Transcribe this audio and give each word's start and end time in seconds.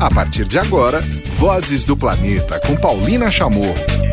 A 0.00 0.08
partir 0.08 0.44
de 0.44 0.56
agora, 0.58 1.00
Vozes 1.34 1.84
do 1.84 1.96
Planeta 1.96 2.60
com 2.60 2.76
Paulina 2.76 3.28
Chamorro. 3.32 4.07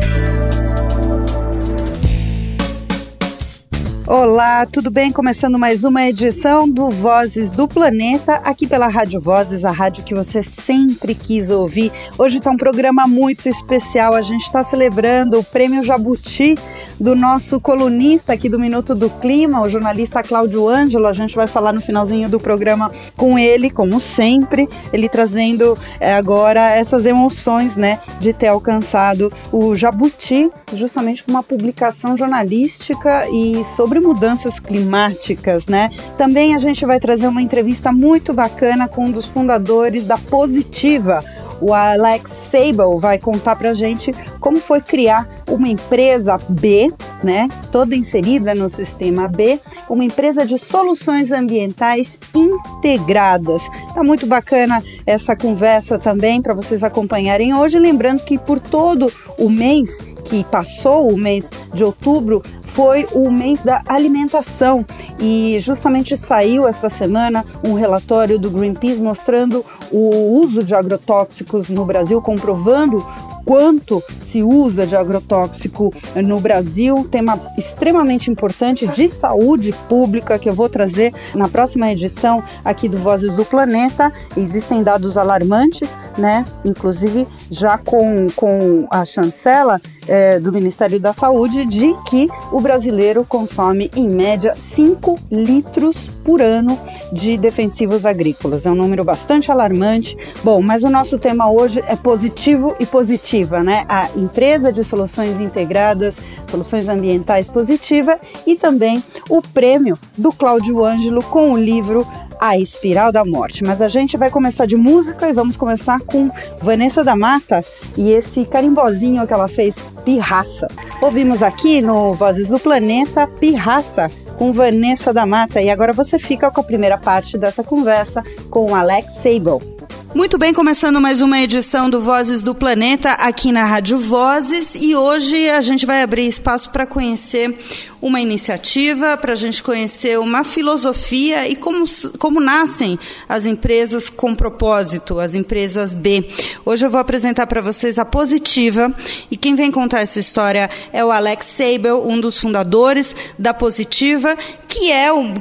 Olá, 4.08 4.64
tudo 4.64 4.88
bem? 4.88 5.10
Começando 5.10 5.58
mais 5.58 5.82
uma 5.82 6.06
edição 6.06 6.70
do 6.70 6.88
Vozes 6.88 7.50
do 7.50 7.66
Planeta, 7.66 8.34
aqui 8.44 8.64
pela 8.64 8.86
Rádio 8.86 9.20
Vozes, 9.20 9.64
a 9.64 9.72
rádio 9.72 10.04
que 10.04 10.14
você 10.14 10.44
sempre 10.44 11.12
quis 11.12 11.50
ouvir. 11.50 11.90
Hoje 12.16 12.38
está 12.38 12.48
um 12.52 12.56
programa 12.56 13.08
muito 13.08 13.48
especial. 13.48 14.14
A 14.14 14.22
gente 14.22 14.42
está 14.42 14.62
celebrando 14.62 15.40
o 15.40 15.42
Prêmio 15.42 15.82
Jabuti 15.82 16.54
do 17.00 17.16
nosso 17.16 17.60
colunista 17.60 18.32
aqui 18.32 18.48
do 18.48 18.60
Minuto 18.60 18.94
do 18.94 19.10
Clima, 19.10 19.60
o 19.60 19.68
jornalista 19.68 20.22
Cláudio 20.22 20.68
Ângelo. 20.68 21.08
A 21.08 21.12
gente 21.12 21.34
vai 21.34 21.48
falar 21.48 21.72
no 21.72 21.80
finalzinho 21.80 22.28
do 22.28 22.38
programa 22.38 22.92
com 23.16 23.36
ele, 23.36 23.70
como 23.70 24.00
sempre, 24.00 24.68
ele 24.92 25.08
trazendo 25.08 25.76
é, 25.98 26.14
agora 26.14 26.70
essas 26.70 27.06
emoções, 27.06 27.76
né, 27.76 27.98
de 28.20 28.32
ter 28.32 28.46
alcançado 28.46 29.32
o 29.50 29.74
Jabuti, 29.74 30.48
justamente 30.72 31.24
com 31.24 31.32
uma 31.32 31.42
publicação 31.42 32.16
jornalística 32.16 33.28
e 33.30 33.64
sobre 33.64 33.95
mudanças 34.00 34.58
climáticas, 34.58 35.66
né? 35.66 35.90
Também 36.16 36.54
a 36.54 36.58
gente 36.58 36.84
vai 36.84 37.00
trazer 37.00 37.26
uma 37.26 37.42
entrevista 37.42 37.92
muito 37.92 38.32
bacana 38.32 38.88
com 38.88 39.06
um 39.06 39.10
dos 39.10 39.26
fundadores 39.26 40.06
da 40.06 40.18
Positiva 40.18 41.22
o 41.60 41.72
Alex 41.72 42.30
Sable 42.50 42.98
vai 43.00 43.18
contar 43.18 43.56
para 43.56 43.70
a 43.70 43.74
gente 43.74 44.12
como 44.40 44.58
foi 44.58 44.80
criar 44.80 45.28
uma 45.48 45.68
empresa 45.68 46.38
B, 46.48 46.92
né, 47.22 47.48
toda 47.72 47.96
inserida 47.96 48.54
no 48.54 48.68
sistema 48.68 49.26
B, 49.26 49.58
uma 49.88 50.04
empresa 50.04 50.44
de 50.44 50.58
soluções 50.58 51.32
ambientais 51.32 52.18
integradas. 52.34 53.62
Tá 53.94 54.02
muito 54.02 54.26
bacana 54.26 54.82
essa 55.06 55.34
conversa 55.34 55.98
também 55.98 56.42
para 56.42 56.54
vocês 56.54 56.82
acompanharem 56.82 57.54
hoje, 57.54 57.78
lembrando 57.78 58.24
que 58.24 58.38
por 58.38 58.60
todo 58.60 59.10
o 59.38 59.48
mês 59.48 59.88
que 60.28 60.44
passou, 60.44 61.10
o 61.10 61.16
mês 61.16 61.50
de 61.72 61.84
outubro, 61.84 62.42
foi 62.76 63.06
o 63.12 63.30
mês 63.30 63.62
da 63.62 63.82
alimentação 63.88 64.84
e 65.18 65.56
justamente 65.60 66.16
saiu 66.16 66.68
esta 66.68 66.90
semana 66.90 67.44
um 67.64 67.72
relatório 67.72 68.38
do 68.38 68.50
Greenpeace 68.50 69.00
mostrando 69.00 69.64
o 69.90 70.38
uso 70.40 70.62
de 70.62 70.74
agrotóxicos 70.74 71.70
no 71.70 71.86
Brasil, 71.86 72.20
comprovando 72.20 73.02
quanto 73.46 74.02
se 74.20 74.42
usa 74.42 74.84
de 74.84 74.96
agrotóxico 74.96 75.94
no 76.16 76.40
Brasil, 76.40 77.06
tema 77.08 77.40
extremamente 77.56 78.28
importante 78.28 78.88
de 78.88 79.08
saúde 79.08 79.72
pública 79.88 80.38
que 80.38 80.50
eu 80.50 80.52
vou 80.52 80.68
trazer 80.68 81.14
na 81.32 81.48
próxima 81.48 81.90
edição 81.90 82.42
aqui 82.64 82.88
do 82.88 82.98
Vozes 82.98 83.34
do 83.34 83.44
Planeta. 83.44 84.12
Existem 84.36 84.82
dados 84.82 85.16
alarmantes, 85.16 85.96
né? 86.18 86.44
Inclusive 86.64 87.26
já 87.48 87.78
com, 87.78 88.26
com 88.34 88.88
a 88.90 89.04
chancela 89.04 89.80
é, 90.08 90.38
do 90.38 90.52
Ministério 90.52 90.98
da 91.00 91.12
Saúde 91.12 91.64
de 91.64 91.94
que 92.08 92.28
o 92.52 92.60
brasileiro 92.60 93.24
consome 93.24 93.90
em 93.94 94.08
média 94.08 94.54
5 94.54 95.18
litros 95.30 96.06
por 96.24 96.40
ano 96.40 96.78
de 97.12 97.36
defensivos 97.36 98.04
agrícolas. 98.04 98.66
É 98.66 98.70
um 98.70 98.74
número 98.74 99.04
bastante 99.04 99.50
alarmante. 99.50 100.16
Bom, 100.42 100.60
mas 100.60 100.82
o 100.82 100.90
nosso 100.90 101.18
tema 101.18 101.50
hoje 101.50 101.82
é 101.86 101.94
positivo 101.94 102.74
e 102.80 102.86
positiva, 102.86 103.62
né? 103.62 103.84
A 103.88 104.08
empresa 104.16 104.72
de 104.72 104.82
soluções 104.82 105.40
integradas, 105.40 106.16
soluções 106.50 106.88
ambientais 106.88 107.48
positiva 107.48 108.18
e 108.46 108.56
também 108.56 109.02
o 109.28 109.40
prêmio 109.40 109.98
do 110.16 110.32
Cláudio 110.32 110.84
Ângelo 110.84 111.22
com 111.22 111.52
o 111.52 111.56
livro 111.56 112.06
a 112.40 112.58
Espiral 112.58 113.12
da 113.12 113.24
Morte. 113.24 113.64
Mas 113.64 113.80
a 113.80 113.88
gente 113.88 114.16
vai 114.16 114.30
começar 114.30 114.66
de 114.66 114.76
música 114.76 115.28
e 115.28 115.32
vamos 115.32 115.56
começar 115.56 116.00
com 116.00 116.30
Vanessa 116.60 117.02
da 117.02 117.16
Mata 117.16 117.64
e 117.96 118.10
esse 118.10 118.44
carimbozinho 118.44 119.26
que 119.26 119.32
ela 119.32 119.48
fez, 119.48 119.74
Pirraça. 120.04 120.68
Ouvimos 121.00 121.42
aqui 121.42 121.80
no 121.80 122.14
Vozes 122.14 122.48
do 122.48 122.58
Planeta, 122.58 123.26
Pirraça, 123.26 124.10
com 124.36 124.52
Vanessa 124.52 125.12
da 125.12 125.26
Mata. 125.26 125.60
E 125.60 125.70
agora 125.70 125.92
você 125.92 126.18
fica 126.18 126.50
com 126.50 126.60
a 126.60 126.64
primeira 126.64 126.98
parte 126.98 127.36
dessa 127.38 127.62
conversa 127.62 128.22
com 128.50 128.74
Alex 128.74 129.14
Sable. 129.14 129.76
Muito 130.16 130.38
bem, 130.38 130.54
começando 130.54 130.98
mais 130.98 131.20
uma 131.20 131.38
edição 131.40 131.90
do 131.90 132.00
Vozes 132.00 132.42
do 132.42 132.54
Planeta 132.54 133.10
aqui 133.10 133.52
na 133.52 133.66
Rádio 133.66 133.98
Vozes 133.98 134.72
e 134.74 134.96
hoje 134.96 135.50
a 135.50 135.60
gente 135.60 135.84
vai 135.84 136.00
abrir 136.00 136.26
espaço 136.26 136.70
para 136.70 136.86
conhecer 136.86 137.54
uma 138.00 138.20
iniciativa, 138.20 139.16
para 139.16 139.32
a 139.32 139.36
gente 139.36 139.62
conhecer 139.62 140.18
uma 140.18 140.44
filosofia 140.44 141.48
e 141.48 141.56
como, 141.56 141.84
como 142.18 142.40
nascem 142.40 142.98
as 143.28 143.46
empresas 143.46 144.08
com 144.08 144.34
propósito, 144.34 145.18
as 145.18 145.34
empresas 145.34 145.94
B. 145.94 146.28
Hoje 146.64 146.84
eu 146.84 146.90
vou 146.90 147.00
apresentar 147.00 147.46
para 147.46 147.60
vocês 147.60 147.98
a 147.98 148.04
Positiva 148.04 148.94
e 149.30 149.36
quem 149.36 149.54
vem 149.54 149.70
contar 149.70 150.00
essa 150.00 150.20
história 150.20 150.68
é 150.92 151.04
o 151.04 151.10
Alex 151.10 151.46
Sabel, 151.46 152.06
um 152.06 152.20
dos 152.20 152.38
fundadores 152.38 153.14
da 153.38 153.54
Positiva, 153.54 154.36
que 154.68 154.92
é, 154.92 155.10
um, 155.10 155.34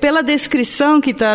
pela 0.00 0.22
descrição 0.22 1.00
que 1.00 1.10
está 1.10 1.34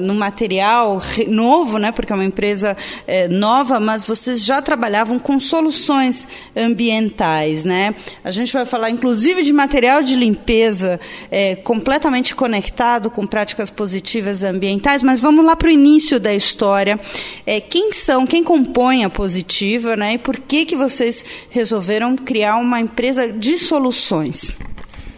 no 0.00 0.14
material 0.14 1.00
novo, 1.28 1.78
né, 1.78 1.92
porque 1.92 2.12
é 2.12 2.16
uma 2.16 2.24
empresa 2.24 2.76
é, 3.06 3.28
nova, 3.28 3.78
mas 3.78 4.04
vocês 4.04 4.44
já 4.44 4.60
trabalhavam 4.60 5.18
com 5.18 5.38
soluções 5.38 6.26
ambientais. 6.56 7.64
Né? 7.64 7.94
A 8.24 8.30
gente 8.30 8.52
vai 8.52 8.64
falar, 8.64 8.90
inclusive, 8.90 9.42
de 9.42 9.52
material 9.52 9.75
material 9.76 10.02
de 10.02 10.16
limpeza 10.16 10.98
é, 11.30 11.54
completamente 11.54 12.34
conectado 12.34 13.10
com 13.10 13.26
práticas 13.26 13.68
positivas 13.68 14.42
ambientais, 14.42 15.02
mas 15.02 15.20
vamos 15.20 15.44
lá 15.44 15.54
para 15.54 15.68
o 15.68 15.70
início 15.70 16.18
da 16.18 16.32
história. 16.32 16.98
É, 17.44 17.60
quem 17.60 17.92
são, 17.92 18.26
quem 18.26 18.42
compõe 18.42 19.04
a 19.04 19.10
Positiva, 19.10 19.94
né? 19.94 20.14
E 20.14 20.18
por 20.18 20.38
que, 20.38 20.64
que 20.64 20.76
vocês 20.76 21.22
resolveram 21.50 22.16
criar 22.16 22.56
uma 22.56 22.80
empresa 22.80 23.30
de 23.30 23.58
soluções? 23.58 24.50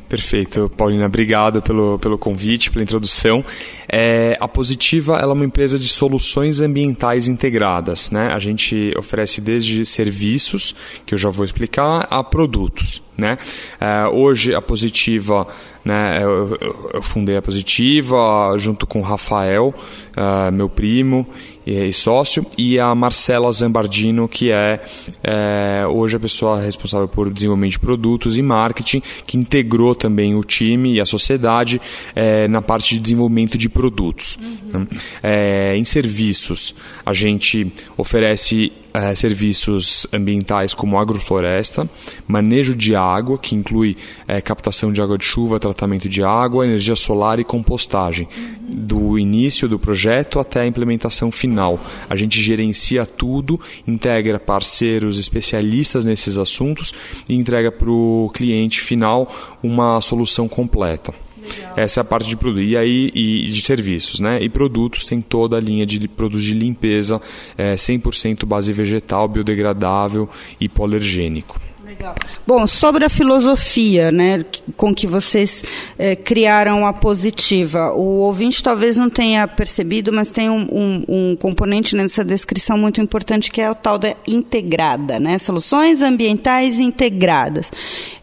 Perfeito, 0.08 0.68
Paulina, 0.76 1.06
obrigado 1.06 1.62
pelo, 1.62 1.96
pelo 2.00 2.18
convite, 2.18 2.70
pela 2.72 2.82
introdução. 2.82 3.44
É, 3.88 4.36
a 4.40 4.48
Positiva 4.48 5.18
ela 5.18 5.32
é 5.32 5.34
uma 5.34 5.44
empresa 5.44 5.78
de 5.78 5.86
soluções 5.86 6.60
ambientais 6.60 7.28
integradas. 7.28 8.10
Né? 8.10 8.32
A 8.32 8.40
gente 8.40 8.92
oferece 8.98 9.40
desde 9.40 9.86
serviços, 9.86 10.74
que 11.06 11.14
eu 11.14 11.18
já 11.18 11.30
vou 11.30 11.44
explicar, 11.44 12.08
a 12.10 12.24
produtos. 12.24 13.06
Né? 13.18 13.36
É, 13.80 14.06
hoje 14.06 14.54
a 14.54 14.62
Positiva, 14.62 15.44
né, 15.84 16.20
eu, 16.22 16.56
eu, 16.94 17.02
fundei 17.02 17.36
a 17.36 17.42
Positiva 17.42 18.54
junto 18.56 18.86
com 18.86 19.00
o 19.00 19.02
Rafael, 19.02 19.74
uh, 20.16 20.52
meu 20.52 20.68
primo 20.68 21.26
e, 21.66 21.88
e, 21.88 21.92
sócio, 21.92 22.46
e 22.56 22.78
a 22.78 22.94
Marcela 22.94 23.50
Zambardino, 23.50 24.28
que 24.28 24.52
é, 24.52 24.80
é, 25.24 25.84
hoje 25.88 26.14
a 26.14 26.20
pessoa 26.20 26.60
responsável 26.60 27.08
por 27.08 27.28
desenvolvimento 27.28 27.72
de 27.72 27.80
produtos 27.80 28.38
e 28.38 28.42
marketing, 28.42 29.02
que 29.26 29.36
integrou 29.36 29.96
também 29.96 30.36
o 30.36 30.44
time 30.44 30.94
e 30.94 31.00
a 31.00 31.04
sociedade 31.04 31.80
é, 32.14 32.46
na 32.46 32.62
parte 32.62 32.94
de 32.94 33.00
desenvolvimento 33.00 33.58
de 33.58 33.68
produtos. 33.68 34.38
Uhum. 34.72 34.86
É, 35.20 35.76
em 35.76 35.84
serviços, 35.84 36.72
a 37.04 37.12
gente 37.12 37.72
oferece 37.96 38.72
é, 38.98 39.14
serviços 39.14 40.08
ambientais 40.12 40.74
como 40.74 40.98
agrofloresta, 40.98 41.88
manejo 42.26 42.74
de 42.74 42.96
água, 42.96 43.38
que 43.38 43.54
inclui 43.54 43.96
é, 44.26 44.40
captação 44.40 44.92
de 44.92 45.00
água 45.00 45.16
de 45.16 45.24
chuva, 45.24 45.60
tratamento 45.60 46.08
de 46.08 46.24
água, 46.24 46.66
energia 46.66 46.96
solar 46.96 47.38
e 47.38 47.44
compostagem. 47.44 48.28
Do 48.60 49.16
início 49.16 49.68
do 49.68 49.78
projeto 49.78 50.40
até 50.40 50.62
a 50.62 50.66
implementação 50.66 51.30
final. 51.30 51.78
A 52.10 52.16
gente 52.16 52.42
gerencia 52.42 53.06
tudo, 53.06 53.60
integra 53.86 54.40
parceiros 54.40 55.16
especialistas 55.16 56.04
nesses 56.04 56.36
assuntos 56.36 56.92
e 57.28 57.34
entrega 57.34 57.70
para 57.70 57.90
o 57.90 58.30
cliente 58.34 58.80
final 58.80 59.28
uma 59.62 60.00
solução 60.00 60.48
completa. 60.48 61.27
Essa 61.76 62.00
é 62.00 62.02
a 62.02 62.04
parte 62.04 62.28
de 62.28 62.36
produto. 62.36 62.62
E 62.62 62.76
aí, 62.76 63.10
e 63.14 63.48
de 63.50 63.62
serviços, 63.62 64.20
né? 64.20 64.42
E 64.42 64.48
produtos 64.48 65.04
tem 65.04 65.20
toda 65.20 65.56
a 65.56 65.60
linha 65.60 65.86
de 65.86 66.06
produtos 66.08 66.44
de 66.44 66.54
limpeza, 66.54 67.20
é, 67.56 67.74
100% 67.74 68.44
base 68.46 68.72
vegetal, 68.72 69.28
biodegradável 69.28 70.28
e 70.60 70.68
polergênico. 70.68 71.60
Legal. 71.88 72.14
Bom, 72.46 72.66
sobre 72.66 73.06
a 73.06 73.08
filosofia 73.08 74.12
né, 74.12 74.44
com 74.76 74.94
que 74.94 75.06
vocês 75.06 75.64
eh, 75.98 76.14
criaram 76.14 76.86
a 76.86 76.92
positiva, 76.92 77.92
o 77.92 78.18
ouvinte 78.18 78.62
talvez 78.62 78.98
não 78.98 79.08
tenha 79.08 79.48
percebido, 79.48 80.12
mas 80.12 80.30
tem 80.30 80.50
um, 80.50 80.68
um, 80.70 81.04
um, 81.08 81.36
componente 81.36 81.96
nessa 81.96 82.22
descrição 82.22 82.76
muito 82.76 83.00
importante 83.00 83.50
que 83.50 83.62
é 83.62 83.70
o 83.70 83.74
tal 83.74 83.98
da 83.98 84.14
integrada, 84.26 85.18
né? 85.18 85.38
Soluções 85.38 86.02
ambientais 86.02 86.78
integradas. 86.78 87.72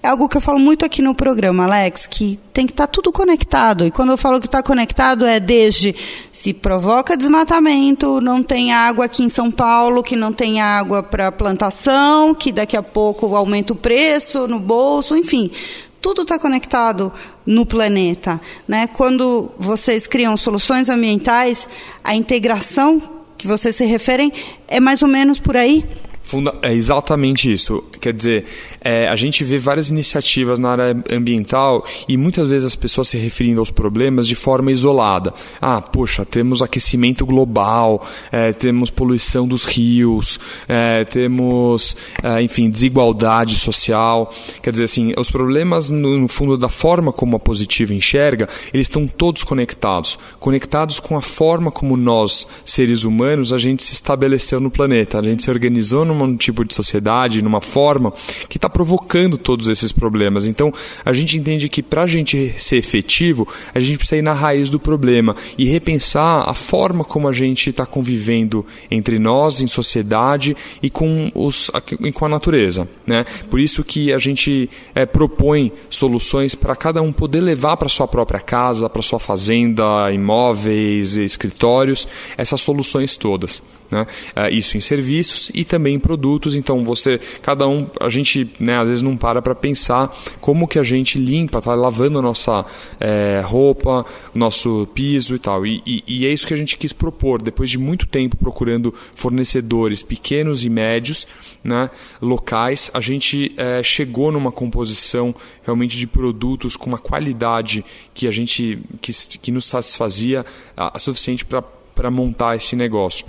É 0.05 0.07
algo 0.07 0.29
que 0.29 0.37
eu 0.37 0.41
falo 0.41 0.59
muito 0.59 0.85
aqui 0.85 1.01
no 1.01 1.15
programa, 1.15 1.63
Alex, 1.63 2.05
que 2.05 2.39
tem 2.53 2.67
que 2.67 2.73
estar 2.73 2.85
tá 2.85 2.91
tudo 2.93 3.11
conectado. 3.11 3.87
E 3.87 3.89
quando 3.89 4.11
eu 4.11 4.17
falo 4.19 4.39
que 4.39 4.45
está 4.45 4.61
conectado, 4.61 5.25
é 5.25 5.39
desde 5.39 5.95
se 6.31 6.53
provoca 6.53 7.17
desmatamento, 7.17 8.21
não 8.21 8.43
tem 8.43 8.71
água 8.71 9.05
aqui 9.05 9.23
em 9.23 9.29
São 9.29 9.49
Paulo, 9.49 10.03
que 10.03 10.15
não 10.15 10.31
tem 10.31 10.61
água 10.61 11.01
para 11.01 11.31
plantação, 11.31 12.35
que 12.35 12.51
daqui 12.51 12.77
a 12.77 12.83
pouco 12.83 13.35
aumenta 13.35 13.73
o 13.73 13.75
preço 13.75 14.47
no 14.47 14.59
bolso, 14.59 15.17
enfim 15.17 15.51
tudo 15.99 16.21
está 16.21 16.37
conectado 16.37 17.11
no 17.43 17.65
planeta. 17.65 18.39
Né? 18.67 18.85
Quando 18.85 19.51
vocês 19.57 20.05
criam 20.05 20.37
soluções 20.37 20.87
ambientais, 20.87 21.67
a 22.03 22.13
integração 22.13 23.01
que 23.35 23.47
vocês 23.47 23.75
se 23.75 23.85
referem 23.85 24.31
é 24.67 24.79
mais 24.79 25.01
ou 25.01 25.07
menos 25.07 25.39
por 25.39 25.57
aí? 25.57 25.83
Funda 26.25 26.55
é 26.63 26.73
exatamente 26.73 27.53
isso. 27.53 27.83
Quer 28.01 28.11
dizer, 28.11 28.45
é, 28.81 29.07
a 29.07 29.15
gente 29.15 29.43
vê 29.43 29.59
várias 29.59 29.91
iniciativas 29.91 30.57
na 30.57 30.71
área 30.71 31.03
ambiental 31.11 31.85
e 32.07 32.17
muitas 32.17 32.47
vezes 32.47 32.65
as 32.65 32.75
pessoas 32.75 33.09
se 33.09 33.17
referindo 33.17 33.59
aos 33.59 33.69
problemas 33.69 34.27
de 34.27 34.33
forma 34.33 34.71
isolada. 34.71 35.35
Ah, 35.61 35.79
poxa, 35.79 36.25
temos 36.25 36.63
aquecimento 36.63 37.27
global, 37.27 38.03
é, 38.31 38.51
temos 38.53 38.89
poluição 38.89 39.47
dos 39.47 39.65
rios, 39.65 40.39
é, 40.67 41.05
temos, 41.05 41.95
é, 42.23 42.41
enfim, 42.41 42.71
desigualdade 42.71 43.59
social. 43.59 44.33
Quer 44.63 44.71
dizer, 44.71 44.85
assim, 44.85 45.13
os 45.15 45.29
problemas, 45.29 45.91
no, 45.91 46.17
no 46.17 46.27
fundo, 46.27 46.57
da 46.57 46.69
forma 46.69 47.13
como 47.13 47.35
a 47.35 47.39
positiva 47.39 47.93
enxerga, 47.93 48.49
eles 48.73 48.87
estão 48.87 49.07
todos 49.07 49.43
conectados. 49.43 50.17
Conectados 50.39 50.99
com 50.99 51.15
a 51.15 51.21
forma 51.21 51.69
como 51.69 51.95
nós, 51.95 52.47
seres 52.65 53.03
humanos, 53.03 53.53
a 53.53 53.59
gente 53.59 53.83
se 53.83 53.93
estabeleceu 53.93 54.59
no 54.59 54.71
planeta. 54.71 55.19
A 55.19 55.23
gente 55.23 55.43
se 55.43 55.51
organizou 55.51 56.03
no 56.03 56.14
num 56.15 56.37
tipo 56.37 56.63
de 56.63 56.73
sociedade, 56.73 57.41
numa 57.41 57.61
forma 57.61 58.13
que 58.49 58.57
está 58.57 58.69
provocando 58.69 59.37
todos 59.37 59.67
esses 59.67 59.91
problemas. 59.91 60.45
Então, 60.45 60.71
a 61.03 61.13
gente 61.13 61.37
entende 61.37 61.69
que 61.69 61.83
para 61.83 62.03
a 62.03 62.07
gente 62.07 62.53
ser 62.57 62.77
efetivo, 62.77 63.47
a 63.73 63.79
gente 63.79 63.97
precisa 63.97 64.17
ir 64.17 64.21
na 64.21 64.33
raiz 64.33 64.69
do 64.69 64.79
problema 64.79 65.35
e 65.57 65.65
repensar 65.65 66.49
a 66.49 66.53
forma 66.53 67.03
como 67.03 67.27
a 67.27 67.33
gente 67.33 67.69
está 67.69 67.85
convivendo 67.85 68.65
entre 68.89 69.19
nós, 69.19 69.61
em 69.61 69.67
sociedade 69.67 70.55
e 70.81 70.89
com, 70.89 71.31
os, 71.33 71.71
com 72.13 72.25
a 72.25 72.29
natureza. 72.29 72.87
Né? 73.05 73.25
Por 73.49 73.59
isso 73.59 73.83
que 73.83 74.13
a 74.13 74.17
gente 74.17 74.69
é, 74.93 75.05
propõe 75.05 75.71
soluções 75.89 76.55
para 76.55 76.75
cada 76.75 77.01
um 77.01 77.11
poder 77.11 77.41
levar 77.41 77.77
para 77.77 77.89
sua 77.89 78.07
própria 78.07 78.39
casa, 78.39 78.89
para 78.89 79.01
sua 79.01 79.19
fazenda, 79.19 80.11
imóveis, 80.11 81.17
escritórios, 81.17 82.07
essas 82.37 82.61
soluções 82.61 83.15
todas. 83.15 83.61
Né? 83.89 84.05
É, 84.35 84.49
isso 84.49 84.77
em 84.77 84.81
serviços 84.81 85.51
e 85.53 85.63
também 85.63 85.99
produtos. 86.05 86.53
Então 86.53 86.83
você, 86.83 87.19
cada 87.41 87.67
um, 87.67 87.87
a 87.99 88.09
gente 88.09 88.47
né, 88.59 88.77
às 88.77 88.87
vezes 88.87 89.01
não 89.01 89.17
para 89.17 89.41
para 89.41 89.55
pensar 89.55 90.15
como 90.39 90.67
que 90.67 90.77
a 90.77 90.83
gente 90.83 91.17
limpa, 91.17 91.59
tá 91.59 91.73
lavando 91.73 92.19
a 92.19 92.21
nossa 92.21 92.63
é, 92.99 93.41
roupa, 93.43 94.05
nosso 94.33 94.87
piso 94.93 95.33
e 95.33 95.39
tal. 95.39 95.65
E, 95.65 95.81
e, 95.83 96.03
e, 96.05 96.25
é 96.27 96.29
isso 96.29 96.45
que 96.45 96.53
a 96.53 96.57
gente 96.57 96.77
quis 96.77 96.93
propor. 96.93 97.41
Depois 97.41 97.71
de 97.71 97.79
muito 97.79 98.05
tempo 98.05 98.37
procurando 98.37 98.93
fornecedores 99.15 100.03
pequenos 100.03 100.63
e 100.63 100.69
médios, 100.69 101.27
né, 101.63 101.89
locais, 102.21 102.91
a 102.93 103.01
gente 103.01 103.51
é, 103.57 103.81
chegou 103.81 104.31
numa 104.31 104.51
composição 104.51 105.33
realmente 105.63 105.97
de 105.97 106.05
produtos 106.05 106.75
com 106.75 106.85
uma 106.85 106.99
qualidade 106.99 107.83
que 108.13 108.27
a 108.27 108.31
gente 108.31 108.77
que, 109.01 109.11
que 109.41 109.51
nos 109.51 109.65
satisfazia 109.65 110.45
a, 110.77 110.95
a 110.95 110.99
suficiente 110.99 111.43
para 111.43 112.11
montar 112.11 112.55
esse 112.55 112.75
negócio. 112.75 113.25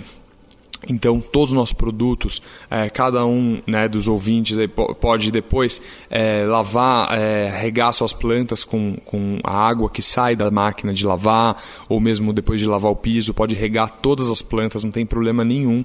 Então, 0.87 1.19
todos 1.19 1.51
os 1.51 1.55
nossos 1.55 1.73
produtos, 1.73 2.41
é, 2.69 2.89
cada 2.89 3.25
um 3.25 3.61
né, 3.65 3.87
dos 3.87 4.07
ouvintes 4.07 4.57
pode 4.99 5.31
depois 5.31 5.81
é, 6.09 6.45
lavar, 6.45 7.17
é, 7.17 7.49
regar 7.49 7.93
suas 7.93 8.13
plantas 8.13 8.63
com, 8.63 8.95
com 9.05 9.39
a 9.43 9.55
água 9.55 9.89
que 9.89 10.01
sai 10.01 10.35
da 10.35 10.51
máquina 10.51 10.93
de 10.93 11.05
lavar, 11.05 11.61
ou 11.89 11.99
mesmo 11.99 12.31
depois 12.31 12.59
de 12.59 12.65
lavar 12.65 12.91
o 12.91 12.95
piso, 12.95 13.33
pode 13.33 13.55
regar 13.55 13.89
todas 14.01 14.29
as 14.29 14.41
plantas, 14.41 14.83
não 14.83 14.91
tem 14.91 15.05
problema 15.05 15.43
nenhum. 15.43 15.83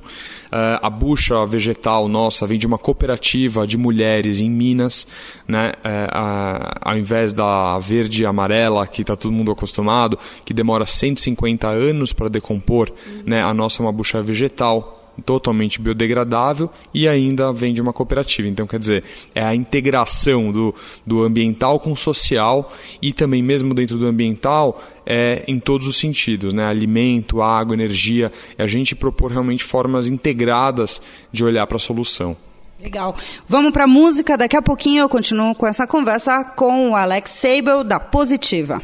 É, 0.50 0.78
a 0.82 0.90
bucha 0.90 1.44
vegetal 1.46 2.06
nossa 2.08 2.46
vem 2.46 2.58
de 2.58 2.66
uma 2.66 2.78
cooperativa 2.78 3.66
de 3.66 3.78
mulheres 3.78 4.40
em 4.40 4.50
Minas, 4.50 5.06
né, 5.48 5.72
é, 5.82 6.08
a, 6.12 6.74
ao 6.82 6.98
invés 6.98 7.32
da 7.32 7.78
verde 7.78 8.22
e 8.22 8.26
amarela, 8.26 8.86
que 8.86 9.00
está 9.00 9.16
todo 9.16 9.32
mundo 9.32 9.50
acostumado, 9.50 10.18
que 10.44 10.52
demora 10.52 10.84
150 10.84 11.66
anos 11.66 12.12
para 12.12 12.28
decompor, 12.28 12.92
né, 13.24 13.42
a 13.42 13.54
nossa 13.54 13.82
é 13.82 13.86
uma 13.86 13.92
bucha 13.92 14.22
vegetal 14.22 14.81
totalmente 15.24 15.80
biodegradável 15.80 16.70
e 16.92 17.06
ainda 17.06 17.52
vem 17.52 17.74
de 17.74 17.80
uma 17.80 17.92
cooperativa. 17.92 18.48
Então, 18.48 18.66
quer 18.66 18.78
dizer, 18.78 19.04
é 19.34 19.42
a 19.42 19.54
integração 19.54 20.50
do, 20.50 20.74
do 21.06 21.22
ambiental 21.22 21.78
com 21.78 21.92
o 21.92 21.96
social 21.96 22.72
e 23.00 23.12
também, 23.12 23.42
mesmo 23.42 23.74
dentro 23.74 23.98
do 23.98 24.06
ambiental, 24.06 24.80
é 25.04 25.44
em 25.46 25.58
todos 25.60 25.86
os 25.86 25.98
sentidos, 25.98 26.54
né? 26.54 26.64
alimento, 26.64 27.42
água, 27.42 27.74
energia, 27.74 28.32
é 28.56 28.62
a 28.62 28.66
gente 28.66 28.94
propor 28.94 29.30
realmente 29.30 29.64
formas 29.64 30.06
integradas 30.06 31.02
de 31.30 31.44
olhar 31.44 31.66
para 31.66 31.76
a 31.76 31.80
solução. 31.80 32.36
Legal. 32.80 33.14
Vamos 33.48 33.70
para 33.70 33.84
a 33.84 33.86
música. 33.86 34.36
Daqui 34.36 34.56
a 34.56 34.62
pouquinho 34.62 35.02
eu 35.02 35.08
continuo 35.08 35.54
com 35.54 35.66
essa 35.66 35.86
conversa 35.86 36.44
com 36.44 36.90
o 36.90 36.96
Alex 36.96 37.30
Sable, 37.30 37.84
da 37.86 38.00
Positiva. 38.00 38.82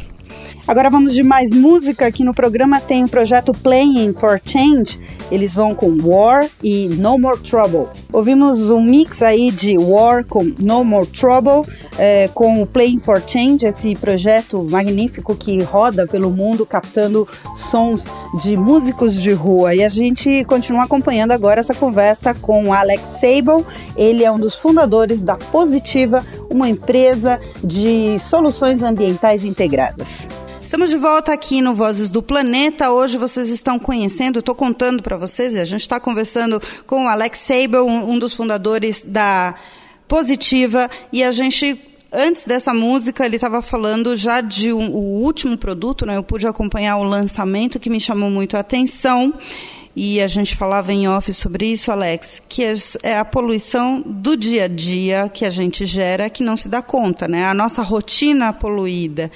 Agora 0.66 0.90
vamos 0.90 1.14
de 1.14 1.22
mais 1.22 1.50
música. 1.50 2.06
Aqui 2.06 2.24
no 2.24 2.34
programa 2.34 2.80
tem 2.80 3.04
o 3.04 3.08
projeto 3.08 3.52
Playing 3.52 4.12
for 4.12 4.40
Change 4.44 4.98
eles 5.30 5.52
vão 5.52 5.74
com 5.74 5.96
War 6.02 6.48
e 6.62 6.88
No 6.88 7.18
More 7.18 7.38
Trouble. 7.38 7.86
Ouvimos 8.12 8.70
um 8.70 8.82
mix 8.82 9.22
aí 9.22 9.50
de 9.50 9.76
War 9.76 10.24
com 10.26 10.52
No 10.58 10.84
More 10.84 11.06
Trouble, 11.06 11.70
é, 11.98 12.30
com 12.32 12.62
o 12.62 12.66
Playing 12.66 13.00
for 13.00 13.20
Change, 13.26 13.66
esse 13.66 13.94
projeto 13.96 14.64
magnífico 14.70 15.34
que 15.34 15.60
roda 15.62 16.06
pelo 16.06 16.30
mundo 16.30 16.64
captando 16.64 17.28
sons 17.54 18.04
de 18.42 18.56
músicos 18.56 19.14
de 19.14 19.32
rua. 19.32 19.74
E 19.74 19.82
a 19.82 19.88
gente 19.88 20.44
continua 20.44 20.84
acompanhando 20.84 21.32
agora 21.32 21.60
essa 21.60 21.74
conversa 21.74 22.32
com 22.34 22.72
Alex 22.72 23.02
Sable. 23.20 23.66
Ele 23.96 24.24
é 24.24 24.30
um 24.30 24.38
dos 24.38 24.54
fundadores 24.54 25.20
da 25.20 25.36
Positiva, 25.36 26.24
uma 26.48 26.68
empresa 26.68 27.40
de 27.62 28.18
soluções 28.20 28.82
ambientais 28.82 29.44
integradas. 29.44 30.28
Estamos 30.68 30.90
de 30.90 30.98
volta 30.98 31.32
aqui 31.32 31.62
no 31.62 31.74
Vozes 31.74 32.10
do 32.10 32.22
Planeta. 32.22 32.90
Hoje 32.90 33.16
vocês 33.16 33.48
estão 33.48 33.78
conhecendo, 33.78 34.40
estou 34.40 34.54
contando 34.54 35.02
para 35.02 35.16
vocês, 35.16 35.56
a 35.56 35.64
gente 35.64 35.80
está 35.80 35.98
conversando 35.98 36.60
com 36.86 37.06
o 37.06 37.08
Alex 37.08 37.38
Sable, 37.38 37.78
um, 37.78 38.10
um 38.10 38.18
dos 38.18 38.34
fundadores 38.34 39.02
da 39.02 39.54
Positiva, 40.08 40.90
e 41.12 41.22
a 41.22 41.30
gente 41.30 41.78
antes 42.10 42.44
dessa 42.44 42.72
música, 42.72 43.24
ele 43.24 43.36
estava 43.36 43.60
falando 43.60 44.16
já 44.16 44.40
de 44.40 44.72
um, 44.72 44.90
o 44.90 45.22
último 45.22 45.56
produto, 45.56 46.06
né? 46.06 46.16
Eu 46.16 46.22
pude 46.22 46.46
acompanhar 46.46 46.96
o 46.96 47.04
lançamento 47.04 47.78
que 47.78 47.90
me 47.90 48.00
chamou 48.00 48.30
muito 48.30 48.56
a 48.56 48.60
atenção. 48.60 49.34
E 50.00 50.20
a 50.20 50.28
gente 50.28 50.54
falava 50.54 50.92
em 50.92 51.08
off 51.08 51.32
sobre 51.34 51.72
isso, 51.72 51.90
Alex, 51.90 52.40
que 52.48 52.62
é, 52.62 52.72
é 53.02 53.18
a 53.18 53.24
poluição 53.24 54.00
do 54.06 54.36
dia 54.36 54.64
a 54.64 54.68
dia 54.68 55.28
que 55.28 55.44
a 55.44 55.50
gente 55.50 55.84
gera 55.84 56.30
que 56.30 56.40
não 56.42 56.56
se 56.56 56.68
dá 56.68 56.80
conta, 56.80 57.26
né? 57.26 57.46
A 57.46 57.52
nossa 57.52 57.82
rotina 57.82 58.52
poluída. 58.52 59.28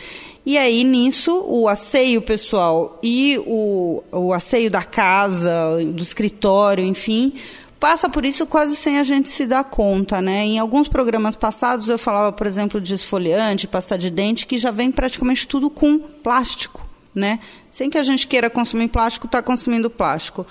E 0.47 0.57
aí, 0.57 0.85
nisso, 0.85 1.45
o 1.49 1.69
asseio 1.69 2.23
pessoal 2.23 2.99
e 3.03 3.43
o, 3.45 4.05
o 4.13 4.33
asseio 4.33 4.71
da 4.71 4.83
casa, 4.83 5.79
do 5.85 6.03
escritório, 6.03 6.85
enfim, 6.85 7.35
passa 7.83 8.09
por 8.09 8.25
isso 8.25 8.47
quase 8.47 8.77
sem 8.77 9.01
a 9.01 9.03
gente 9.03 9.29
se 9.29 9.45
dar 9.45 9.65
conta, 9.65 10.23
né? 10.23 10.45
Em 10.45 10.57
alguns 10.57 10.87
programas 10.87 11.35
passados 11.35 11.89
eu 11.89 11.99
falava, 11.99 12.31
por 12.31 12.47
exemplo, 12.47 12.81
de 12.81 12.95
esfoliante, 12.95 13.67
pasta 13.67 13.99
de 13.99 14.09
dente, 14.09 14.47
que 14.47 14.57
já 14.57 14.71
vem 14.71 14.93
praticamente 14.93 15.49
tudo 15.49 15.69
com 15.69 15.99
plástico, 15.99 16.89
né? 17.13 17.41
Sem 17.73 17.91
que 17.91 17.99
a 17.99 18.03
gente 18.05 18.29
queira 18.29 18.49
consumir 18.49 18.87
plástico, 18.87 19.27
está 19.27 19.43
consumindo 19.43 19.91
plástico. 19.91 20.47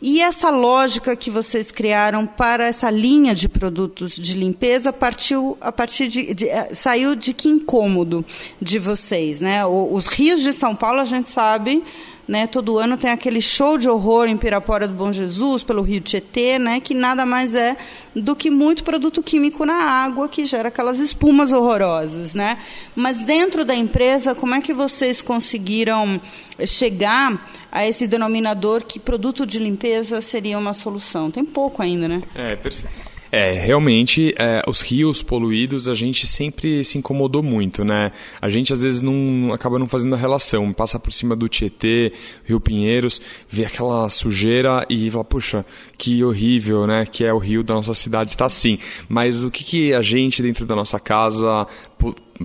E 0.00 0.22
essa 0.22 0.48
lógica 0.48 1.16
que 1.16 1.28
vocês 1.28 1.72
criaram 1.72 2.24
para 2.24 2.68
essa 2.68 2.88
linha 2.88 3.34
de 3.34 3.48
produtos 3.48 4.14
de 4.14 4.36
limpeza 4.36 4.92
partiu 4.92 5.58
a 5.60 5.72
partir 5.72 6.06
de, 6.06 6.32
de 6.32 6.48
eh, 6.48 6.72
saiu 6.72 7.16
de 7.16 7.34
que 7.34 7.48
incômodo 7.48 8.24
de 8.62 8.78
vocês, 8.78 9.40
né? 9.40 9.66
Os 9.66 10.06
rios 10.06 10.40
de 10.40 10.52
São 10.52 10.76
Paulo 10.76 11.00
a 11.00 11.04
gente 11.04 11.30
sabe 11.30 11.82
né? 12.30 12.46
Todo 12.46 12.78
ano 12.78 12.96
tem 12.96 13.10
aquele 13.10 13.42
show 13.42 13.76
de 13.76 13.88
horror 13.88 14.28
em 14.28 14.36
Pirapora 14.36 14.86
do 14.86 14.94
Bom 14.94 15.10
Jesus, 15.10 15.64
pelo 15.64 15.82
Rio 15.82 16.00
Tietê, 16.00 16.60
né? 16.60 16.78
que 16.78 16.94
nada 16.94 17.26
mais 17.26 17.56
é 17.56 17.76
do 18.14 18.36
que 18.36 18.48
muito 18.52 18.84
produto 18.84 19.20
químico 19.20 19.66
na 19.66 19.74
água 19.74 20.28
que 20.28 20.46
gera 20.46 20.68
aquelas 20.68 21.00
espumas 21.00 21.50
horrorosas. 21.50 22.36
Né? 22.36 22.58
Mas 22.94 23.20
dentro 23.20 23.64
da 23.64 23.74
empresa, 23.74 24.32
como 24.32 24.54
é 24.54 24.60
que 24.60 24.72
vocês 24.72 25.20
conseguiram 25.20 26.20
chegar 26.64 27.50
a 27.72 27.84
esse 27.84 28.06
denominador 28.06 28.84
que 28.84 29.00
produto 29.00 29.44
de 29.44 29.58
limpeza 29.58 30.20
seria 30.20 30.56
uma 30.56 30.72
solução? 30.72 31.28
Tem 31.28 31.44
pouco 31.44 31.82
ainda, 31.82 32.06
né? 32.06 32.22
É, 32.36 32.54
perfeito. 32.54 33.09
É, 33.32 33.52
realmente, 33.52 34.34
é, 34.36 34.62
os 34.66 34.80
rios 34.80 35.22
poluídos 35.22 35.86
a 35.86 35.94
gente 35.94 36.26
sempre 36.26 36.84
se 36.84 36.98
incomodou 36.98 37.42
muito, 37.42 37.84
né? 37.84 38.10
A 38.40 38.48
gente 38.48 38.72
às 38.72 38.82
vezes 38.82 39.02
não 39.02 39.52
acaba 39.52 39.78
não 39.78 39.86
fazendo 39.86 40.16
a 40.16 40.18
relação, 40.18 40.72
passa 40.72 40.98
por 40.98 41.12
cima 41.12 41.36
do 41.36 41.48
Tietê, 41.48 42.12
Rio 42.44 42.58
Pinheiros, 42.58 43.20
vê 43.48 43.64
aquela 43.64 44.08
sujeira 44.08 44.84
e 44.90 45.08
fala, 45.10 45.24
puxa, 45.24 45.64
que 45.96 46.24
horrível, 46.24 46.88
né? 46.88 47.06
Que 47.06 47.24
é 47.24 47.32
o 47.32 47.38
rio 47.38 47.62
da 47.62 47.74
nossa 47.74 47.94
cidade, 47.94 48.30
está 48.30 48.46
assim. 48.46 48.78
Mas 49.08 49.44
o 49.44 49.50
que, 49.50 49.62
que 49.62 49.94
a 49.94 50.02
gente 50.02 50.42
dentro 50.42 50.66
da 50.66 50.74
nossa 50.74 50.98
casa 50.98 51.68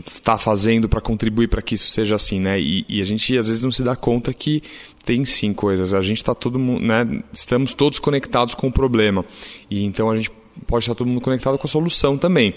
está 0.05 0.37
fazendo 0.37 0.89
para 0.89 1.01
contribuir 1.01 1.47
para 1.47 1.61
que 1.61 1.75
isso 1.75 1.87
seja 1.87 2.15
assim, 2.15 2.39
né? 2.39 2.59
E, 2.59 2.85
e, 2.87 3.01
a 3.01 3.05
gente 3.05 3.35
às 3.37 3.47
vezes 3.47 3.63
não 3.63 3.71
se 3.71 3.81
dá 3.81 3.95
conta 3.95 4.33
que 4.33 4.61
tem 5.03 5.25
sim 5.25 5.53
coisas. 5.53 5.95
A 5.95 6.01
gente 6.01 6.17
está 6.17 6.35
todo 6.35 6.59
mundo, 6.59 6.81
né? 6.85 7.23
Estamos 7.33 7.73
todos 7.73 7.97
conectados 7.97 8.53
com 8.53 8.67
o 8.67 8.71
problema 8.71 9.25
e 9.69 9.83
então 9.83 10.09
a 10.11 10.15
gente 10.17 10.29
pode 10.67 10.83
estar 10.83 10.95
todo 10.95 11.07
mundo 11.07 11.21
conectado 11.21 11.57
com 11.57 11.67
a 11.67 11.69
solução 11.69 12.17
também. 12.17 12.53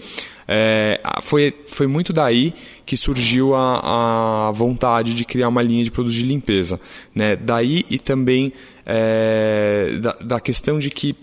É, 0.46 1.00
foi, 1.22 1.54
foi 1.66 1.86
muito 1.86 2.12
daí 2.12 2.54
que 2.86 2.96
surgiu 2.96 3.54
a, 3.54 4.48
a 4.48 4.50
vontade 4.52 5.14
de 5.14 5.24
criar 5.24 5.48
uma 5.48 5.62
linha 5.62 5.84
de 5.84 5.90
produtos 5.90 6.16
de 6.16 6.24
limpeza. 6.24 6.80
Né? 7.14 7.36
Daí 7.36 7.84
e 7.90 7.98
também 7.98 8.52
é, 8.86 9.98
da, 10.00 10.12
da 10.12 10.40
questão 10.40 10.78
de 10.78 10.90
que 10.90 11.14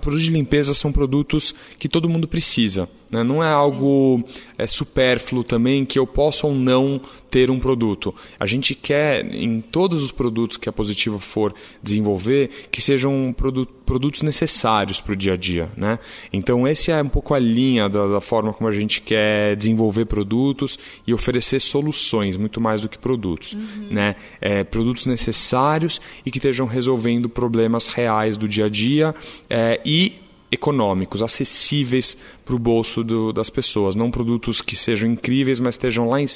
produtos 0.00 0.22
de 0.22 0.30
limpeza 0.30 0.74
são 0.74 0.92
produtos 0.92 1.54
que 1.78 1.88
todo 1.88 2.08
mundo 2.08 2.28
precisa. 2.28 2.88
Né? 3.10 3.24
Não 3.24 3.42
é 3.42 3.50
algo 3.50 4.22
é, 4.56 4.66
supérfluo 4.66 5.42
também 5.42 5.84
que 5.84 5.98
eu 5.98 6.06
possa 6.06 6.46
ou 6.46 6.54
não 6.54 7.00
ter 7.30 7.50
um 7.50 7.58
produto. 7.58 8.14
A 8.38 8.46
gente 8.46 8.74
quer, 8.74 9.24
em 9.24 9.60
todos 9.60 10.02
os 10.02 10.10
produtos 10.10 10.56
que 10.56 10.68
a 10.68 10.72
Positiva 10.72 11.18
for 11.18 11.54
desenvolver, 11.82 12.68
que 12.70 12.82
sejam 12.82 13.34
produtos 13.86 14.22
necessários 14.22 15.00
para 15.00 15.12
o 15.12 15.16
dia 15.16 15.34
a 15.34 15.36
dia. 15.36 15.70
Né? 15.76 15.98
Então, 16.32 16.66
esse 16.66 16.90
é 16.90 17.00
um 17.02 17.08
pouco 17.08 17.34
a 17.34 17.38
linha 17.38 17.88
da, 17.88 18.06
da, 18.06 18.20
forma 18.20 18.52
como 18.52 18.68
a 18.68 18.72
gente 18.72 19.00
quer 19.00 19.56
desenvolver 19.56 20.06
produtos 20.06 20.78
e 21.06 21.14
oferecer 21.14 21.60
soluções, 21.60 22.36
muito 22.36 22.60
mais 22.60 22.82
do 22.82 22.88
que 22.88 22.98
produtos. 22.98 23.54
Uhum. 23.54 23.88
Né? 23.90 24.16
É, 24.40 24.64
produtos 24.64 25.06
necessários 25.06 26.00
e 26.24 26.30
que 26.30 26.38
estejam 26.38 26.66
resolvendo 26.66 27.28
problemas 27.28 27.86
reais 27.86 28.36
do 28.36 28.48
dia 28.48 28.66
a 28.66 28.68
dia 28.68 29.14
é, 29.48 29.80
e 29.84 30.29
econômicos, 30.50 31.22
acessíveis 31.22 32.16
para 32.44 32.54
o 32.54 32.58
bolso 32.58 33.04
do, 33.04 33.32
das 33.32 33.48
pessoas. 33.48 33.94
Não 33.94 34.10
produtos 34.10 34.60
que 34.60 34.74
sejam 34.74 35.08
incríveis, 35.08 35.60
mas 35.60 35.74
estejam 35.74 36.08
lá 36.08 36.20
em 36.20 36.26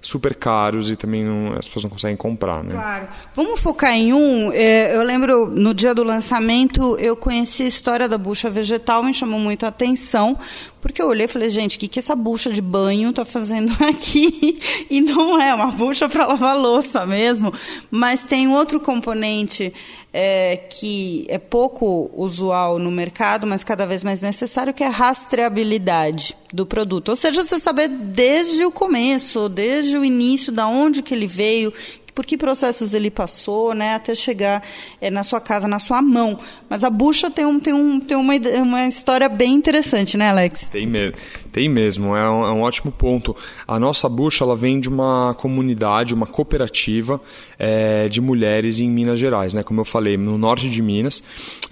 super 0.00 0.34
caros 0.34 0.90
e 0.90 0.96
também 0.96 1.24
não, 1.24 1.54
as 1.54 1.66
pessoas 1.66 1.84
não 1.84 1.90
conseguem 1.90 2.16
comprar. 2.16 2.62
Né? 2.62 2.72
Claro. 2.72 3.08
Vamos 3.34 3.60
focar 3.60 3.94
em 3.94 4.12
um. 4.12 4.52
É, 4.52 4.94
eu 4.94 5.02
lembro, 5.02 5.46
no 5.46 5.72
dia 5.72 5.94
do 5.94 6.04
lançamento, 6.04 6.96
eu 6.98 7.16
conheci 7.16 7.62
a 7.62 7.68
história 7.68 8.08
da 8.08 8.18
bucha 8.18 8.50
vegetal, 8.50 9.02
me 9.02 9.14
chamou 9.14 9.40
muito 9.40 9.64
a 9.64 9.68
atenção, 9.68 10.38
porque 10.82 11.00
eu 11.00 11.06
olhei 11.06 11.26
e 11.26 11.28
falei, 11.28 11.48
gente, 11.48 11.76
o 11.76 11.80
que, 11.80 11.86
que 11.86 12.00
essa 12.00 12.16
bucha 12.16 12.50
de 12.50 12.60
banho 12.60 13.10
está 13.10 13.24
fazendo 13.24 13.72
aqui? 13.82 14.58
E 14.90 15.00
não 15.00 15.40
é 15.40 15.54
uma 15.54 15.70
bucha 15.70 16.08
para 16.08 16.26
lavar 16.26 16.58
louça 16.58 17.06
mesmo, 17.06 17.54
mas 17.88 18.24
tem 18.24 18.48
outro 18.48 18.80
componente 18.80 19.72
é, 20.12 20.56
que 20.56 21.24
é 21.28 21.38
pouco 21.38 22.10
usual 22.14 22.80
no 22.80 22.90
mercado, 22.90 23.46
mas 23.46 23.62
cada 23.62 23.86
vez 23.86 24.02
mais 24.02 24.20
necessário, 24.20 24.74
que 24.74 24.82
é 24.82 24.88
a 24.88 24.90
rastreabilidade 24.90 26.36
do 26.52 26.66
produto. 26.66 27.10
Ou 27.10 27.16
seja, 27.16 27.42
você 27.42 27.60
saber 27.60 27.88
desde 27.88 28.64
o 28.64 28.72
começo, 28.72 29.48
desde 29.48 29.96
o 29.96 30.04
início, 30.04 30.52
da 30.52 30.66
onde 30.66 31.00
que 31.00 31.14
ele 31.14 31.28
veio, 31.28 31.72
por 32.14 32.26
que 32.26 32.36
processos 32.36 32.94
ele 32.94 33.10
passou, 33.10 33.74
né, 33.74 33.94
até 33.94 34.14
chegar 34.14 34.62
é, 35.00 35.10
na 35.10 35.24
sua 35.24 35.40
casa, 35.40 35.66
na 35.66 35.78
sua 35.78 36.02
mão. 36.02 36.38
Mas 36.68 36.84
a 36.84 36.90
bucha 36.90 37.30
tem, 37.30 37.46
um, 37.46 37.58
tem, 37.58 37.72
um, 37.72 38.00
tem 38.00 38.16
uma, 38.16 38.34
uma 38.62 38.86
história 38.86 39.28
bem 39.28 39.54
interessante, 39.54 40.16
né, 40.16 40.30
Alex? 40.30 40.68
Tem, 40.70 40.86
me 40.86 41.12
tem 41.52 41.68
mesmo, 41.68 42.16
é 42.16 42.30
um, 42.30 42.44
é 42.44 42.52
um 42.52 42.62
ótimo 42.62 42.90
ponto. 42.90 43.36
A 43.68 43.78
nossa 43.78 44.08
bucha 44.08 44.44
ela 44.44 44.56
vem 44.56 44.80
de 44.80 44.88
uma 44.88 45.34
comunidade, 45.34 46.14
uma 46.14 46.26
cooperativa 46.26 47.20
é, 47.58 48.08
de 48.08 48.20
mulheres 48.20 48.80
em 48.80 48.88
Minas 48.88 49.18
Gerais, 49.18 49.52
né, 49.52 49.62
como 49.62 49.80
eu 49.80 49.84
falei, 49.84 50.16
no 50.16 50.38
norte 50.38 50.68
de 50.68 50.80
Minas. 50.80 51.22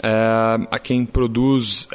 É, 0.03 0.11
a 0.71 0.79
quem 0.79 1.05
produz, 1.05 1.89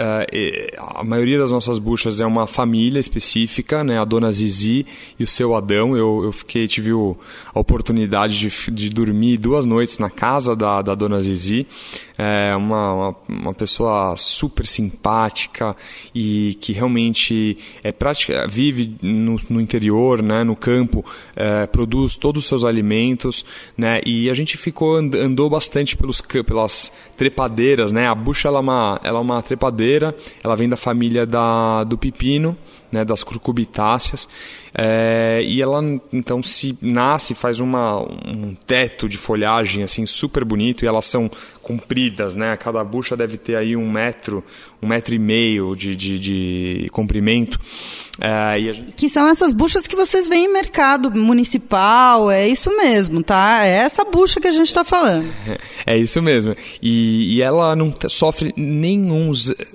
a 0.77 1.03
maioria 1.03 1.39
das 1.39 1.51
nossas 1.51 1.79
buchas 1.79 2.19
é 2.19 2.25
uma 2.25 2.47
família 2.47 2.99
específica, 2.99 3.83
né, 3.83 3.99
a 3.99 4.05
dona 4.05 4.31
Zizi 4.31 4.85
e 5.19 5.23
o 5.23 5.27
seu 5.27 5.55
Adão. 5.55 5.95
Eu, 5.95 6.21
eu 6.23 6.31
fiquei, 6.31 6.67
tive 6.67 6.91
a 6.91 7.59
oportunidade 7.59 8.34
de, 8.35 8.71
de 8.71 8.89
dormir 8.89 9.37
duas 9.37 9.65
noites 9.65 9.99
na 9.99 10.09
casa 10.09 10.55
da, 10.55 10.81
da 10.81 10.95
dona 10.95 11.19
Zizi. 11.21 11.65
É 12.17 12.55
uma, 12.55 12.93
uma, 12.93 13.15
uma 13.27 13.53
pessoa 13.53 14.15
super 14.17 14.65
simpática 14.65 15.75
e 16.13 16.57
que 16.61 16.71
realmente 16.71 17.57
é 17.83 17.91
prática, 17.91 18.47
vive 18.47 18.95
no, 19.01 19.37
no 19.49 19.59
interior, 19.59 20.21
né, 20.21 20.43
no 20.43 20.55
campo, 20.55 21.03
é, 21.35 21.67
produz 21.67 22.15
todos 22.15 22.43
os 22.43 22.47
seus 22.47 22.63
alimentos, 22.63 23.45
né, 23.77 23.99
e 24.05 24.29
a 24.29 24.33
gente 24.33 24.57
ficou 24.57 24.95
andou 24.95 25.49
bastante 25.49 25.97
pelos 25.97 26.21
pelas 26.21 26.91
trepadeiras, 27.17 27.91
né, 27.91 28.07
a 28.07 28.15
bucha 28.15 28.47
ela 28.47 28.59
é 28.59 28.61
uma, 28.61 28.99
ela 29.03 29.19
é 29.19 29.21
uma 29.21 29.41
trepadeira, 29.41 30.15
ela 30.43 30.55
vem 30.55 30.69
da 30.69 30.77
família 30.77 31.25
da, 31.25 31.83
do 31.83 31.97
pepino, 31.97 32.57
né, 32.95 33.03
das 33.03 33.23
curcubitáceas, 33.23 34.27
é, 34.73 35.41
e 35.45 35.61
ela 35.61 35.81
então 36.11 36.41
se 36.41 36.77
nasce, 36.81 37.35
faz 37.35 37.59
uma, 37.59 37.99
um 37.99 38.55
teto 38.65 39.07
de 39.07 39.17
folhagem 39.17 39.83
assim 39.83 40.05
super 40.05 40.43
bonito 40.43 40.83
e 40.83 40.87
elas 40.87 41.05
são 41.05 41.29
compridas, 41.61 42.35
né? 42.35 42.55
Cada 42.57 42.83
bucha 42.83 43.17
deve 43.17 43.37
ter 43.37 43.55
aí 43.55 43.75
um 43.75 43.89
metro, 43.89 44.43
um 44.81 44.87
metro 44.87 45.15
e 45.15 45.19
meio 45.19 45.75
de, 45.75 45.95
de, 45.95 46.19
de 46.19 46.89
comprimento. 46.91 47.59
É, 48.19 48.55
gente... 48.59 48.91
Que 48.91 49.09
são 49.09 49.27
essas 49.27 49.51
buchas 49.51 49.87
que 49.87 49.95
vocês 49.95 50.27
veem 50.27 50.45
em 50.45 50.53
mercado 50.53 51.09
municipal, 51.09 52.29
é 52.29 52.47
isso 52.47 52.69
mesmo, 52.77 53.23
tá? 53.23 53.65
É 53.65 53.77
essa 53.77 54.03
bucha 54.03 54.39
que 54.39 54.47
a 54.47 54.51
gente 54.51 54.67
está 54.67 54.83
falando. 54.83 55.27
É 55.87 55.95
isso 55.95 56.19
mesmo. 56.19 56.55
E, 56.81 57.35
e 57.35 57.41
ela 57.43 57.75
não 57.75 57.93
sofre 58.09 58.51
nenhum, 58.57 59.31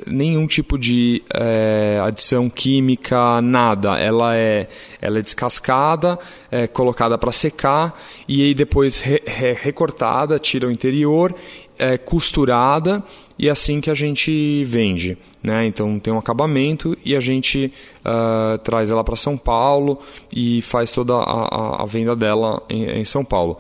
nenhum 0.07 0.47
tipo 0.47 0.77
de 0.77 1.23
é, 1.33 2.01
adição 2.03 2.51
química, 2.51 3.10
nada. 3.43 3.99
Ela 3.99 4.37
é, 4.37 4.69
ela 5.01 5.19
é 5.19 5.23
descascada, 5.23 6.19
é 6.51 6.67
colocada 6.67 7.17
para 7.17 7.33
secar 7.33 7.99
e 8.29 8.43
aí 8.43 8.55
depois 8.55 9.01
re, 9.01 9.23
re, 9.27 9.53
recortada, 9.53 10.39
tira 10.39 10.67
o 10.67 10.71
interior 10.71 11.35
é, 11.79 11.97
costurada 11.97 13.03
e 13.39 13.49
é 13.49 13.51
assim 13.51 13.81
que 13.81 13.91
a 13.91 13.95
gente 13.95 14.65
vende. 14.65 15.17
Né? 15.43 15.65
Então 15.65 15.99
tem 15.99 16.13
um 16.13 16.19
acabamento 16.19 16.95
e 17.03 17.17
a 17.17 17.21
gente 17.21 17.73
uh, 18.05 18.59
traz 18.59 18.91
ela 18.91 19.03
para 19.03 19.17
São 19.17 19.39
Paulo 19.39 19.99
e 20.31 20.61
faz 20.61 20.93
toda 20.93 21.15
a, 21.15 21.83
a 21.83 21.87
venda 21.87 22.15
dela 22.15 22.63
em, 22.69 22.85
em 23.01 23.05
São 23.05 23.25
Paulo. 23.25 23.57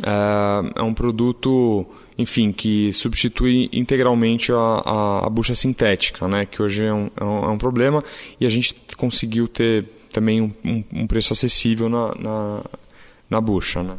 Uh, 0.00 0.72
é 0.74 0.82
um 0.82 0.92
produto, 0.92 1.86
enfim, 2.22 2.52
que 2.52 2.92
substitui 2.92 3.68
integralmente 3.72 4.52
a, 4.52 4.56
a, 4.56 5.26
a 5.26 5.30
bucha 5.30 5.54
sintética, 5.54 6.28
né? 6.28 6.46
que 6.46 6.62
hoje 6.62 6.84
é 6.84 6.92
um, 6.92 7.10
é 7.16 7.24
um, 7.24 7.44
é 7.44 7.48
um 7.48 7.58
problema 7.58 8.02
e 8.40 8.46
a 8.46 8.50
gente 8.50 8.74
conseguiu 8.96 9.48
ter 9.48 9.84
também 10.12 10.40
um, 10.40 10.52
um, 10.64 10.84
um 10.92 11.06
preço 11.06 11.32
acessível 11.32 11.88
na, 11.88 12.14
na, 12.14 12.62
na 13.28 13.40
bucha. 13.40 13.82
Né? 13.82 13.94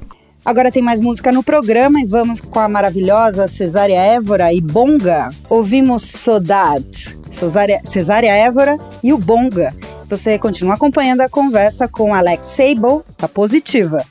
Agora 0.46 0.72
tem 0.72 0.82
mais 0.82 1.02
música 1.02 1.32
no 1.32 1.44
programa 1.44 2.02
e 2.02 2.06
vamos 2.06 2.40
com 2.40 2.60
a 2.60 2.68
maravilhosa 2.68 3.48
Cesária 3.48 4.00
Évora 4.00 4.54
e 4.54 4.62
Bonga. 4.62 5.30
Ouvimos 5.50 6.04
Sodade, 6.04 7.18
Cesária, 7.32 7.82
Cesária 7.86 8.32
Évora 8.32 8.78
e 9.04 9.14
o 9.14 9.18
Bonga. 9.18 9.74
Você 10.10 10.38
continua 10.38 10.76
acompanhando 10.76 11.22
a 11.22 11.30
conversa 11.30 11.88
com 11.88 12.14
Alex 12.14 12.46
Sable, 12.56 13.04
da 13.18 13.28
Positiva. 13.28 14.06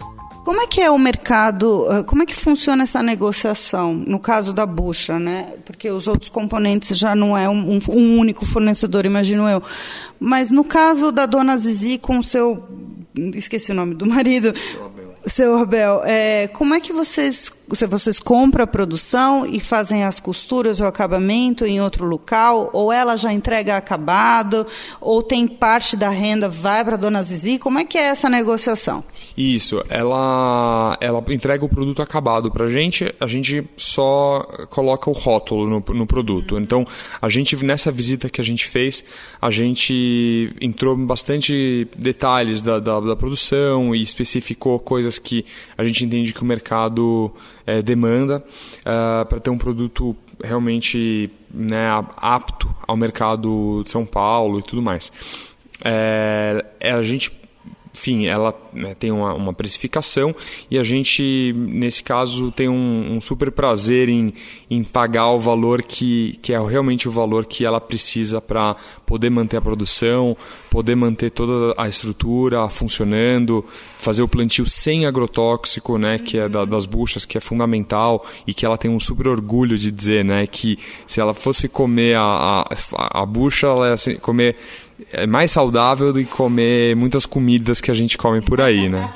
Como 0.44 0.60
é 0.60 0.66
que 0.66 0.80
é 0.80 0.90
o 0.90 0.98
mercado, 0.98 1.86
eh, 1.92 2.02
como 2.02 2.24
é 2.24 2.26
que 2.26 2.34
funciona 2.34 2.82
essa 2.82 3.00
negociação, 3.00 3.94
no 3.94 4.18
caso 4.18 4.52
da 4.52 4.66
bucha, 4.66 5.16
né? 5.18 5.54
Porque 5.64 5.88
os 5.88 6.08
outros 6.08 6.28
componentes 6.28 6.98
já 6.98 7.14
não 7.14 7.38
é 7.38 7.48
um, 7.48 7.78
um 7.88 8.18
único 8.18 8.44
fornecedor, 8.44 9.06
imagino 9.06 9.48
eu. 9.48 9.62
Mas 10.18 10.50
no 10.50 10.64
caso 10.64 11.12
da 11.12 11.26
dona 11.26 11.56
Zizi 11.56 11.96
com 11.96 12.18
o 12.18 12.24
seu, 12.24 12.64
esqueci 13.34 13.70
o 13.70 13.74
nome 13.74 13.94
do 13.94 14.04
marido, 14.04 14.52
seu 15.26 15.56
Abel, 15.56 16.02
é, 16.04 16.48
como 16.48 16.74
é 16.74 16.80
que 16.80 16.92
vocês 16.92 17.50
vocês 17.88 18.18
compram 18.18 18.64
a 18.64 18.66
produção 18.66 19.46
e 19.46 19.58
fazem 19.58 20.04
as 20.04 20.20
costuras 20.20 20.80
ou 20.80 20.86
acabamento 20.86 21.64
em 21.64 21.80
outro 21.80 22.06
local, 22.06 22.70
ou 22.72 22.92
ela 22.92 23.16
já 23.16 23.32
entrega 23.32 23.76
acabado, 23.76 24.66
ou 25.00 25.22
tem 25.22 25.48
parte 25.48 25.96
da 25.96 26.10
renda 26.10 26.48
vai 26.48 26.84
para 26.84 26.94
a 26.94 26.98
dona 26.98 27.22
Zizi? 27.22 27.58
Como 27.58 27.78
é 27.78 27.84
que 27.84 27.96
é 27.96 28.08
essa 28.08 28.28
negociação? 28.28 29.02
Isso, 29.36 29.82
ela, 29.88 30.96
ela 31.00 31.24
entrega 31.28 31.64
o 31.64 31.68
produto 31.68 32.02
acabado 32.02 32.50
para 32.50 32.66
a 32.66 32.70
gente, 32.70 33.14
a 33.18 33.26
gente 33.26 33.64
só 33.76 34.46
coloca 34.68 35.08
o 35.08 35.12
rótulo 35.12 35.66
no, 35.66 35.94
no 35.94 36.06
produto. 36.06 36.58
Então, 36.58 36.86
a 37.20 37.28
gente, 37.28 37.56
nessa 37.64 37.90
visita 37.90 38.28
que 38.28 38.40
a 38.40 38.44
gente 38.44 38.66
fez, 38.66 39.04
a 39.40 39.50
gente 39.50 40.54
entrou 40.60 40.96
em 40.96 41.06
bastante 41.06 41.88
detalhes 41.96 42.60
da, 42.62 42.78
da, 42.78 43.00
da 43.00 43.16
produção 43.16 43.94
e 43.94 44.02
especificou 44.02 44.78
coisas 44.78 45.18
que 45.18 45.44
a 45.76 45.84
gente 45.84 46.04
entende 46.04 46.32
que 46.32 46.42
o 46.42 46.44
mercado 46.46 47.32
é, 47.66 47.82
demanda 47.82 48.42
uh, 48.80 49.26
para 49.26 49.40
ter 49.40 49.50
um 49.50 49.58
produto 49.58 50.16
realmente 50.42 51.30
né, 51.52 51.88
apto 52.16 52.68
ao 52.86 52.96
mercado 52.96 53.82
de 53.84 53.90
São 53.90 54.04
Paulo 54.04 54.58
e 54.58 54.62
tudo 54.62 54.82
mais. 54.82 55.12
É, 55.84 56.64
a 56.80 57.02
gente 57.02 57.41
enfim, 57.94 58.26
ela 58.26 58.54
né, 58.72 58.94
tem 58.94 59.12
uma, 59.12 59.34
uma, 59.34 59.52
precificação 59.52 60.34
e 60.70 60.78
a 60.78 60.82
gente, 60.82 61.52
nesse 61.54 62.02
caso, 62.02 62.50
tem 62.50 62.68
um, 62.68 63.16
um, 63.16 63.20
super 63.20 63.52
prazer 63.52 64.08
em, 64.08 64.32
em 64.70 64.82
pagar 64.82 65.30
o 65.30 65.38
valor 65.38 65.82
que, 65.82 66.38
que 66.42 66.54
é 66.54 66.58
realmente 66.58 67.06
o 67.06 67.12
valor 67.12 67.44
que 67.44 67.66
ela 67.66 67.80
precisa 67.80 68.40
para 68.40 68.74
poder 69.04 69.28
manter 69.28 69.58
a 69.58 69.60
produção, 69.60 70.36
poder 70.70 70.94
manter 70.94 71.30
toda 71.30 71.74
a 71.76 71.86
estrutura 71.86 72.66
funcionando, 72.70 73.64
fazer 73.98 74.22
o 74.22 74.28
plantio 74.28 74.66
sem 74.66 75.04
agrotóxico, 75.04 75.98
né, 75.98 76.18
que 76.18 76.38
é 76.38 76.48
da, 76.48 76.64
das 76.64 76.86
buchas, 76.86 77.26
que 77.26 77.36
é 77.36 77.40
fundamental 77.40 78.24
e 78.46 78.54
que 78.54 78.64
ela 78.64 78.78
tem 78.78 78.90
um 78.90 78.98
super 78.98 79.28
orgulho 79.28 79.76
de 79.76 79.92
dizer, 79.92 80.24
né, 80.24 80.46
que 80.46 80.78
se 81.06 81.20
ela 81.20 81.34
fosse 81.34 81.68
comer 81.68 82.16
a, 82.16 82.64
a, 82.96 83.22
a 83.22 83.26
bucha, 83.26 83.66
ela 83.66 83.94
ia 84.06 84.16
comer 84.16 84.56
é 85.12 85.26
mais 85.26 85.50
saudável 85.50 86.12
do 86.12 86.18
que 86.20 86.30
comer 86.30 86.94
muitas 86.96 87.24
comidas 87.26 87.80
que 87.80 87.90
a 87.90 87.94
gente 87.94 88.18
come 88.18 88.40
por 88.40 88.60
aí, 88.60 88.88
né? 88.88 89.12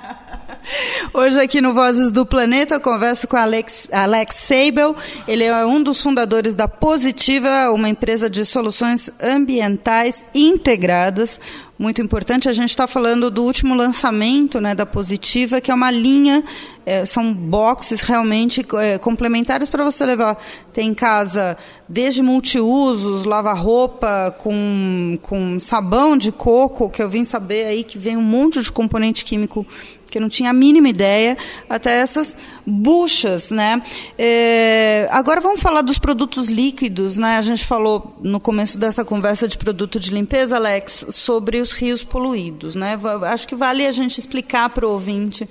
Hoje 1.14 1.40
aqui 1.40 1.60
no 1.60 1.72
Vozes 1.72 2.10
do 2.10 2.26
Planeta 2.26 2.74
eu 2.74 2.80
converso 2.80 3.28
com 3.28 3.36
Alex, 3.36 3.88
Alex 3.92 4.36
Seibel. 4.36 4.96
Ele 5.26 5.44
é 5.44 5.64
um 5.64 5.82
dos 5.82 6.02
fundadores 6.02 6.54
da 6.54 6.66
Positiva, 6.66 7.70
uma 7.70 7.88
empresa 7.88 8.28
de 8.28 8.44
soluções 8.44 9.08
ambientais 9.20 10.24
integradas 10.34 11.38
muito 11.78 12.00
importante. 12.00 12.48
A 12.48 12.52
gente 12.52 12.70
está 12.70 12.86
falando 12.86 13.30
do 13.30 13.42
último 13.42 13.74
lançamento 13.74 14.60
né, 14.60 14.74
da 14.74 14.86
Positiva, 14.86 15.60
que 15.60 15.70
é 15.70 15.74
uma 15.74 15.90
linha, 15.90 16.42
é, 16.84 17.04
são 17.04 17.32
boxes 17.32 18.00
realmente 18.00 18.64
é, 18.80 18.98
complementares 18.98 19.68
para 19.68 19.84
você 19.84 20.04
levar. 20.04 20.42
Tem 20.72 20.88
em 20.88 20.94
casa 20.94 21.56
desde 21.88 22.22
multiusos, 22.22 23.24
lava-roupa 23.24 24.34
com, 24.38 25.18
com 25.22 25.60
sabão 25.60 26.16
de 26.16 26.32
coco, 26.32 26.88
que 26.88 27.02
eu 27.02 27.08
vim 27.08 27.24
saber 27.24 27.66
aí 27.66 27.84
que 27.84 27.98
vem 27.98 28.16
um 28.16 28.22
monte 28.22 28.62
de 28.62 28.72
componente 28.72 29.24
químico 29.24 29.66
que 30.10 30.18
eu 30.18 30.22
não 30.22 30.28
tinha 30.28 30.50
a 30.50 30.52
mínima 30.52 30.88
ideia, 30.88 31.36
até 31.68 32.00
essas 32.00 32.36
buchas, 32.66 33.50
né? 33.50 33.82
É, 34.18 35.08
agora 35.10 35.40
vamos 35.40 35.60
falar 35.60 35.82
dos 35.82 35.98
produtos 35.98 36.48
líquidos, 36.48 37.18
né? 37.18 37.38
A 37.38 37.42
gente 37.42 37.64
falou 37.64 38.16
no 38.20 38.40
começo 38.40 38.78
dessa 38.78 39.04
conversa 39.04 39.46
de 39.48 39.58
produto 39.58 39.98
de 39.98 40.12
limpeza, 40.12 40.56
Alex, 40.56 41.06
sobre 41.10 41.60
os 41.60 41.72
rios 41.72 42.04
poluídos, 42.04 42.74
né? 42.74 42.98
Acho 43.24 43.46
que 43.46 43.54
vale 43.54 43.86
a 43.86 43.92
gente 43.92 44.18
explicar 44.18 44.70
para 44.70 44.86
o 44.86 44.90
ouvinte 44.90 45.48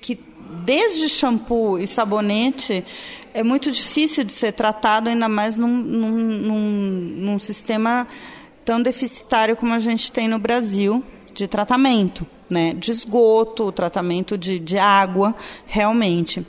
que 0.00 0.18
desde 0.64 1.08
shampoo 1.08 1.78
e 1.78 1.86
sabonete 1.86 2.84
é 3.34 3.42
muito 3.42 3.70
difícil 3.70 4.24
de 4.24 4.32
ser 4.32 4.52
tratado, 4.52 5.08
ainda 5.08 5.28
mais 5.28 5.56
num, 5.56 5.68
num, 5.68 6.10
num, 6.10 6.60
num 7.18 7.38
sistema 7.38 8.06
tão 8.64 8.80
deficitário 8.80 9.56
como 9.56 9.74
a 9.74 9.78
gente 9.78 10.10
tem 10.10 10.26
no 10.26 10.38
Brasil 10.38 11.04
de 11.34 11.46
tratamento 11.46 12.26
né, 12.48 12.74
de 12.74 12.90
esgoto, 12.90 13.72
tratamento 13.72 14.36
de, 14.36 14.58
de 14.58 14.78
água, 14.78 15.34
realmente. 15.66 16.46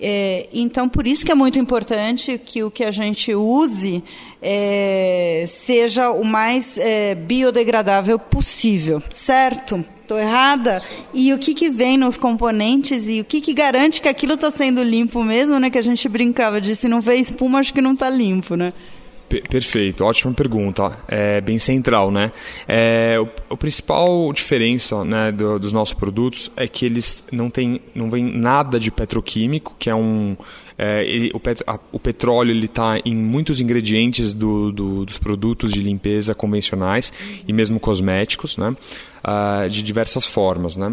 É, 0.00 0.48
então, 0.52 0.88
por 0.88 1.06
isso 1.06 1.24
que 1.24 1.32
é 1.32 1.34
muito 1.34 1.58
importante 1.58 2.36
que 2.36 2.62
o 2.62 2.70
que 2.70 2.84
a 2.84 2.90
gente 2.90 3.34
use 3.34 4.02
é, 4.42 5.44
seja 5.46 6.10
o 6.10 6.24
mais 6.24 6.76
é, 6.76 7.14
biodegradável 7.14 8.18
possível, 8.18 9.02
certo? 9.10 9.84
Estou 10.02 10.18
errada? 10.18 10.82
E 11.14 11.32
o 11.32 11.38
que, 11.38 11.54
que 11.54 11.70
vem 11.70 11.96
nos 11.96 12.18
componentes 12.18 13.08
e 13.08 13.22
o 13.22 13.24
que, 13.24 13.40
que 13.40 13.54
garante 13.54 14.02
que 14.02 14.08
aquilo 14.08 14.34
está 14.34 14.50
sendo 14.50 14.82
limpo 14.82 15.24
mesmo, 15.24 15.58
né? 15.58 15.70
Que 15.70 15.78
a 15.78 15.82
gente 15.82 16.06
brincava 16.06 16.60
de 16.60 16.76
se 16.76 16.86
não 16.86 17.00
vê 17.00 17.14
espuma, 17.14 17.60
acho 17.60 17.72
que 17.72 17.80
não 17.80 17.94
está 17.94 18.10
limpo, 18.10 18.56
né? 18.56 18.74
Perfeito, 19.42 20.04
ótima 20.04 20.32
pergunta, 20.32 20.96
é 21.08 21.40
bem 21.40 21.58
central, 21.58 22.10
né? 22.10 22.30
É, 22.68 23.18
o, 23.18 23.28
o 23.50 23.56
principal 23.56 24.32
diferença 24.32 25.04
né, 25.04 25.32
do, 25.32 25.58
dos 25.58 25.72
nossos 25.72 25.94
produtos 25.94 26.50
é 26.56 26.66
que 26.66 26.84
eles 26.84 27.24
não 27.32 27.50
têm, 27.50 27.80
não 27.94 28.10
vem 28.10 28.24
nada 28.24 28.78
de 28.78 28.90
petroquímico, 28.90 29.74
que 29.78 29.90
é 29.90 29.94
um, 29.94 30.36
é, 30.76 31.04
ele, 31.04 31.30
o, 31.32 31.38
pet, 31.38 31.62
a, 31.66 31.78
o, 31.92 32.00
petróleo 32.00 32.52
está 32.64 32.98
em 33.04 33.14
muitos 33.14 33.60
ingredientes 33.60 34.32
do, 34.32 34.72
do, 34.72 35.04
dos 35.04 35.18
produtos 35.18 35.72
de 35.72 35.80
limpeza 35.80 36.34
convencionais 36.34 37.12
e 37.46 37.52
mesmo 37.52 37.78
cosméticos, 37.78 38.56
né? 38.56 38.76
Uh, 39.24 39.70
de 39.70 39.82
diversas 39.82 40.26
formas. 40.26 40.76
Né? 40.76 40.88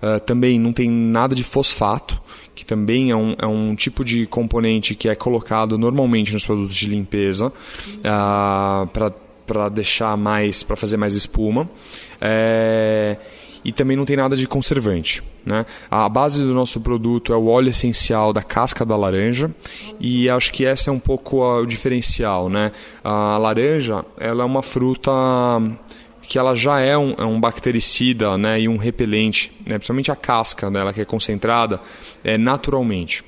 Uh, 0.00 0.20
também 0.20 0.60
não 0.60 0.72
tem 0.72 0.88
nada 0.88 1.34
de 1.34 1.42
fosfato, 1.42 2.20
que 2.54 2.64
também 2.64 3.10
é 3.10 3.16
um, 3.16 3.34
é 3.38 3.46
um 3.46 3.74
tipo 3.74 4.04
de 4.04 4.24
componente 4.26 4.94
que 4.94 5.08
é 5.08 5.16
colocado 5.16 5.76
normalmente 5.76 6.32
nos 6.32 6.46
produtos 6.46 6.76
de 6.76 6.86
limpeza 6.86 7.48
uh, 7.48 7.52
ah, 8.04 8.86
para 9.44 9.68
deixar 9.68 10.16
mais, 10.16 10.62
para 10.62 10.76
fazer 10.76 10.96
mais 10.96 11.14
espuma. 11.14 11.68
É, 12.20 13.16
e 13.64 13.72
também 13.72 13.96
não 13.96 14.04
tem 14.04 14.16
nada 14.16 14.36
de 14.36 14.46
conservante. 14.46 15.22
Né? 15.44 15.66
A 15.90 16.08
base 16.08 16.42
do 16.42 16.54
nosso 16.54 16.80
produto 16.80 17.32
é 17.32 17.36
o 17.36 17.48
óleo 17.48 17.70
essencial 17.70 18.32
da 18.32 18.42
casca 18.42 18.84
da 18.84 18.96
laranja 18.96 19.50
e 19.98 20.28
acho 20.28 20.52
que 20.52 20.64
esse 20.64 20.88
é 20.88 20.92
um 20.92 20.98
pouco 20.98 21.42
o 21.42 21.66
diferencial. 21.66 22.48
Né? 22.48 22.70
A 23.02 23.36
laranja 23.38 24.04
ela 24.18 24.42
é 24.42 24.46
uma 24.46 24.62
fruta 24.62 25.10
que 26.22 26.38
ela 26.38 26.54
já 26.54 26.80
é 26.80 26.96
um, 26.96 27.14
é 27.18 27.24
um 27.24 27.38
bactericida 27.38 28.38
né, 28.38 28.60
e 28.60 28.68
um 28.68 28.76
repelente, 28.76 29.52
né, 29.66 29.76
principalmente 29.76 30.10
a 30.10 30.16
casca 30.16 30.70
dela 30.70 30.92
que 30.92 31.00
é 31.00 31.04
concentrada 31.04 31.80
é, 32.24 32.38
naturalmente. 32.38 33.24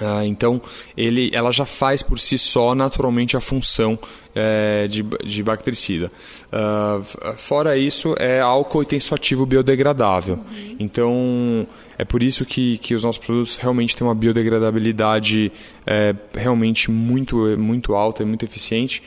Ah, 0.00 0.24
então, 0.24 0.60
ele, 0.96 1.30
ela 1.32 1.52
já 1.52 1.66
faz 1.66 2.02
por 2.02 2.18
si 2.18 2.38
só 2.38 2.74
naturalmente 2.74 3.36
a 3.36 3.40
função 3.40 3.98
é, 4.34 4.86
de, 4.88 5.04
de 5.24 5.42
bactericida. 5.42 6.10
Uh, 6.50 7.36
fora 7.36 7.76
isso, 7.76 8.14
é 8.18 8.40
álcool 8.40 8.82
e 8.82 8.86
tem 8.86 8.98
seu 8.98 9.14
ativo 9.14 9.44
biodegradável. 9.44 10.36
Uhum. 10.36 10.76
Então, 10.78 11.66
é 11.98 12.04
por 12.04 12.22
isso 12.22 12.44
que, 12.46 12.78
que 12.78 12.94
os 12.94 13.04
nossos 13.04 13.22
produtos 13.22 13.56
realmente 13.56 13.94
têm 13.94 14.06
uma 14.06 14.14
biodegradabilidade 14.14 15.52
é, 15.86 16.14
realmente 16.34 16.90
muito, 16.90 17.36
muito 17.58 17.94
alta 17.94 18.22
e 18.22 18.26
muito 18.26 18.44
eficiente. 18.44 19.02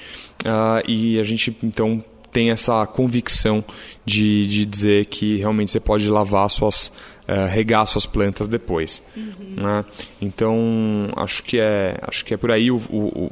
Uh, 0.46 0.88
e 0.88 1.20
a 1.20 1.24
gente, 1.24 1.56
então, 1.64 2.04
tem 2.34 2.50
essa 2.50 2.86
convicção 2.88 3.64
de, 4.04 4.48
de 4.48 4.66
dizer 4.66 5.06
que 5.06 5.38
realmente 5.38 5.72
você 5.72 5.80
pode 5.80 6.10
lavar 6.10 6.50
suas 6.50 6.92
uh, 7.28 7.48
regar 7.50 7.86
suas 7.86 8.06
plantas 8.06 8.48
depois. 8.48 9.02
Uhum. 9.16 9.56
Né? 9.58 9.86
Então 10.22 11.10
acho 11.16 11.44
que 11.44 11.60
é 11.60 12.00
acho 12.02 12.24
que 12.26 12.34
é 12.34 12.38
por 12.38 12.52
aí 12.52 12.72
o, 12.72 12.78
o, 12.90 13.26
o, 13.26 13.32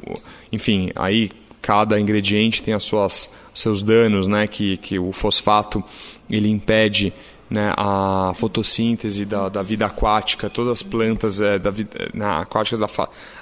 enfim 0.50 0.90
aí 0.94 1.30
cada 1.60 1.98
ingrediente 1.98 2.62
tem 2.62 2.74
as 2.74 2.82
suas 2.82 3.30
seus 3.54 3.82
danos, 3.82 4.26
né? 4.26 4.46
Que 4.46 4.76
que 4.76 4.98
o 4.98 5.12
fosfato 5.12 5.82
ele 6.28 6.48
impede 6.48 7.12
né, 7.52 7.74
a 7.76 8.32
fotossíntese 8.34 9.26
da, 9.26 9.50
da 9.50 9.62
vida 9.62 9.84
aquática, 9.84 10.48
todas 10.48 10.72
as 10.72 10.82
plantas 10.82 11.38
é, 11.38 11.58
da 11.58 11.70
vida, 11.70 12.08
na, 12.14 12.40
aquáticas 12.40 12.80
da, 12.80 12.88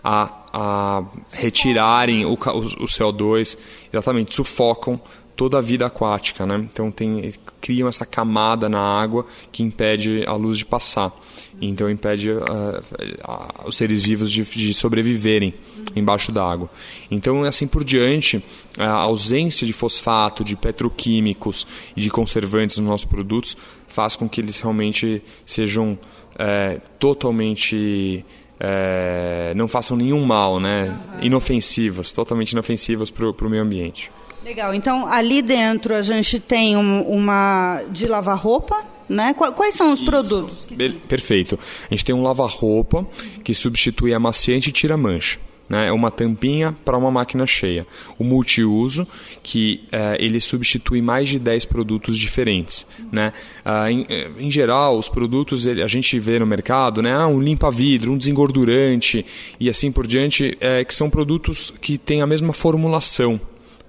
a, 0.02 0.39
a 0.52 1.04
retirarem 1.32 2.24
o, 2.24 2.32
o, 2.32 2.34
o 2.34 2.86
CO2, 2.86 3.56
exatamente, 3.92 4.34
sufocam 4.34 5.00
toda 5.40 5.56
a 5.56 5.60
vida 5.62 5.86
aquática, 5.86 6.44
né? 6.44 6.68
Então 6.70 6.90
tem, 6.90 7.32
criam 7.62 7.88
essa 7.88 8.04
camada 8.04 8.68
na 8.68 8.78
água 8.78 9.24
que 9.50 9.62
impede 9.62 10.22
a 10.26 10.34
luz 10.34 10.58
de 10.58 10.66
passar. 10.66 11.18
Então 11.58 11.90
impede 11.90 12.30
uh, 12.30 12.40
uh, 12.40 13.66
os 13.66 13.74
seres 13.74 14.02
vivos 14.02 14.30
de, 14.30 14.44
de 14.44 14.74
sobreviverem 14.74 15.54
embaixo 15.96 16.30
da 16.30 16.44
água. 16.44 16.68
Então 17.10 17.42
assim 17.44 17.66
por 17.66 17.84
diante, 17.84 18.44
a 18.78 18.90
ausência 18.90 19.66
de 19.66 19.72
fosfato, 19.72 20.44
de 20.44 20.56
petroquímicos 20.56 21.66
e 21.96 22.02
de 22.02 22.10
conservantes 22.10 22.76
nos 22.76 22.86
nossos 22.86 23.06
produtos 23.06 23.56
faz 23.88 24.16
com 24.16 24.28
que 24.28 24.42
eles 24.42 24.60
realmente 24.60 25.22
sejam 25.46 25.98
é, 26.38 26.80
totalmente 26.98 28.24
é, 28.60 29.54
não 29.56 29.66
façam 29.66 29.96
nenhum 29.96 30.24
mal, 30.24 30.60
né? 30.60 30.94
Inofensivos, 31.22 32.12
totalmente 32.12 32.52
inofensivos 32.52 33.10
para 33.10 33.26
o 33.26 33.50
meio 33.50 33.62
ambiente. 33.62 34.12
Legal. 34.44 34.74
Então, 34.74 35.06
ali 35.06 35.42
dentro 35.42 35.94
a 35.94 36.02
gente 36.02 36.38
tem 36.38 36.76
um, 36.76 37.02
uma 37.02 37.82
de 37.90 38.06
lavar 38.06 38.38
roupa, 38.38 38.84
né? 39.08 39.34
Quais 39.34 39.74
são 39.74 39.92
os 39.92 40.00
Isso. 40.00 40.08
produtos? 40.08 40.66
Perfeito. 41.08 41.58
A 41.90 41.94
gente 41.94 42.04
tem 42.04 42.14
um 42.14 42.22
lava-roupa 42.22 43.04
que 43.42 43.54
substitui 43.54 44.14
amaciante 44.14 44.68
e 44.68 44.72
tira 44.72 44.96
mancha. 44.96 45.38
Né? 45.70 45.86
É 45.86 45.92
uma 45.92 46.10
tampinha 46.10 46.76
para 46.84 46.98
uma 46.98 47.12
máquina 47.12 47.46
cheia. 47.46 47.86
O 48.18 48.24
multiuso, 48.24 49.06
que 49.40 49.84
é, 49.92 50.16
ele 50.18 50.40
substitui 50.40 51.00
mais 51.00 51.28
de 51.28 51.38
10 51.38 51.64
produtos 51.66 52.18
diferentes. 52.18 52.84
Né? 53.12 53.32
Ah, 53.64 53.88
em, 53.90 54.04
eh, 54.08 54.30
em, 54.36 54.50
geral, 54.50 54.98
os 54.98 55.08
produtos 55.08 55.68
a 55.68 55.86
gente 55.86 56.18
vê 56.18 56.40
no 56.40 56.46
mercado, 56.46 57.00
né? 57.00 57.14
Ah, 57.14 57.28
um 57.28 57.40
limpa-vidro, 57.40 58.10
um 58.10 58.18
desengordurante 58.18 59.24
e 59.60 59.70
assim 59.70 59.92
por 59.92 60.08
diante, 60.08 60.58
é, 60.60 60.84
que 60.84 60.92
são 60.92 61.08
produtos 61.08 61.72
que 61.80 61.96
têm 61.96 62.20
a 62.20 62.26
mesma 62.26 62.52
formulação 62.52 63.40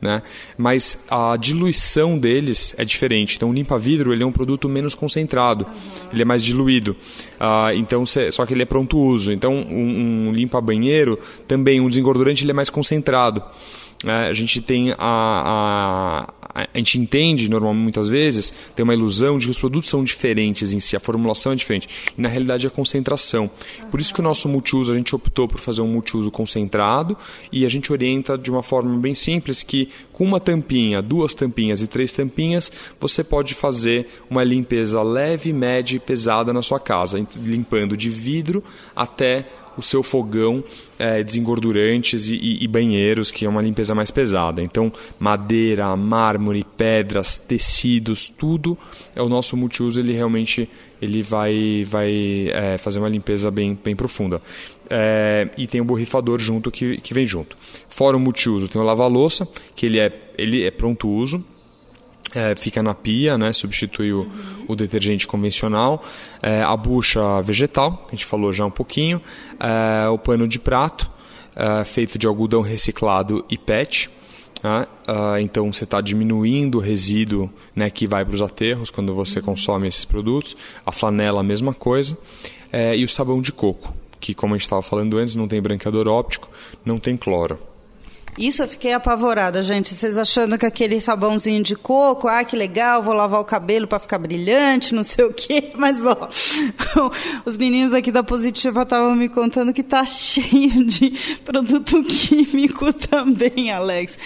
né? 0.01 0.23
Mas 0.57 0.97
a 1.09 1.37
diluição 1.37 2.17
deles 2.17 2.73
é 2.77 2.83
diferente. 2.83 3.35
Então, 3.37 3.49
o 3.49 3.53
limpa-vidro 3.53 4.11
ele 4.11 4.23
é 4.23 4.25
um 4.25 4.31
produto 4.31 4.67
menos 4.67 4.95
concentrado, 4.95 5.65
uhum. 5.65 6.09
ele 6.11 6.21
é 6.23 6.25
mais 6.25 6.43
diluído. 6.43 6.95
Uh, 7.39 7.73
então, 7.75 8.05
cê, 8.05 8.31
só 8.31 8.45
que 8.45 8.53
ele 8.53 8.63
é 8.63 8.65
pronto 8.65 8.97
uso. 8.97 9.31
Então, 9.31 9.53
um, 9.53 10.27
um 10.27 10.31
limpa-banheiro 10.31 11.19
também, 11.47 11.79
um 11.79 11.87
desengordurante 11.87 12.43
ele 12.43 12.51
é 12.51 12.53
mais 12.53 12.69
concentrado. 12.69 13.43
é, 14.05 14.29
a 14.29 14.33
gente 14.33 14.59
tem 14.61 14.91
a, 14.91 14.97
a, 14.97 16.27
a, 16.53 16.67
gente 16.77 16.99
entende 16.99 17.49
normalmente 17.49 17.81
muitas 17.81 18.09
vezes, 18.09 18.53
tem 18.75 18.83
uma 18.83 18.93
ilusão 18.93 19.37
de 19.37 19.45
que 19.45 19.51
os 19.51 19.57
produtos 19.57 19.89
são 19.89 20.03
diferentes 20.03 20.73
em 20.73 20.79
si, 20.79 20.95
a 20.95 20.99
formulação 20.99 21.51
é 21.51 21.55
diferente. 21.55 21.87
E 22.17 22.21
na 22.21 22.29
realidade 22.29 22.65
é 22.65 22.69
a 22.69 22.71
concentração. 22.71 23.49
Por 23.89 23.99
isso 23.99 24.13
que 24.13 24.19
o 24.19 24.23
nosso 24.23 24.47
multiuso, 24.47 24.91
a 24.91 24.95
gente 24.95 25.15
optou 25.15 25.47
por 25.47 25.59
fazer 25.59 25.81
um 25.81 25.87
multiuso 25.87 26.31
concentrado 26.31 27.17
e 27.51 27.65
a 27.65 27.69
gente 27.69 27.91
orienta 27.91 28.37
de 28.37 28.49
uma 28.49 28.63
forma 28.63 28.97
bem 28.97 29.15
simples 29.15 29.63
que 29.63 29.89
com 30.13 30.23
uma 30.23 30.39
tampinha, 30.39 31.01
duas 31.01 31.33
tampinhas 31.33 31.81
e 31.81 31.87
três 31.87 32.13
tampinhas, 32.13 32.71
você 32.99 33.23
pode 33.23 33.53
fazer 33.53 34.07
uma 34.29 34.43
limpeza 34.43 35.01
leve, 35.01 35.51
média 35.51 35.95
e 35.95 35.99
pesada 35.99 36.53
na 36.53 36.61
sua 36.61 36.79
casa, 36.79 37.25
limpando 37.35 37.97
de 37.97 38.09
vidro 38.09 38.63
até 38.95 39.47
o 39.81 39.83
seu 39.83 40.03
fogão 40.03 40.63
é, 40.97 41.23
desengordurantes 41.23 42.29
e, 42.29 42.35
e, 42.35 42.63
e, 42.63 42.67
banheiros, 42.67 43.31
que 43.31 43.45
é 43.45 43.49
uma 43.49 43.61
limpeza 43.61 43.93
mais 43.95 44.11
pesada. 44.11 44.61
Então, 44.61 44.93
madeira, 45.19 45.95
mármore, 45.97 46.63
pedras, 46.77 47.39
tecidos, 47.39 48.29
tudo 48.29 48.77
é 49.15 49.21
o 49.21 49.27
nosso 49.27 49.57
multiuso. 49.57 49.99
Ele 49.99 50.13
realmente 50.13 50.69
ele 51.01 51.23
vai, 51.23 51.83
vai 51.89 52.49
é, 52.53 52.77
fazer 52.77 52.99
uma 52.99 53.09
limpeza 53.09 53.49
bem, 53.49 53.77
bem 53.83 53.95
profunda. 53.95 54.39
É, 54.87 55.49
e 55.57 55.65
tem 55.65 55.81
o 55.81 55.85
borrifador 55.85 56.39
junto 56.39 56.69
que, 56.69 56.97
que 56.97 57.13
vem 57.13 57.25
junto. 57.25 57.57
Fora 57.89 58.15
o 58.15 58.19
multiuso, 58.19 58.67
tem 58.67 58.79
o 58.79 58.85
lava-louça, 58.85 59.47
que 59.75 59.87
ele 59.87 59.99
é, 59.99 60.13
ele 60.37 60.63
é 60.63 60.69
pronto 60.69 61.09
uso 61.09 61.43
é, 62.33 62.55
fica 62.55 62.81
na 62.81 62.93
pia, 62.93 63.37
né? 63.37 63.51
substitui 63.53 64.13
o, 64.13 64.29
o 64.67 64.75
detergente 64.75 65.27
convencional, 65.27 66.03
é, 66.41 66.61
a 66.61 66.75
bucha 66.75 67.41
vegetal, 67.41 67.97
que 67.97 68.07
a 68.07 68.15
gente 68.15 68.25
falou 68.25 68.51
já 68.53 68.65
um 68.65 68.71
pouquinho, 68.71 69.21
é, 69.59 70.07
o 70.09 70.17
pano 70.17 70.47
de 70.47 70.59
prato, 70.59 71.09
é, 71.55 71.83
feito 71.83 72.17
de 72.17 72.27
algodão 72.27 72.61
reciclado 72.61 73.45
e 73.49 73.57
PET. 73.57 74.09
Né? 74.63 74.87
É, 75.07 75.41
então 75.41 75.71
você 75.71 75.83
está 75.83 75.99
diminuindo 75.99 76.77
o 76.77 76.81
resíduo 76.81 77.51
né, 77.75 77.89
que 77.89 78.07
vai 78.07 78.23
para 78.23 78.35
os 78.35 78.41
aterros 78.41 78.89
quando 78.89 79.13
você 79.13 79.41
consome 79.41 79.87
esses 79.87 80.05
produtos. 80.05 80.55
A 80.85 80.91
flanela, 80.91 81.41
a 81.41 81.43
mesma 81.43 81.73
coisa. 81.73 82.17
É, 82.71 82.95
e 82.95 83.03
o 83.03 83.09
sabão 83.09 83.41
de 83.41 83.51
coco, 83.51 83.93
que, 84.19 84.33
como 84.33 84.53
a 84.53 84.57
gente 84.57 84.63
estava 84.63 84.81
falando 84.81 85.17
antes, 85.17 85.35
não 85.35 85.47
tem 85.47 85.61
branqueador 85.61 86.07
óptico, 86.07 86.49
não 86.85 86.99
tem 86.99 87.17
cloro. 87.17 87.59
Isso 88.37 88.63
eu 88.63 88.67
fiquei 88.67 88.93
apavorada, 88.93 89.61
gente. 89.61 89.93
Vocês 89.93 90.17
achando 90.17 90.57
que 90.57 90.65
aquele 90.65 91.01
sabãozinho 91.01 91.61
de 91.61 91.75
coco, 91.75 92.27
ah, 92.27 92.43
que 92.43 92.55
legal, 92.55 93.03
vou 93.03 93.13
lavar 93.13 93.41
o 93.41 93.45
cabelo 93.45 93.87
para 93.87 93.99
ficar 93.99 94.17
brilhante, 94.17 94.95
não 94.95 95.03
sei 95.03 95.25
o 95.25 95.33
quê. 95.33 95.71
Mas, 95.75 96.05
ó, 96.05 96.29
os 97.45 97.57
meninos 97.57 97.93
aqui 97.93 98.11
da 98.11 98.23
Positiva 98.23 98.83
estavam 98.83 99.15
me 99.15 99.27
contando 99.27 99.73
que 99.73 99.83
tá 99.83 100.05
cheio 100.05 100.85
de 100.85 101.11
produto 101.43 102.01
químico 102.03 102.93
também, 102.93 103.71
Alex. 103.71 104.17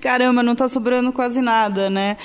Caramba, 0.00 0.42
não 0.42 0.54
tá 0.54 0.68
sobrando 0.68 1.12
quase 1.12 1.40
nada, 1.40 1.90
né? 1.90 2.16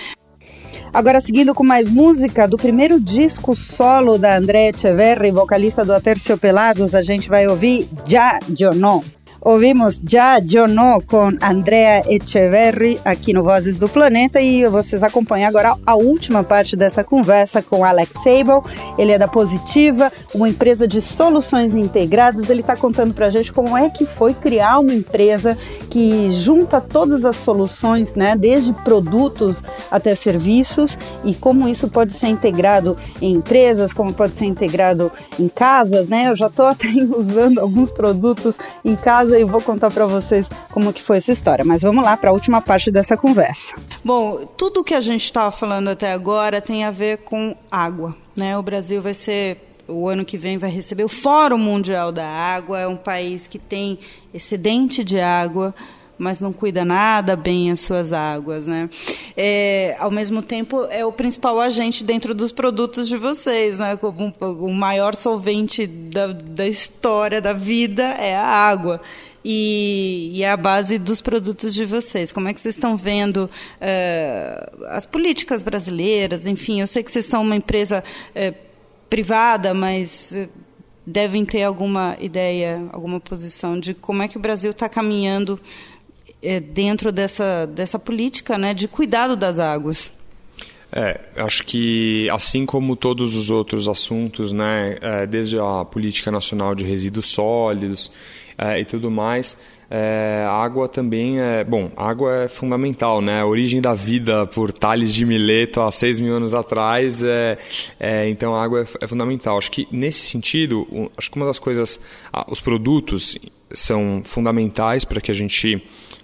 Agora, 0.94 1.20
seguindo 1.20 1.56
com 1.56 1.64
mais 1.64 1.90
música, 1.90 2.48
do 2.48 2.56
primeiro 2.56 3.00
disco 3.00 3.56
solo 3.56 4.20
da 4.20 4.38
Andrea 4.38 4.70
Echeverri, 4.70 5.32
vocalista 5.32 5.84
do 5.84 5.92
Aterciopelados, 5.92 6.94
a 6.94 7.02
gente 7.02 7.28
vai 7.28 7.48
ouvir 7.48 7.90
Já 8.06 8.38
Não. 8.76 9.04
Ouvimos 9.46 10.00
Já 10.08 10.40
Eu 10.40 10.70
No 10.70 11.02
com 11.02 11.30
Andrea 11.42 12.02
Echeverri 12.08 12.98
aqui 13.04 13.34
no 13.34 13.44
Vozes 13.44 13.78
do 13.78 13.90
Planeta 13.90 14.40
e 14.40 14.66
vocês 14.68 15.04
acompanham 15.04 15.50
agora 15.50 15.76
a 15.86 15.96
última 15.96 16.46
parte 16.46 16.78
dessa 16.78 17.04
conversa 17.04 17.62
com 17.62 17.84
Alex 17.84 18.14
Sable. 18.24 18.62
Ele 18.98 19.12
é 19.12 19.20
da 19.20 19.28
Positiva, 19.28 20.10
uma 20.34 20.48
empresa 20.48 20.88
de 20.88 21.02
soluções 21.02 21.76
integradas. 21.76 22.50
Ele 22.50 22.62
está 22.62 22.78
contando 22.78 23.14
para 23.14 23.26
a 23.26 23.30
gente 23.30 23.52
como 23.52 23.78
é 23.78 23.90
que 23.90 24.06
foi 24.06 24.34
criar 24.34 24.80
uma 24.80 24.94
empresa 24.94 25.58
que 25.90 26.32
junta 26.32 26.80
todas 26.80 27.26
as 27.26 27.36
soluções, 27.36 28.16
né, 28.16 28.36
desde 28.38 28.72
produtos 28.72 29.62
até 29.92 30.16
serviços 30.16 30.98
e 31.24 31.36
como 31.36 31.68
isso 31.68 31.90
pode 31.90 32.14
ser 32.14 32.28
integrado 32.28 32.98
em 33.22 33.34
empresas, 33.34 33.92
como 33.92 34.14
pode 34.14 34.36
ser 34.36 34.46
integrado 34.46 35.12
em 35.38 35.50
casas, 35.50 36.08
né? 36.08 36.30
Eu 36.30 36.36
já 36.36 36.48
estou 36.48 36.66
até 36.72 36.88
usando 37.16 37.60
alguns 37.60 37.92
produtos 37.92 38.56
em 38.86 38.96
casa 38.96 39.33
casa 39.34 39.40
e 39.40 39.44
vou 39.44 39.62
contar 39.62 39.92
para 39.92 40.06
vocês 40.06 40.48
como 40.72 40.94
que 40.94 41.02
foi 41.02 41.18
essa 41.18 41.32
história. 41.32 41.66
Mas 41.66 41.82
vamos 41.82 42.04
lá 42.04 42.16
para 42.16 42.30
a 42.30 42.34
última 42.34 42.62
parte 42.62 42.92
dessa 42.92 43.18
conversa. 43.18 43.76
Bom, 44.04 44.46
tudo 44.58 44.84
que 44.84 44.94
a 44.94 45.02
gente 45.02 45.24
estava 45.24 45.52
falando 45.52 45.90
até 45.90 46.12
agora 46.12 46.62
tem 46.62 46.84
a 46.84 46.92
ver 46.92 47.20
com 47.20 47.56
água, 47.72 48.16
né? 48.36 48.58
O 48.58 48.62
Brasil 48.62 49.02
vai 49.02 49.14
ser 49.14 49.58
o 49.88 50.08
ano 50.08 50.24
que 50.24 50.38
vem 50.38 50.58
vai 50.58 50.70
receber 50.70 51.04
o 51.04 51.10
Fórum 51.10 51.58
Mundial 51.58 52.10
da 52.10 52.26
Água, 52.26 52.80
é 52.80 52.88
um 52.88 52.96
país 52.96 53.48
que 53.48 53.60
tem 53.60 54.00
excedente 54.34 55.04
de 55.04 55.20
água, 55.20 55.76
mas 56.18 56.40
não 56.40 56.54
cuida 56.54 56.86
nada 56.86 57.36
bem 57.36 57.72
as 57.72 57.82
suas 57.82 58.14
águas, 58.14 58.68
né? 58.68 58.90
É, 59.36 59.96
ao 60.00 60.12
mesmo 60.12 60.42
tempo, 60.42 60.86
é 60.86 61.06
o 61.06 61.12
principal 61.12 61.60
agente 61.60 62.04
dentro 62.04 62.34
dos 62.34 62.52
produtos 62.52 63.08
de 63.08 63.18
vocês, 63.18 63.80
né? 63.80 63.98
O, 64.02 64.68
o 64.68 64.74
maior 64.74 65.16
solvente 65.16 65.88
da, 65.88 66.28
da 66.28 66.68
história 66.68 67.42
da 67.42 67.54
vida 67.54 68.04
é 68.04 68.36
a 68.36 68.46
água. 68.46 69.02
E, 69.46 70.32
e, 70.34 70.44
é 70.44 70.50
a 70.50 70.56
base 70.56 70.98
dos 70.98 71.22
produtos 71.22 71.74
de 71.74 71.86
vocês. 71.86 72.32
Como 72.32 72.48
é 72.48 72.54
que 72.54 72.62
vocês 72.62 72.76
estão 72.76 72.96
vendo 72.96 73.50
uh, 73.50 74.86
as 74.88 75.06
políticas 75.06 75.62
brasileiras? 75.62 76.46
Enfim, 76.46 76.80
eu 76.80 76.88
sei 76.88 77.04
que 77.04 77.12
vocês 77.12 77.26
são 77.26 77.42
uma 77.42 77.56
empresa 77.56 78.02
uh, 78.30 78.56
privada, 79.10 79.74
mas 79.74 80.32
uh, 80.32 80.48
devem 81.06 81.44
ter 81.44 81.64
alguma 81.64 82.16
ideia, 82.22 82.88
alguma 82.94 83.20
posição 83.20 83.78
de 83.78 83.94
como 83.94 84.24
é 84.24 84.30
que 84.30 84.38
o 84.38 84.40
Brasil 84.40 84.72
está 84.72 84.88
caminhando 84.88 85.60
é, 86.44 86.60
dentro 86.60 87.12
dessa, 87.12 87.66
dessa 87.66 87.98
política 87.98 88.58
né, 88.58 88.74
de 88.74 88.88
cuidado 88.88 89.36
das 89.36 89.60
águas. 89.60 90.12
É, 90.92 91.20
acho 91.38 91.64
que 91.64 92.30
assim 92.30 92.68
como 92.68 92.96
todos 92.96 93.36
os 93.36 93.50
outros 93.50 93.88
assuntos, 93.88 94.52
né, 94.52 94.98
é, 95.02 95.26
desde 95.26 95.58
a 95.58 95.84
política 95.84 96.30
nacional 96.30 96.76
de 96.76 96.84
resíduos 96.84 97.28
sólidos 97.28 98.12
é, 98.56 98.80
e 98.80 98.86
tudo 98.86 99.10
mais, 99.10 99.58
é, 99.96 100.44
a 100.48 100.52
água 100.54 100.88
também 100.88 101.40
é. 101.40 101.64
Bom, 101.64 101.92
a 101.96 102.10
água 102.10 102.46
é 102.46 102.48
fundamental, 102.48 103.22
né? 103.22 103.42
A 103.42 103.46
origem 103.46 103.80
da 103.80 103.94
vida 103.94 104.48
por 104.48 104.72
Tales 104.72 105.14
de 105.14 105.24
Mileto 105.24 105.82
há 105.82 105.92
seis 105.92 106.20
mil 106.20 106.36
anos 106.36 106.56
atrás, 106.56 107.22
é, 107.22 107.60
é 108.00 108.28
então 108.28 108.56
a 108.56 108.64
água 108.64 108.82
é, 108.82 109.06
é 109.06 109.08
fundamental. 109.08 109.56
Acho 109.56 109.70
que 109.70 109.88
nesse 109.92 110.22
sentido, 110.22 110.88
acho 111.16 111.30
que 111.30 111.38
uma 111.38 111.46
das 111.46 111.60
coisas. 111.60 112.00
os 112.48 112.60
produtos 112.60 113.38
são 113.72 114.24
fundamentais 114.26 115.06
para 115.06 115.22
que 115.22 115.30
a 115.30 115.36
gente 115.36 115.84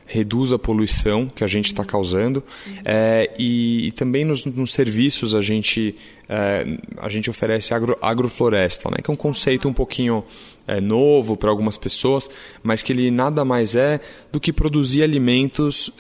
reduz 0.09 0.51
a 0.51 0.57
poluição 0.57 1.27
que 1.27 1.43
a 1.43 1.47
gente 1.47 1.67
está 1.67 1.85
causando 1.85 2.43
é, 2.83 3.31
e, 3.37 3.87
e, 3.87 3.91
também 3.91 4.25
nos, 4.25 4.43
nos, 4.43 4.73
serviços 4.73 5.35
a 5.35 5.41
gente 5.41 5.95
é, 6.27 6.65
a 6.97 7.07
gente 7.09 7.29
oferece 7.29 7.73
agro, 7.73 7.97
agrofloresta, 8.01 8.89
né, 8.89 8.97
que 9.03 9.09
é 9.09 9.13
um 9.13 9.17
conceito 9.17 9.69
um 9.69 9.73
pouquinho 9.73 10.23
é, 10.67 10.81
novo 10.81 11.37
para 11.37 11.49
algumas 11.49 11.77
pessoas, 11.77 12.29
mas 12.63 12.81
que 12.81 12.91
ele 12.91 13.11
nada 13.11 13.45
mais 13.45 13.75
é 13.75 13.99
do 14.31 14.39
que 14.39 14.51
produzir 14.51 15.03
alimentos 15.03 15.91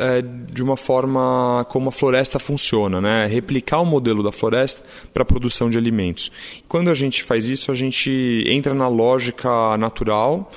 de 0.51 0.61
uma 0.61 0.77
forma 0.77 1.65
como 1.69 1.89
a 1.89 1.91
floresta 1.91 2.37
funciona, 2.37 3.01
né, 3.01 3.25
replicar 3.27 3.79
o 3.79 3.85
modelo 3.85 4.21
da 4.21 4.31
floresta 4.31 4.83
para 5.13 5.23
a 5.23 5.25
produção 5.25 5.69
de 5.69 5.77
alimentos. 5.77 6.31
Quando 6.67 6.89
a 6.89 6.93
gente 6.93 7.23
faz 7.23 7.45
isso, 7.45 7.71
a 7.71 7.75
gente 7.75 8.43
entra 8.47 8.73
na 8.73 8.87
lógica 8.87 9.77
natural, 9.77 10.51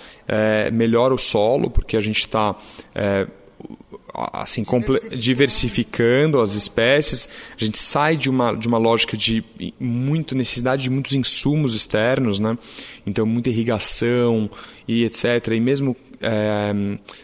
melhora 0.73 1.15
o 1.15 1.19
solo, 1.19 1.71
porque 1.71 1.97
a 1.97 2.01
gente 2.01 2.19
está 2.19 2.55
assim 4.15 4.65
diversificando. 5.17 6.41
as 6.41 6.55
espécies. 6.55 7.29
A 7.59 7.65
gente 7.65 7.79
sai 7.79 8.17
de 8.17 8.29
uma 8.29 8.53
de 8.55 8.69
uma 8.69 8.79
lógica 8.79 9.17
de 9.17 9.45
muito 9.81 10.35
necessidade 10.35 10.83
de 10.83 10.91
muitos 10.91 11.13
insumos 11.13 11.75
externos 11.75 12.39
né? 12.39 12.57
Então 13.07 13.25
muita 13.25 13.49
irrigação 13.49 14.51
e 14.87 15.05
etc. 15.05 15.49
E 15.53 15.61
mesmo 15.61 15.97
é, 16.21 16.73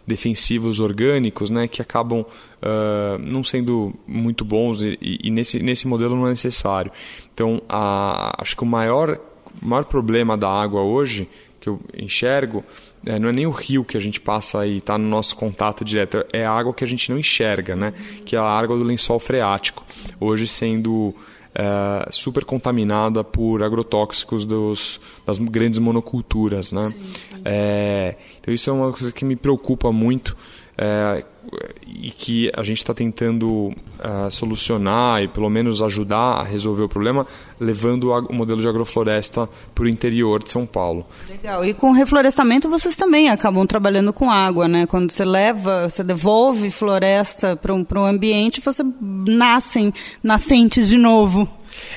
defensivos 0.06 0.80
orgânicos 0.80 1.50
né? 1.50 1.68
Que 1.68 1.82
acabam 1.82 2.20
uh, 2.20 3.18
não 3.20 3.44
sendo 3.44 3.94
muito 4.06 4.44
bons 4.44 4.82
e, 4.82 4.98
e, 5.00 5.30
nesse 5.30 5.58
nesse 5.58 5.86
modelo 5.86 6.16
não 6.16 6.26
é 6.26 6.30
necessário. 6.30 6.90
Então 7.34 7.60
a, 7.68 8.40
acho 8.40 8.56
que 8.56 8.62
o 8.62 8.66
maior 8.66 9.18
maior 9.60 9.84
problema 9.84 10.36
da 10.36 10.48
água 10.48 10.82
hoje 10.82 11.28
que 11.60 11.68
eu 11.68 11.80
enxergo 11.96 12.64
é, 13.06 13.18
não 13.18 13.28
é 13.28 13.32
nem 13.32 13.46
o 13.46 13.50
rio 13.50 13.84
que 13.84 13.96
a 13.96 14.00
gente 14.00 14.20
passa 14.20 14.66
e 14.66 14.78
está 14.78 14.98
no 14.98 15.08
nosso 15.08 15.36
contato 15.36 15.84
direto, 15.84 16.24
é 16.32 16.44
a 16.44 16.52
água 16.52 16.74
que 16.74 16.84
a 16.84 16.86
gente 16.86 17.10
não 17.10 17.18
enxerga, 17.18 17.76
né? 17.76 17.92
que 18.24 18.36
é 18.36 18.38
a 18.38 18.44
água 18.44 18.76
do 18.76 18.84
lençol 18.84 19.18
freático, 19.18 19.84
hoje 20.20 20.46
sendo 20.46 21.14
é, 21.54 22.08
super 22.10 22.44
contaminada 22.44 23.24
por 23.24 23.62
agrotóxicos 23.62 24.44
dos, 24.44 25.00
das 25.26 25.38
grandes 25.38 25.78
monoculturas. 25.78 26.72
Né? 26.72 26.92
É, 27.44 28.16
então 28.40 28.52
isso 28.52 28.70
é 28.70 28.72
uma 28.72 28.92
coisa 28.92 29.12
que 29.12 29.24
me 29.24 29.36
preocupa 29.36 29.92
muito, 29.92 30.36
é, 30.76 31.24
e 31.86 32.10
que 32.10 32.50
a 32.56 32.62
gente 32.62 32.78
está 32.78 32.94
tentando 32.94 33.68
uh, 33.68 34.30
solucionar 34.30 35.22
e 35.22 35.28
pelo 35.28 35.48
menos 35.48 35.82
ajudar 35.82 36.38
a 36.38 36.42
resolver 36.42 36.82
o 36.82 36.88
problema, 36.88 37.26
levando 37.58 38.10
o 38.10 38.32
modelo 38.32 38.60
de 38.60 38.68
agrofloresta 38.68 39.48
para 39.74 39.84
o 39.84 39.88
interior 39.88 40.42
de 40.42 40.50
São 40.50 40.64
Paulo. 40.64 41.06
Legal. 41.28 41.64
E 41.64 41.74
com 41.74 41.90
reflorestamento 41.92 42.68
vocês 42.68 42.96
também 42.96 43.28
acabam 43.30 43.66
trabalhando 43.66 44.12
com 44.12 44.30
água, 44.30 44.68
né? 44.68 44.86
Quando 44.86 45.10
você 45.10 45.24
leva, 45.24 45.88
você 45.90 46.02
devolve 46.02 46.70
floresta 46.70 47.56
para 47.56 47.74
um, 47.74 47.84
um 47.96 48.04
ambiente, 48.04 48.60
você 48.60 48.82
nascem 49.00 49.92
nascentes 50.22 50.88
de 50.88 50.98
novo. 50.98 51.48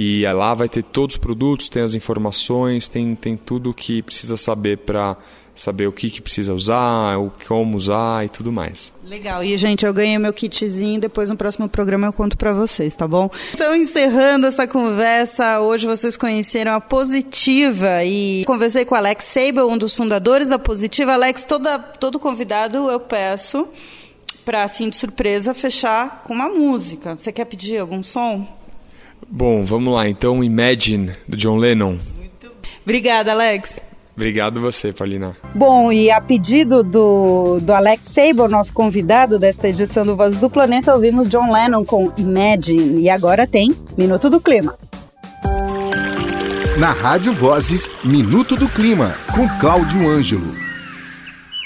E 0.00 0.24
lá 0.32 0.54
vai 0.54 0.68
ter 0.68 0.84
todos 0.84 1.16
os 1.16 1.20
produtos, 1.20 1.68
tem 1.68 1.82
as 1.82 1.96
informações, 1.96 2.88
tem, 2.88 3.16
tem 3.16 3.36
tudo 3.36 3.70
o 3.70 3.74
que 3.74 4.00
precisa 4.00 4.36
saber 4.36 4.78
para 4.78 5.16
saber 5.58 5.88
o 5.88 5.92
que, 5.92 6.08
que 6.08 6.22
precisa 6.22 6.54
usar, 6.54 7.18
o 7.18 7.32
como 7.46 7.76
usar 7.76 8.24
e 8.24 8.28
tudo 8.28 8.52
mais. 8.52 8.92
Legal. 9.04 9.42
E, 9.42 9.56
gente, 9.58 9.84
eu 9.84 9.92
ganhei 9.92 10.16
meu 10.16 10.32
kitzinho, 10.32 11.00
depois 11.00 11.28
no 11.28 11.36
próximo 11.36 11.68
programa 11.68 12.06
eu 12.06 12.12
conto 12.12 12.38
para 12.38 12.52
vocês, 12.52 12.94
tá 12.94 13.08
bom? 13.08 13.28
Então, 13.52 13.74
encerrando 13.74 14.46
essa 14.46 14.66
conversa, 14.66 15.60
hoje 15.60 15.86
vocês 15.86 16.16
conheceram 16.16 16.74
a 16.74 16.80
Positiva 16.80 18.04
e 18.04 18.44
conversei 18.46 18.84
com 18.84 18.94
o 18.94 18.98
Alex 18.98 19.24
Sable, 19.24 19.62
um 19.62 19.76
dos 19.76 19.94
fundadores 19.94 20.48
da 20.48 20.58
Positiva. 20.58 21.14
Alex, 21.14 21.44
toda, 21.44 21.78
todo 21.78 22.20
convidado 22.20 22.88
eu 22.88 23.00
peço 23.00 23.66
para, 24.48 24.64
assim, 24.64 24.88
de 24.88 24.96
surpresa, 24.96 25.52
fechar 25.52 26.22
com 26.24 26.32
uma 26.32 26.48
música. 26.48 27.14
Você 27.14 27.30
quer 27.30 27.44
pedir 27.44 27.76
algum 27.76 28.02
som? 28.02 28.46
Bom, 29.28 29.62
vamos 29.62 29.92
lá. 29.92 30.08
Então, 30.08 30.42
Imagine, 30.42 31.12
do 31.28 31.36
John 31.36 31.58
Lennon. 31.58 31.98
Muito... 32.16 32.50
Obrigada, 32.82 33.32
Alex. 33.32 33.68
Obrigado 34.16 34.58
você, 34.58 34.90
Paulina. 34.90 35.36
Bom, 35.54 35.92
e 35.92 36.10
a 36.10 36.18
pedido 36.18 36.82
do, 36.82 37.58
do 37.60 37.74
Alex 37.74 38.08
Sable, 38.08 38.48
nosso 38.48 38.72
convidado 38.72 39.38
desta 39.38 39.68
edição 39.68 40.02
do 40.02 40.16
Vozes 40.16 40.40
do 40.40 40.48
Planeta, 40.48 40.94
ouvimos 40.94 41.28
John 41.28 41.52
Lennon 41.52 41.84
com 41.84 42.10
Imagine. 42.16 43.02
E 43.02 43.10
agora 43.10 43.46
tem 43.46 43.76
Minuto 43.98 44.30
do 44.30 44.40
Clima. 44.40 44.78
Na 46.78 46.92
Rádio 46.92 47.34
Vozes, 47.34 47.90
Minuto 48.02 48.56
do 48.56 48.66
Clima, 48.66 49.14
com 49.34 49.46
Cláudio 49.60 50.08
Ângelo. 50.08 50.67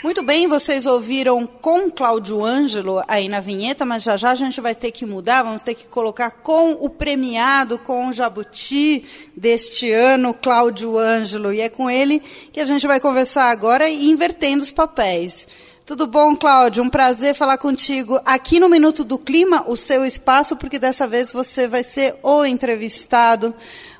Muito 0.02 0.20
bem, 0.20 0.48
vocês 0.48 0.84
ouviram 0.84 1.46
com 1.46 1.88
Cláudio 1.88 2.44
Ângelo 2.44 3.00
aí 3.06 3.28
na 3.28 3.38
vinheta, 3.38 3.84
mas 3.84 4.02
já 4.02 4.16
já 4.16 4.32
a 4.32 4.34
gente 4.34 4.60
vai 4.60 4.74
ter 4.74 4.90
que 4.90 5.06
mudar, 5.06 5.44
vamos 5.44 5.62
ter 5.62 5.76
que 5.76 5.86
colocar 5.86 6.28
com 6.32 6.72
o 6.72 6.90
premiado, 6.90 7.78
com 7.78 8.08
o 8.08 8.12
Jabuti 8.12 9.04
deste 9.36 9.92
ano, 9.92 10.34
Cláudio 10.34 10.98
Ângelo. 10.98 11.52
E 11.52 11.60
é 11.60 11.68
com 11.68 11.88
ele 11.88 12.20
que 12.52 12.58
a 12.58 12.64
gente 12.64 12.84
vai 12.84 12.98
conversar 12.98 13.52
agora 13.52 13.88
invertendo 13.88 14.64
os 14.64 14.72
papéis. 14.72 15.46
Tudo 15.86 16.08
bom, 16.08 16.34
Cláudio? 16.34 16.82
Um 16.82 16.90
prazer 16.90 17.34
falar 17.34 17.58
contigo 17.58 18.20
aqui 18.24 18.58
no 18.58 18.68
Minuto 18.68 19.04
do 19.04 19.18
Clima, 19.18 19.64
o 19.68 19.76
seu 19.76 20.04
espaço, 20.04 20.56
porque 20.56 20.80
dessa 20.80 21.06
vez 21.06 21.30
você 21.30 21.68
vai 21.68 21.84
ser 21.84 22.16
o 22.24 22.44
entrevistado. 22.44 23.54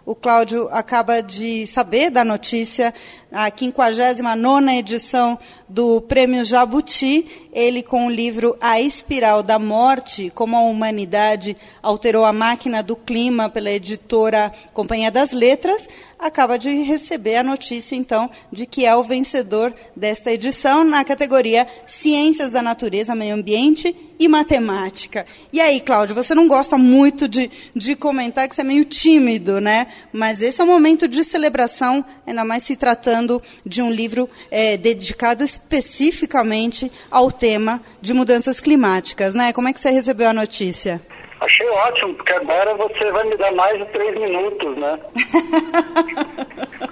O 0.05 0.17
Cláudio 0.17 0.69
acaba 0.73 1.21
de 1.21 1.65
saber 1.69 2.11
da 2.11 2.25
notícia, 2.25 2.93
a 3.31 3.49
59 3.57 4.77
edição 4.77 5.39
do 5.69 6.01
Prêmio 6.01 6.45
Jabuti, 6.45 7.42
ele 7.53 7.83
com 7.83 8.07
o 8.07 8.11
livro 8.11 8.57
A 8.61 8.81
Espiral 8.81 9.43
da 9.43 9.59
Morte, 9.59 10.31
como 10.35 10.57
a 10.57 10.61
humanidade 10.61 11.57
alterou 11.83 12.25
a 12.25 12.33
máquina 12.33 12.83
do 12.83 12.97
clima 12.97 13.51
pela 13.51 13.71
editora 13.71 14.51
Companhia 14.73 15.11
das 15.11 15.33
Letras, 15.33 15.87
acaba 16.19 16.57
de 16.57 16.71
receber 16.83 17.37
a 17.37 17.43
notícia, 17.43 17.97
então, 17.97 18.31
de 18.51 18.65
que 18.65 18.87
é 18.87 18.95
o 18.95 19.03
vencedor 19.03 19.75
desta 19.95 20.33
edição 20.33 20.85
na 20.85 21.05
categoria 21.05 21.67
Ciências 21.85 22.53
da 22.53 22.63
Natureza, 22.63 23.15
Meio 23.15 23.35
Ambiente 23.35 23.95
e 24.19 24.29
Matemática. 24.29 25.27
E 25.53 25.61
aí, 25.61 25.81
Cláudio, 25.81 26.15
você 26.15 26.33
não 26.33 26.47
gosta 26.47 26.79
muito 26.79 27.27
de, 27.27 27.51
de 27.75 27.97
comentar, 27.97 28.49
que 28.49 28.55
você 28.55 28.61
é 28.61 28.65
meio 28.65 28.85
tímido, 28.85 29.61
né? 29.61 29.89
Mas 30.13 30.41
esse 30.41 30.61
é 30.61 30.65
um 30.65 30.69
momento 30.69 31.09
de 31.09 31.25
celebração, 31.25 32.05
ainda 32.25 32.45
mais 32.45 32.63
se 32.63 32.77
tratando 32.77 33.43
de 33.67 33.83
um 33.83 33.91
livro 33.91 34.31
é, 34.49 34.77
dedicado 34.77 35.43
especificamente 35.43 36.91
ao 37.11 37.33
tema 37.43 37.81
de 38.01 38.15
mudanças 38.15 38.61
climáticas, 38.61 39.35
né? 39.35 39.53
Como 39.53 39.67
é 39.67 39.73
que 39.73 39.81
você 39.81 39.91
recebeu 39.91 40.29
a 40.29 40.33
notícia? 40.33 41.03
Achei 41.41 41.69
ótimo, 41.69 42.15
porque 42.15 42.33
agora 42.35 42.73
você 42.77 43.11
vai 43.11 43.25
me 43.25 43.37
dar 43.37 43.51
mais 43.51 43.77
de 43.81 43.85
três 43.87 44.15
minutos, 44.15 44.79
né? 44.79 44.97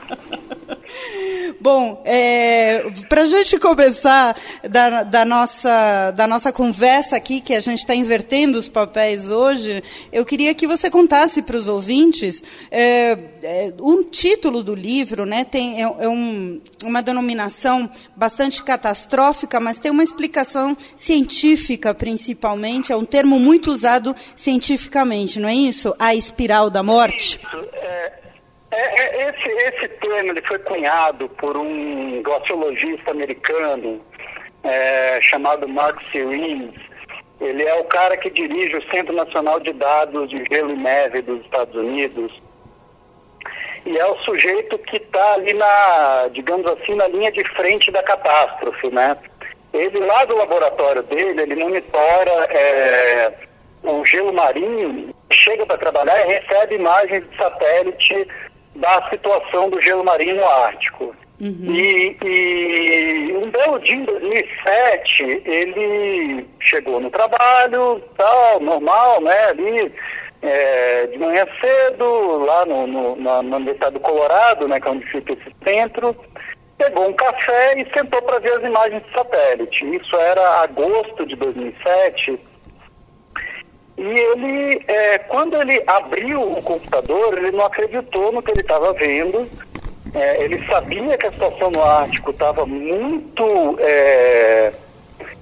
Bom, 1.61 2.03
é, 2.07 2.85
para 3.07 3.23
a 3.23 3.27
gente 3.27 3.59
começar 3.59 4.35
da, 4.69 5.03
da, 5.03 5.25
nossa, 5.27 6.11
da 6.13 6.27
nossa 6.27 6.51
conversa 6.53 7.17
aqui, 7.17 7.41
que 7.41 7.53
a 7.53 7.61
gente 7.61 7.81
está 7.81 7.95
invertendo 7.95 8.59
os 8.59 8.67
papéis 8.67 9.31
hoje, 9.31 9.83
eu 10.11 10.25
queria 10.25 10.55
que 10.55 10.67
você 10.67 10.89
contasse 10.89 11.43
para 11.43 11.57
os 11.57 11.69
ouvintes 11.69 12.43
é, 12.71 13.19
é, 13.43 13.75
um 13.79 14.03
título 14.03 14.63
do 14.63 14.75
livro, 14.75 15.27
né? 15.27 15.45
Tem, 15.45 15.83
é, 15.83 15.83
é 15.83 16.09
um, 16.09 16.61
uma 16.83 17.03
denominação 17.03 17.91
bastante 18.17 18.63
catastrófica, 18.63 19.61
mas 19.61 19.79
tem 19.79 19.91
uma 19.91 20.03
explicação 20.03 20.75
científica, 20.97 21.93
principalmente. 21.93 22.91
É 22.91 22.97
um 22.97 23.05
termo 23.05 23.39
muito 23.39 23.71
usado 23.71 24.17
cientificamente, 24.35 25.39
não 25.39 25.49
é 25.49 25.55
isso? 25.55 25.95
A 25.99 26.15
espiral 26.15 26.71
da 26.71 26.83
morte. 26.83 27.39
Isso, 27.39 27.69
é, 27.75 28.20
é, 28.71 29.03
é, 29.03 29.31
esse, 29.31 29.49
esse 29.49 29.89
termo 29.89 30.31
ele 30.31 30.43
foi 30.43 30.59
cunhado 30.61 31.29
por 31.31 31.57
um 31.57 32.23
glaciologista 32.23 33.11
americano 33.11 34.01
é, 34.63 35.21
chamado 35.21 35.69
Mark 35.69 36.01
Series. 36.13 36.71
Ele 37.41 37.65
é 37.65 37.75
o 37.75 37.85
cara 37.85 38.17
que 38.17 38.31
dirige 38.31 38.77
o 38.77 38.91
Centro 38.91 39.15
Nacional 39.15 39.59
de 39.61 39.73
Dados 39.73 40.29
de 40.29 40.45
Gelo 40.51 40.73
e 40.73 40.77
Neve 40.77 41.23
dos 41.23 41.41
Estados 41.41 41.75
Unidos. 41.75 42.31
E 43.87 43.97
é 43.97 44.07
o 44.07 44.19
sujeito 44.19 44.79
que 44.79 44.99
está 44.99 45.35
ali 45.35 45.55
na, 45.55 46.29
digamos 46.33 46.67
assim, 46.67 46.95
na 46.95 47.09
linha 47.09 47.33
de 47.33 47.43
frente 47.55 47.91
da 47.91 48.03
catástrofe, 48.03 48.91
né? 48.91 49.17
Ele 49.73 50.01
lá 50.01 50.25
do 50.27 50.37
laboratório 50.37 51.03
dele, 51.05 51.43
ele 51.43 51.55
monitora 51.55 52.47
é, 52.51 53.33
o 53.83 54.05
gelo 54.05 54.33
marinho, 54.33 55.15
chega 55.33 55.65
para 55.65 55.79
trabalhar 55.79 56.21
e 56.21 56.33
recebe 56.33 56.75
imagens 56.75 57.25
de 57.29 57.37
satélite 57.37 58.29
da 58.81 59.09
situação 59.11 59.71
do 59.71 59.81
gelo 59.81 60.05
marinho 60.05 60.37
no 60.37 60.49
Ártico. 60.49 61.15
Uhum. 61.41 61.75
E, 61.75 62.17
e 62.23 63.33
um 63.37 63.51
belo 63.51 63.79
dia 63.79 63.97
em 63.97 64.05
2007, 64.05 65.43
ele 65.47 66.47
chegou 66.61 67.01
no 67.01 67.11
trabalho, 67.11 68.03
tal, 68.17 68.61
normal, 68.61 69.23
né, 69.23 69.45
ali, 69.47 69.95
é, 70.43 71.07
de 71.07 71.19
manhã 71.19 71.47
cedo, 71.61 72.45
lá 72.45 72.67
no, 72.67 72.87
no, 72.87 73.17
na, 73.17 73.43
na 73.43 73.57
Universidade 73.57 73.95
do 73.95 74.01
Colorado, 74.01 74.69
né, 74.69 74.79
que 74.81 74.89
é 74.89 74.91
onde 74.91 75.07
fica 75.07 75.33
esse 75.33 75.55
centro, 75.65 76.15
pegou 76.77 77.09
um 77.09 77.13
café 77.13 77.81
e 77.81 77.87
sentou 77.95 78.21
para 78.23 78.39
ver 78.39 78.59
as 78.59 78.65
imagens 78.65 79.03
de 79.03 79.13
satélite. 79.13 79.97
Isso 79.97 80.17
era 80.17 80.63
agosto 80.63 81.27
de 81.27 81.37
2007. 81.37 82.39
E 84.01 84.19
ele, 84.19 84.83
é, 84.89 85.19
quando 85.19 85.61
ele 85.61 85.83
abriu 85.87 86.41
o 86.41 86.63
computador, 86.63 87.37
ele 87.37 87.51
não 87.51 87.67
acreditou 87.67 88.33
no 88.33 88.43
que 88.43 88.51
ele 88.51 88.63
estava 88.63 88.95
vendo. 88.95 89.47
É, 90.15 90.43
ele 90.43 90.65
sabia 90.67 91.19
que 91.19 91.27
a 91.27 91.33
situação 91.33 91.71
no 91.71 91.85
Ártico 91.85 92.31
estava 92.31 92.65
muito 92.65 93.77
é, 93.79 94.73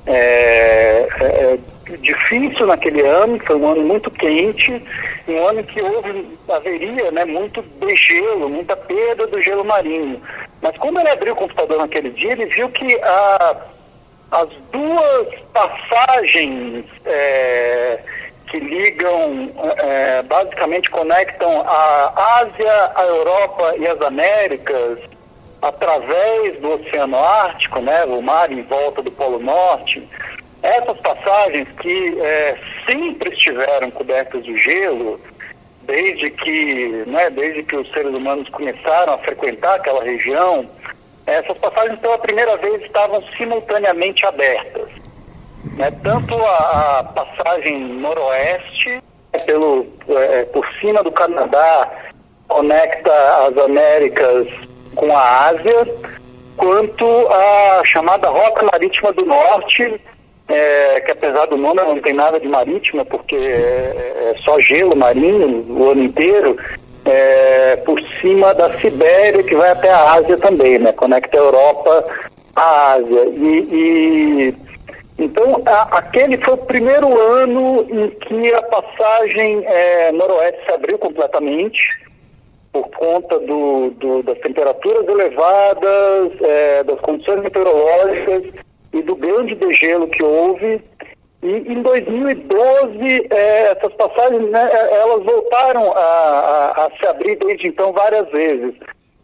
é, 0.08 1.08
é, 1.20 1.58
difícil 1.98 2.66
naquele 2.66 3.00
ano, 3.02 3.38
foi 3.46 3.54
um 3.54 3.68
ano 3.70 3.82
muito 3.82 4.10
quente, 4.10 4.82
um 5.28 5.46
ano 5.46 5.62
que 5.62 5.80
houve, 5.80 6.26
haveria 6.50 7.12
né, 7.12 7.24
muito 7.24 7.62
degelo, 7.62 8.48
muita 8.48 8.76
perda 8.76 9.28
do 9.28 9.40
gelo 9.40 9.64
marinho. 9.64 10.20
Mas 10.60 10.76
quando 10.78 10.98
ele 10.98 11.10
abriu 11.10 11.32
o 11.32 11.36
computador 11.36 11.78
naquele 11.78 12.10
dia, 12.10 12.32
ele 12.32 12.46
viu 12.46 12.68
que 12.70 13.00
a, 13.02 13.56
as 14.32 14.48
duas 14.72 15.28
passagens 15.54 16.84
é, 17.06 18.00
que 18.50 18.58
ligam, 18.58 19.50
é, 19.78 20.22
basicamente 20.22 20.90
conectam 20.90 21.62
a 21.66 22.40
Ásia, 22.40 22.92
a 22.94 23.02
Europa 23.04 23.74
e 23.78 23.86
as 23.86 24.00
Américas 24.00 24.98
através 25.60 26.58
do 26.60 26.74
Oceano 26.74 27.18
Ártico, 27.18 27.80
né, 27.80 28.04
o 28.04 28.22
mar 28.22 28.50
em 28.50 28.62
volta 28.62 29.02
do 29.02 29.10
Polo 29.10 29.40
Norte, 29.40 30.08
essas 30.62 30.98
passagens 30.98 31.68
que 31.80 32.20
é, 32.20 32.56
sempre 32.86 33.34
estiveram 33.34 33.90
cobertas 33.90 34.44
de 34.44 34.56
gelo, 34.58 35.20
desde 35.82 36.30
que, 36.30 37.04
né, 37.06 37.30
desde 37.30 37.62
que 37.62 37.76
os 37.76 37.90
seres 37.92 38.12
humanos 38.12 38.48
começaram 38.50 39.14
a 39.14 39.18
frequentar 39.18 39.76
aquela 39.76 40.04
região, 40.04 40.68
essas 41.26 41.56
passagens 41.58 41.98
pela 42.00 42.18
primeira 42.18 42.56
vez 42.56 42.82
estavam 42.82 43.22
simultaneamente 43.36 44.24
abertas. 44.26 44.97
Né? 45.78 45.92
Tanto 46.02 46.34
a, 46.34 46.98
a 46.98 47.04
passagem 47.04 47.78
noroeste, 47.78 49.00
pelo, 49.46 49.86
é, 50.08 50.44
por 50.46 50.66
cima 50.80 51.02
do 51.04 51.12
Canadá, 51.12 51.88
conecta 52.48 53.12
as 53.46 53.56
Américas 53.56 54.48
com 54.96 55.16
a 55.16 55.46
Ásia, 55.46 55.86
quanto 56.56 57.06
a 57.28 57.82
chamada 57.84 58.28
Rota 58.28 58.66
Marítima 58.72 59.12
do 59.12 59.24
Norte, 59.24 60.00
é, 60.48 61.00
que 61.00 61.12
apesar 61.12 61.46
do 61.46 61.56
nome 61.56 61.80
não 61.82 62.00
tem 62.00 62.12
nada 62.12 62.40
de 62.40 62.48
marítima, 62.48 63.04
porque 63.04 63.36
é, 63.36 64.32
é 64.32 64.34
só 64.44 64.60
gelo 64.60 64.96
marinho 64.96 65.64
o 65.68 65.90
ano 65.90 66.02
inteiro, 66.02 66.56
é, 67.04 67.76
por 67.76 68.00
cima 68.20 68.52
da 68.54 68.76
Sibéria, 68.78 69.44
que 69.44 69.54
vai 69.54 69.70
até 69.70 69.90
a 69.90 70.14
Ásia 70.14 70.36
também, 70.38 70.78
né? 70.78 70.90
Conecta 70.92 71.36
a 71.36 71.40
Europa 71.40 72.04
à 72.56 72.92
Ásia. 72.94 73.28
E, 73.28 73.68
e 74.52 74.67
então, 75.18 75.60
a, 75.66 75.98
aquele 75.98 76.36
foi 76.36 76.54
o 76.54 76.58
primeiro 76.58 77.20
ano 77.20 77.84
em 77.90 78.08
que 78.10 78.54
a 78.54 78.62
passagem 78.62 79.64
é, 79.66 80.12
noroeste 80.12 80.64
se 80.64 80.72
abriu 80.72 80.96
completamente, 80.98 82.08
por 82.72 82.88
conta 82.90 83.40
do, 83.40 83.90
do, 83.90 84.22
das 84.22 84.38
temperaturas 84.38 85.08
elevadas, 85.08 86.32
é, 86.40 86.84
das 86.84 87.00
condições 87.00 87.42
meteorológicas 87.42 88.44
e 88.92 89.02
do 89.02 89.16
grande 89.16 89.54
degelo 89.56 90.06
que 90.06 90.22
houve. 90.22 90.80
E 91.42 91.50
em 91.50 91.82
2012, 91.82 93.26
é, 93.30 93.72
essas 93.72 93.92
passagens, 93.94 94.50
né, 94.50 94.68
é, 94.72 94.94
elas 95.00 95.24
voltaram 95.24 95.92
a, 95.92 96.00
a, 96.00 96.86
a, 96.86 96.90
se 96.98 97.06
abrir 97.08 97.36
desde 97.36 97.68
então 97.68 97.92
várias 97.92 98.28
vezes. 98.30 98.74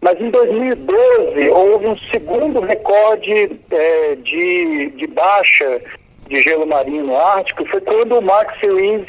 Mas 0.05 0.21
em 0.21 0.29
2012 0.29 1.49
houve 1.49 1.87
um 1.87 1.97
segundo 2.11 2.61
recorde 2.61 3.59
é, 3.71 4.15
de, 4.17 4.93
de 4.99 5.07
baixa 5.07 5.81
de 6.29 6.43
gelo 6.43 6.67
marinho 6.67 7.07
no 7.07 7.17
Ártico, 7.17 7.65
foi 7.71 7.81
quando 7.81 8.19
o 8.19 8.23
Max 8.23 8.61
Series 8.61 9.07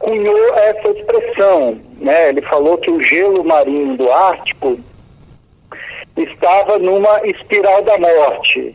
cunhou 0.00 0.54
essa 0.56 0.88
expressão. 0.88 1.80
Né? 2.00 2.30
Ele 2.30 2.42
falou 2.42 2.76
que 2.76 2.90
o 2.90 3.00
gelo 3.00 3.44
marinho 3.44 3.96
do 3.96 4.10
Ártico 4.10 4.80
estava 6.16 6.76
numa 6.80 7.24
espiral 7.24 7.82
da 7.82 7.96
morte 7.96 8.74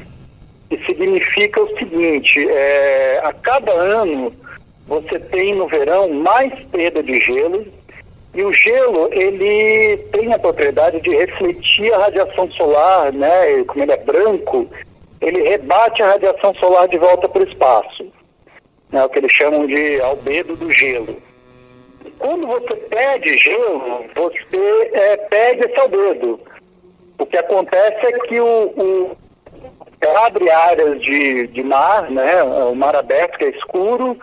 que 0.70 0.78
significa 0.86 1.62
o 1.62 1.78
seguinte, 1.78 2.48
é, 2.48 3.20
a 3.26 3.34
cada 3.34 3.74
ano 3.74 4.34
você 4.88 5.20
tem 5.20 5.54
no 5.54 5.68
verão 5.68 6.14
mais 6.14 6.54
perda 6.72 7.04
de 7.04 7.20
gelo 7.20 7.66
e 8.34 8.44
o 8.44 8.54
gelo 8.54 9.10
ele 9.12 9.98
tem 10.12 10.34
a 10.34 10.39
propriedade 10.39 11.02
de 11.02 11.10
refletir 11.10 11.94
a 11.94 12.00
radiação 12.00 12.50
solar, 12.52 13.12
né? 13.12 13.63
Como 13.65 13.84
ele 13.84 13.91
é 13.91 13.98
branco, 13.98 14.67
ele 15.20 15.41
rebate 15.41 16.02
a 16.02 16.12
radiação 16.12 16.54
solar 16.56 16.88
de 16.88 16.98
volta 16.98 17.28
para 17.28 17.41
o 17.41 17.48
espaço, 17.48 18.12
né? 18.89 19.04
O 19.04 19.10
que 19.10 19.20
eles 19.20 19.32
chamam 19.32 19.67
de 19.67 20.00
albedo 20.02 20.56
do 20.56 20.72
gelo. 20.72 21.15
quando 22.20 22.48
você 22.48 22.76
perde 22.76 23.38
gelo, 23.38 24.06
você 24.15 24.91
é, 24.94 25.17
perde 25.17 25.65
esse 25.65 25.80
albedo. 25.80 26.39
O 27.20 27.26
que 27.26 27.38
acontece 27.38 28.06
é 28.06 28.12
que 28.28 28.39
o, 28.39 28.74
o 28.78 29.17
abre 30.26 30.50
áreas 30.50 31.02
de, 31.02 31.48
de 31.48 31.63
mar, 31.63 32.10
né, 32.10 32.41
o 32.44 32.74
mar 32.74 32.96
aberto 32.96 33.38
que 33.38 33.46
é 33.46 33.50
escuro, 33.50 34.17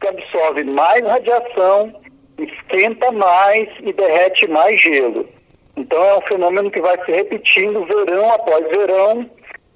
que 0.00 0.08
absorve 0.08 0.64
mais 0.64 1.02
radiação, 1.02 1.94
esquenta 2.38 3.12
mais 3.12 3.68
e 3.80 3.92
derrete 3.92 4.46
mais 4.48 4.80
gelo. 4.80 5.28
Então 5.76 6.02
é 6.02 6.18
um 6.18 6.22
fenômeno 6.22 6.70
que 6.70 6.80
vai 6.80 6.96
se 7.04 7.12
repetindo 7.12 7.84
verão 7.84 8.32
após 8.32 8.68
verão. 8.68 9.28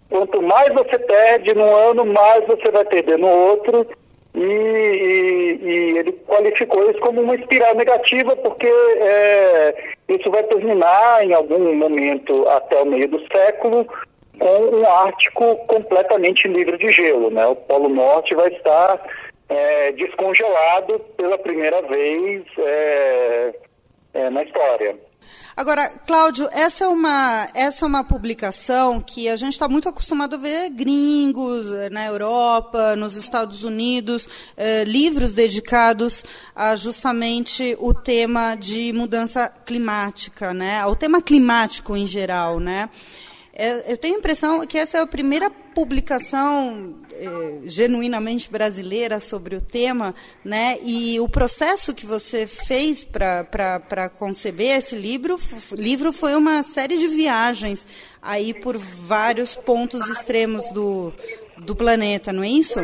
Quanto 0.09 0.41
mais 0.43 0.73
você 0.73 0.99
perde 0.99 1.55
num 1.55 1.75
ano, 1.91 2.07
mais 2.07 2.47
você 2.47 2.71
vai 2.71 2.85
perder 2.85 3.19
no 3.19 3.29
outro. 3.29 3.87
E, 4.35 4.41
e, 4.41 5.67
e 5.67 5.99
ele 5.99 6.13
qualificou 6.27 6.89
isso 6.91 7.01
como 7.01 7.23
uma 7.23 7.35
espiral 7.35 7.75
negativa, 7.75 8.37
porque 8.37 8.67
é, 8.67 9.75
isso 10.09 10.31
vai 10.31 10.45
terminar 10.45 11.25
em 11.25 11.33
algum 11.33 11.75
momento 11.75 12.49
até 12.49 12.81
o 12.81 12.87
meio 12.87 13.09
do 13.09 13.21
século 13.33 13.87
com 14.39 14.77
um 14.77 14.87
Ártico 14.87 15.57
completamente 15.67 16.47
livre 16.47 16.79
de 16.79 16.91
gelo. 16.93 17.31
Né? 17.31 17.45
O 17.47 17.57
Polo 17.57 17.89
Norte 17.89 18.35
vai 18.35 18.49
estar 18.49 19.01
é, 19.49 19.93
descongelado 19.93 20.99
pela 21.17 21.39
primeira 21.39 21.81
vez 21.83 22.45
é, 22.59 23.55
é, 24.15 24.31
na 24.31 24.43
história. 24.43 24.99
Agora, 25.57 25.89
Cláudio, 26.07 26.49
essa 26.53 26.85
é 26.85 26.87
uma, 26.87 27.49
essa 27.53 27.85
é 27.85 27.89
uma 27.89 28.05
publicação 28.05 29.01
que 29.01 29.29
a 29.29 29.35
gente 29.35 29.55
está 29.55 29.69
muito 29.69 29.89
acostumado 29.89 30.37
a 30.37 30.39
ver 30.39 30.71
gringos 30.71 31.67
na 31.91 32.07
Europa, 32.07 32.95
nos 32.95 33.17
Estados 33.17 33.65
Unidos, 33.65 34.53
eh, 34.57 34.85
livros 34.85 35.35
dedicados 35.35 36.23
a 36.55 36.77
justamente 36.77 37.77
o 37.81 37.93
tema 37.93 38.55
de 38.55 38.93
mudança 38.93 39.53
climática, 39.67 40.55
né? 40.55 40.87
O 40.87 40.95
tema 40.95 41.21
climático 41.21 41.97
em 41.97 42.07
geral, 42.07 42.61
né? 42.61 42.89
É, 43.53 43.93
eu 43.93 43.97
tenho 43.97 44.15
a 44.15 44.19
impressão 44.19 44.65
que 44.65 44.79
essa 44.79 44.99
é 44.99 45.01
a 45.01 45.07
primeira 45.09 45.51
publicação 45.51 46.95
genuinamente 47.65 48.51
brasileira 48.51 49.21
sobre 49.21 49.57
o 49.57 49.61
tema, 49.61 50.15
né? 50.45 50.79
E 50.83 51.19
o 51.21 51.29
processo 51.29 51.95
que 51.95 52.07
você 52.07 52.47
fez 52.47 53.05
para 53.05 54.09
conceber 54.19 54.79
esse 54.79 54.97
livro, 54.97 55.39
livro 55.73 56.13
foi 56.13 56.35
uma 56.35 56.63
série 56.63 56.99
de 56.99 57.09
viagens 57.09 57.87
aí 58.23 58.55
por 58.55 58.77
vários 58.77 59.57
pontos 59.57 60.09
extremos 60.09 60.71
do, 60.73 61.13
do 61.57 61.75
planeta, 61.75 62.33
não 62.33 62.43
é 62.43 62.49
isso? 62.49 62.81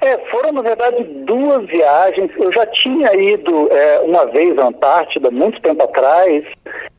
É, 0.00 0.16
foram, 0.30 0.52
na 0.52 0.62
verdade, 0.62 1.02
duas 1.24 1.66
viagens. 1.66 2.30
Eu 2.36 2.52
já 2.52 2.64
tinha 2.66 3.12
ido 3.14 3.68
é, 3.70 4.00
uma 4.00 4.26
vez 4.26 4.56
à 4.58 4.68
Antártida, 4.68 5.30
muito 5.30 5.60
tempo 5.60 5.82
atrás, 5.82 6.44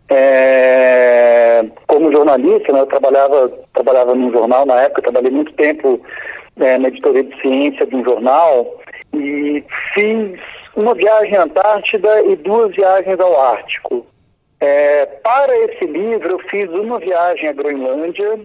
é, 0.09 1.65
como 1.87 2.11
jornalista, 2.11 2.73
né, 2.73 2.79
eu 2.81 2.85
trabalhava, 2.87 3.51
trabalhava 3.73 4.15
num 4.15 4.31
jornal 4.31 4.65
na 4.65 4.81
época, 4.81 5.03
trabalhei 5.03 5.31
muito 5.31 5.53
tempo 5.53 6.01
é, 6.59 6.77
na 6.77 6.87
editoria 6.87 7.23
de 7.23 7.41
ciência 7.41 7.85
de 7.85 7.95
um 7.95 8.03
jornal 8.03 8.79
e 9.13 9.63
fiz 9.93 10.39
uma 10.75 10.93
viagem 10.95 11.35
à 11.35 11.43
Antártida 11.43 12.21
e 12.21 12.35
duas 12.35 12.75
viagens 12.75 13.19
ao 13.19 13.41
Ártico. 13.41 14.05
É, 14.59 15.05
para 15.05 15.57
esse 15.65 15.85
livro, 15.85 16.31
eu 16.31 16.39
fiz 16.49 16.69
uma 16.69 16.99
viagem 16.99 17.47
à 17.47 17.53
Groenlândia 17.53 18.39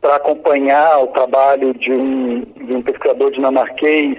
para 0.00 0.16
acompanhar 0.16 0.98
o 1.02 1.08
trabalho 1.08 1.74
de 1.74 1.92
um, 1.92 2.40
de 2.40 2.74
um 2.74 2.82
pesquisador 2.82 3.30
dinamarquês 3.30 4.18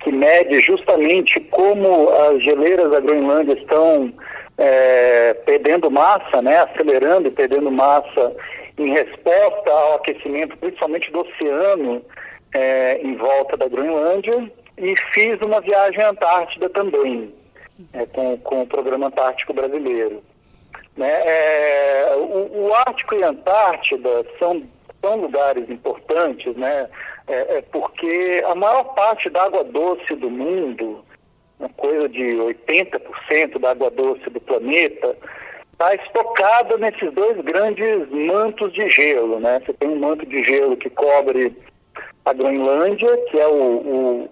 que 0.00 0.10
mede 0.10 0.60
justamente 0.60 1.38
como 1.50 2.10
as 2.10 2.42
geleiras 2.42 2.90
da 2.90 3.00
Groenlândia 3.00 3.52
estão 3.52 4.12
é, 4.58 5.34
perdendo 5.44 5.90
massa, 5.90 6.42
né, 6.42 6.58
acelerando 6.58 7.28
e 7.28 7.32
perdendo 7.32 7.70
massa 7.70 8.34
em 8.78 8.90
resposta 8.90 9.70
ao 9.70 9.96
aquecimento, 9.96 10.56
principalmente 10.56 11.10
do 11.10 11.20
oceano 11.20 12.02
é, 12.54 13.00
em 13.02 13.16
volta 13.16 13.56
da 13.56 13.68
Groenlândia, 13.68 14.50
e 14.78 14.94
fiz 15.12 15.40
uma 15.40 15.60
viagem 15.60 16.02
à 16.02 16.10
Antártida 16.10 16.68
também, 16.70 17.32
é, 17.92 18.06
com, 18.06 18.36
com 18.38 18.62
o 18.62 18.66
Programa 18.66 19.06
Antártico 19.06 19.52
Brasileiro. 19.52 20.22
Né? 20.96 21.10
É, 21.10 22.14
o, 22.16 22.66
o, 22.66 22.74
Ártico 22.74 23.14
e 23.14 23.22
a 23.22 23.28
Antártida 23.28 24.26
são, 24.38 24.62
são 25.00 25.16
lugares 25.16 25.68
importantes, 25.70 26.54
né? 26.56 26.88
É, 27.26 27.58
é 27.58 27.62
porque 27.62 28.42
a 28.46 28.54
maior 28.54 28.84
parte 28.94 29.30
da 29.30 29.44
água 29.44 29.64
doce 29.64 30.14
do 30.16 30.28
mundo, 30.28 31.04
uma 31.62 31.68
coisa 31.70 32.08
de 32.08 32.22
80% 32.22 33.58
da 33.60 33.70
água 33.70 33.90
doce 33.90 34.28
do 34.28 34.40
planeta, 34.40 35.16
está 35.72 35.94
estocada 35.94 36.76
nesses 36.78 37.12
dois 37.12 37.36
grandes 37.42 38.08
mantos 38.10 38.72
de 38.72 38.88
gelo. 38.90 39.38
Né? 39.38 39.60
Você 39.64 39.72
tem 39.74 39.88
um 39.88 39.98
manto 39.98 40.26
de 40.26 40.42
gelo 40.42 40.76
que 40.76 40.90
cobre 40.90 41.56
a 42.24 42.32
Groenlândia, 42.32 43.16
que 43.30 43.38
é 43.38 43.46
o, 43.46 43.52
o, 43.52 44.30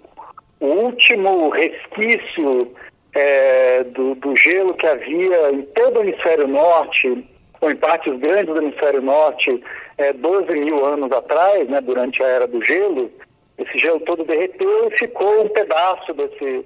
o 0.60 0.66
último 0.66 1.50
resquício 1.50 2.72
é, 3.14 3.84
do, 3.84 4.14
do, 4.16 4.36
gelo 4.36 4.74
que 4.74 4.86
havia 4.86 5.50
em 5.52 5.62
todo 5.62 5.98
o 5.98 6.02
hemisfério 6.02 6.46
norte, 6.46 7.24
ou 7.60 7.70
em 7.70 7.76
partes 7.76 8.16
grandes 8.18 8.54
do 8.54 8.62
hemisfério 8.62 9.02
norte, 9.02 9.62
é, 9.98 10.12
12 10.12 10.52
mil 10.54 10.84
anos 10.84 11.10
atrás, 11.12 11.68
né, 11.68 11.80
durante 11.80 12.22
a 12.22 12.26
era 12.26 12.46
do 12.46 12.64
gelo. 12.64 13.10
Esse 13.58 13.78
gelo 13.78 14.00
todo 14.00 14.24
derreteu 14.24 14.88
e 14.88 14.98
ficou 14.98 15.44
um 15.44 15.48
pedaço 15.48 16.14
desse, 16.14 16.64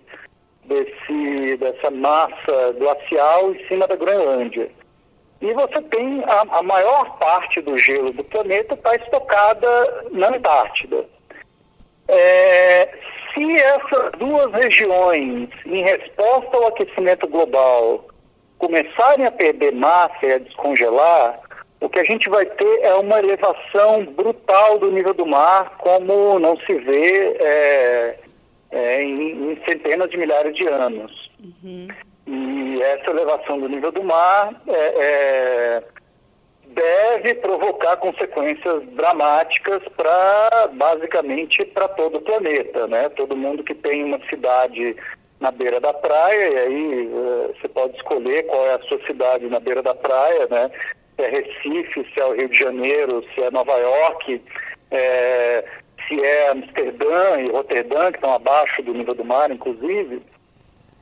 desse, 0.66 1.56
dessa 1.56 1.90
massa 1.90 2.72
glacial 2.78 3.52
em 3.52 3.66
cima 3.68 3.86
da 3.86 3.96
Groenlândia. 3.96 4.70
E 5.40 5.52
você 5.52 5.80
tem 5.82 6.22
a, 6.24 6.58
a 6.58 6.62
maior 6.62 7.18
parte 7.18 7.60
do 7.60 7.78
gelo 7.78 8.12
do 8.12 8.24
planeta 8.24 8.74
está 8.74 8.96
estocada 8.96 10.04
na 10.10 10.28
Antártida. 10.28 11.06
É, 12.08 12.88
se 13.34 13.56
essas 13.56 14.12
duas 14.18 14.52
regiões, 14.52 15.48
em 15.66 15.82
resposta 15.82 16.56
ao 16.56 16.68
aquecimento 16.68 17.26
global, 17.28 18.06
começarem 18.58 19.26
a 19.26 19.32
perder 19.32 19.74
massa 19.74 20.16
e 20.22 20.32
a 20.32 20.38
descongelar, 20.38 21.40
o 21.80 21.88
que 21.88 21.98
a 21.98 22.04
gente 22.04 22.30
vai 22.30 22.46
ter 22.46 22.80
é 22.82 22.94
uma 22.94 23.18
elevação 23.18 24.06
brutal 24.06 24.78
do 24.78 24.90
nível 24.90 25.12
do 25.12 25.26
mar, 25.26 25.76
como 25.78 26.38
não 26.38 26.56
se 26.60 26.74
vê 26.74 27.36
é, 27.38 28.18
é, 28.74 29.02
em, 29.02 29.52
em, 29.52 29.64
centenas 29.64 30.10
de 30.10 30.16
milhares 30.16 30.54
de 30.54 30.66
anos. 30.66 31.30
Uhum. 31.42 31.88
E 32.26 32.82
essa 32.82 33.10
elevação 33.10 33.60
do 33.60 33.68
nível 33.68 33.92
do 33.92 34.02
mar 34.02 34.60
é, 34.66 34.74
é 34.74 35.82
deve 36.66 37.34
provocar 37.36 37.96
consequências 37.98 38.82
dramáticas 38.94 39.80
para 39.96 40.68
basicamente 40.72 41.64
para 41.66 41.86
todo 41.88 42.18
o 42.18 42.20
planeta, 42.20 42.88
né? 42.88 43.08
Todo 43.10 43.36
mundo 43.36 43.62
que 43.62 43.74
tem 43.74 44.02
uma 44.02 44.18
cidade 44.28 44.96
na 45.38 45.52
beira 45.52 45.80
da 45.80 45.94
praia 45.94 46.48
e 46.48 46.58
aí 46.58 47.06
uh, 47.06 47.54
você 47.54 47.68
pode 47.68 47.96
escolher 47.96 48.44
qual 48.46 48.66
é 48.66 48.74
a 48.74 48.82
sua 48.88 48.98
cidade 49.06 49.46
na 49.46 49.60
beira 49.60 49.82
da 49.82 49.94
praia, 49.94 50.48
né? 50.50 50.70
Se 51.16 51.24
é 51.24 51.30
Recife, 51.30 52.06
se 52.12 52.20
é 52.20 52.24
o 52.24 52.34
Rio 52.34 52.48
de 52.48 52.58
Janeiro, 52.58 53.24
se 53.34 53.42
é 53.42 53.50
Nova 53.52 53.76
York, 53.76 54.42
é, 54.90 55.64
se 56.06 56.20
é 56.20 56.50
Amsterdã 56.50 57.40
e 57.40 57.50
Roterdã 57.50 58.10
que 58.10 58.18
estão 58.18 58.34
abaixo 58.34 58.82
do 58.82 58.94
nível 58.94 59.14
do 59.14 59.24
mar, 59.24 59.50
inclusive. 59.50 60.22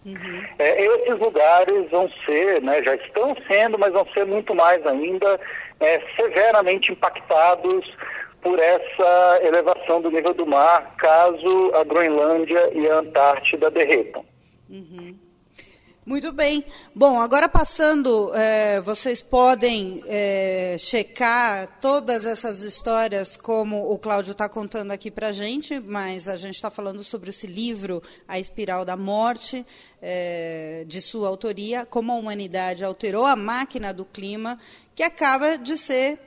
Uhum. 0.04 0.44
É, 0.58 0.84
esses 0.84 1.18
lugares 1.18 1.90
vão 1.90 2.10
ser, 2.26 2.60
né, 2.60 2.82
já 2.82 2.94
estão 2.96 3.36
sendo, 3.46 3.78
mas 3.78 3.92
vão 3.92 4.06
ser 4.12 4.26
muito 4.26 4.54
mais 4.54 4.84
ainda 4.86 5.40
é, 5.80 6.00
severamente 6.16 6.92
impactados 6.92 7.96
por 8.40 8.58
essa 8.58 9.40
elevação 9.42 10.00
do 10.00 10.10
nível 10.10 10.34
do 10.34 10.44
mar, 10.44 10.94
caso 10.96 11.72
a 11.76 11.84
Groenlândia 11.84 12.70
e 12.74 12.88
a 12.88 12.96
Antártida 12.96 13.70
derretam. 13.70 14.24
Uhum. 14.68 15.14
Muito 16.04 16.32
bem. 16.32 16.64
Bom, 16.92 17.20
agora 17.20 17.48
passando, 17.48 18.34
é, 18.34 18.80
vocês 18.80 19.22
podem 19.22 20.02
é, 20.08 20.74
checar 20.76 21.78
todas 21.80 22.26
essas 22.26 22.62
histórias 22.62 23.36
como 23.36 23.88
o 23.88 23.96
Cláudio 23.96 24.32
está 24.32 24.48
contando 24.48 24.90
aqui 24.90 25.12
para 25.12 25.28
a 25.28 25.32
gente, 25.32 25.78
mas 25.78 26.26
a 26.26 26.36
gente 26.36 26.56
está 26.56 26.72
falando 26.72 27.04
sobre 27.04 27.30
esse 27.30 27.46
livro, 27.46 28.02
A 28.26 28.36
Espiral 28.36 28.84
da 28.84 28.96
Morte, 28.96 29.64
é, 30.02 30.84
de 30.88 31.00
sua 31.00 31.28
autoria, 31.28 31.86
como 31.86 32.10
a 32.10 32.16
humanidade 32.16 32.84
alterou 32.84 33.24
a 33.24 33.36
máquina 33.36 33.94
do 33.94 34.04
clima, 34.04 34.58
que 34.94 35.04
acaba 35.04 35.56
de 35.56 35.78
ser, 35.78 36.18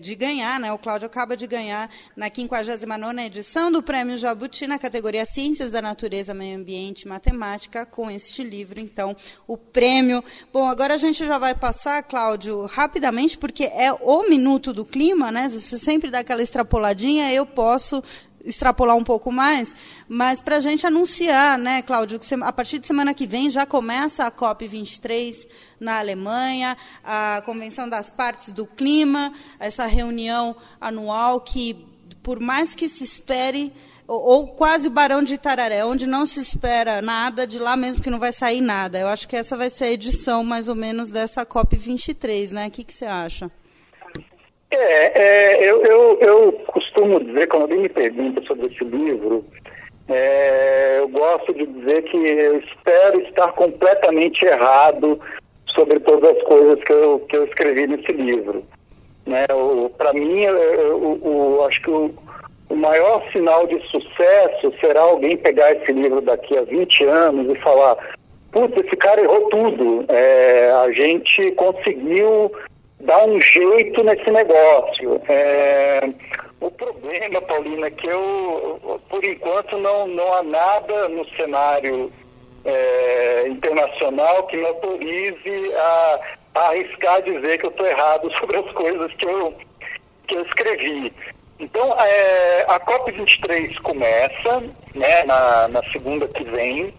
de 0.00 0.14
ganhar, 0.14 0.60
né? 0.60 0.70
o 0.70 0.76
Cláudio 0.76 1.06
acaba 1.06 1.34
de 1.34 1.46
ganhar 1.46 1.88
na 2.14 2.28
59ª 2.28 3.24
edição 3.24 3.72
do 3.72 3.82
Prêmio 3.82 4.18
Jabuti, 4.18 4.66
na 4.66 4.78
categoria 4.78 5.24
Ciências 5.24 5.72
da 5.72 5.80
Natureza, 5.80 6.34
Meio 6.34 6.58
Ambiente 6.58 7.02
e 7.02 7.08
Matemática, 7.08 7.86
com 7.86 8.10
este 8.10 8.44
livro, 8.44 8.79
então, 8.80 9.16
o 9.46 9.56
prêmio. 9.56 10.24
Bom, 10.52 10.66
agora 10.66 10.94
a 10.94 10.96
gente 10.96 11.24
já 11.24 11.38
vai 11.38 11.54
passar, 11.54 12.02
Cláudio, 12.02 12.66
rapidamente, 12.66 13.38
porque 13.38 13.64
é 13.64 13.92
o 13.92 14.28
Minuto 14.28 14.72
do 14.72 14.84
Clima, 14.84 15.30
né? 15.30 15.48
Você 15.48 15.78
sempre 15.78 16.10
dá 16.10 16.20
aquela 16.20 16.42
extrapoladinha, 16.42 17.32
eu 17.32 17.46
posso 17.46 18.02
extrapolar 18.44 18.96
um 18.96 19.04
pouco 19.04 19.30
mais, 19.30 19.74
mas 20.08 20.40
para 20.40 20.56
a 20.56 20.60
gente 20.60 20.86
anunciar, 20.86 21.58
né, 21.58 21.82
Cláudio, 21.82 22.18
que 22.18 22.34
a 22.34 22.52
partir 22.52 22.78
de 22.78 22.86
semana 22.86 23.12
que 23.12 23.26
vem 23.26 23.50
já 23.50 23.66
começa 23.66 24.24
a 24.24 24.30
COP23 24.30 25.46
na 25.78 25.98
Alemanha, 25.98 26.76
a 27.04 27.42
Convenção 27.44 27.88
das 27.88 28.10
Partes 28.10 28.50
do 28.50 28.66
Clima, 28.66 29.32
essa 29.58 29.86
reunião 29.86 30.56
anual 30.80 31.40
que, 31.40 31.86
por 32.22 32.40
mais 32.40 32.74
que 32.74 32.88
se 32.88 33.04
espere, 33.04 33.72
ou, 34.10 34.20
ou 34.24 34.46
quase 34.48 34.90
Barão 34.90 35.22
de 35.22 35.34
Itararé, 35.34 35.84
onde 35.84 36.04
não 36.04 36.26
se 36.26 36.40
espera 36.40 37.00
nada, 37.00 37.46
de 37.46 37.60
lá 37.60 37.76
mesmo 37.76 38.02
que 38.02 38.10
não 38.10 38.18
vai 38.18 38.32
sair 38.32 38.60
nada. 38.60 38.98
Eu 38.98 39.06
acho 39.06 39.28
que 39.28 39.36
essa 39.36 39.56
vai 39.56 39.70
ser 39.70 39.84
a 39.84 39.92
edição, 39.92 40.42
mais 40.42 40.68
ou 40.68 40.74
menos, 40.74 41.12
dessa 41.12 41.46
COP23, 41.46 42.50
né? 42.52 42.66
O 42.66 42.70
que, 42.72 42.82
que 42.82 42.92
você 42.92 43.04
acha? 43.04 43.48
É, 44.68 45.22
é 45.22 45.70
eu, 45.70 45.84
eu, 45.84 46.18
eu, 46.20 46.52
costumo 46.66 47.22
dizer, 47.22 47.46
quando 47.46 47.62
alguém 47.62 47.82
me 47.82 47.88
pergunta 47.88 48.42
sobre 48.48 48.66
esse 48.66 48.82
livro, 48.82 49.44
é, 50.08 50.96
eu 50.98 51.08
gosto 51.08 51.54
de 51.54 51.64
dizer 51.66 52.02
que 52.02 52.16
eu 52.16 52.58
espero 52.58 53.20
estar 53.20 53.52
completamente 53.52 54.44
errado 54.44 55.20
sobre 55.66 56.00
todas 56.00 56.36
as 56.36 56.42
coisas 56.42 56.82
que 56.82 56.92
eu, 56.92 57.20
que 57.28 57.36
eu 57.36 57.44
escrevi 57.44 57.86
nesse 57.86 58.10
livro. 58.10 58.64
Né, 59.26 59.46
Para 59.96 60.12
mim, 60.12 60.40
eu, 60.40 60.56
eu, 60.56 61.20
eu, 61.22 61.64
acho 61.64 61.80
que 61.82 61.90
o, 61.90 62.12
o 62.70 62.76
maior 62.76 63.20
sinal 63.32 63.66
de 63.66 63.78
sucesso 63.88 64.72
será 64.80 65.00
alguém 65.00 65.36
pegar 65.36 65.72
esse 65.72 65.92
livro 65.92 66.20
daqui 66.20 66.56
a 66.56 66.62
20 66.62 67.04
anos 67.04 67.54
e 67.54 67.60
falar: 67.60 67.96
putz, 68.52 68.76
esse 68.76 68.96
cara 68.96 69.20
errou 69.20 69.48
tudo. 69.48 70.04
É, 70.08 70.70
a 70.84 70.92
gente 70.92 71.50
conseguiu 71.52 72.50
dar 73.00 73.24
um 73.26 73.40
jeito 73.40 74.04
nesse 74.04 74.30
negócio. 74.30 75.20
É, 75.28 76.08
o 76.60 76.70
problema, 76.70 77.42
Paulina, 77.42 77.88
é 77.88 77.90
que 77.90 78.06
eu, 78.06 79.00
por 79.08 79.24
enquanto, 79.24 79.76
não, 79.78 80.06
não 80.06 80.34
há 80.34 80.42
nada 80.44 81.08
no 81.08 81.28
cenário 81.30 82.12
é, 82.64 83.48
internacional 83.48 84.46
que 84.46 84.56
me 84.56 84.66
autorize 84.66 85.74
a, 85.74 86.20
a 86.54 86.60
arriscar 86.68 87.20
dizer 87.22 87.58
que 87.58 87.66
eu 87.66 87.70
estou 87.70 87.86
errado 87.86 88.30
sobre 88.38 88.58
as 88.58 88.70
coisas 88.72 89.12
que 89.14 89.24
eu, 89.24 89.54
que 90.28 90.36
eu 90.36 90.42
escrevi. 90.42 91.12
Então, 91.60 91.94
é, 92.00 92.64
a 92.68 92.80
COP23 92.80 93.78
começa 93.82 94.62
né, 94.94 95.24
na, 95.24 95.68
na 95.68 95.82
segunda 95.92 96.26
que 96.26 96.42
vem, 96.42 96.92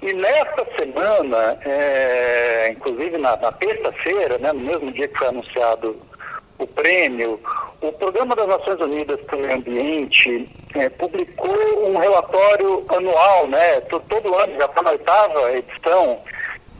e 0.00 0.12
nesta 0.14 0.66
semana, 0.76 1.58
é, 1.64 2.70
inclusive 2.72 3.18
na, 3.18 3.36
na 3.36 3.52
terça-feira, 3.52 4.38
né, 4.38 4.52
no 4.52 4.60
mesmo 4.60 4.90
dia 4.90 5.06
que 5.06 5.18
foi 5.18 5.28
anunciado 5.28 5.96
o 6.58 6.66
prêmio, 6.66 7.38
o 7.80 7.92
Programa 7.92 8.34
das 8.34 8.48
Nações 8.48 8.80
Unidas 8.80 9.20
para 9.22 9.36
o 9.36 9.40
Meio 9.40 9.56
Ambiente 9.56 10.48
é, 10.74 10.88
publicou 10.88 11.88
um 11.88 11.98
relatório 11.98 12.84
anual, 12.88 13.46
né? 13.48 13.80
Todo 13.82 14.34
ano, 14.36 14.56
já 14.56 14.66
está 14.66 14.82
na 14.82 14.90
oitava 14.90 15.52
edição, 15.52 16.20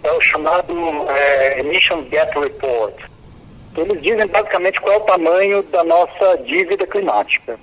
é 0.05 0.13
o 0.13 0.21
chamado 0.21 0.73
é, 1.11 1.61
Emissions 1.61 2.09
Gap 2.09 2.39
Report. 2.39 3.12
Eles 3.77 4.03
dizem 4.03 4.27
basicamente 4.27 4.81
qual 4.81 4.95
é 4.95 4.99
o 4.99 5.05
tamanho 5.05 5.63
da 5.65 5.83
nossa 5.85 6.37
dívida 6.45 6.87
climática. 6.87 7.59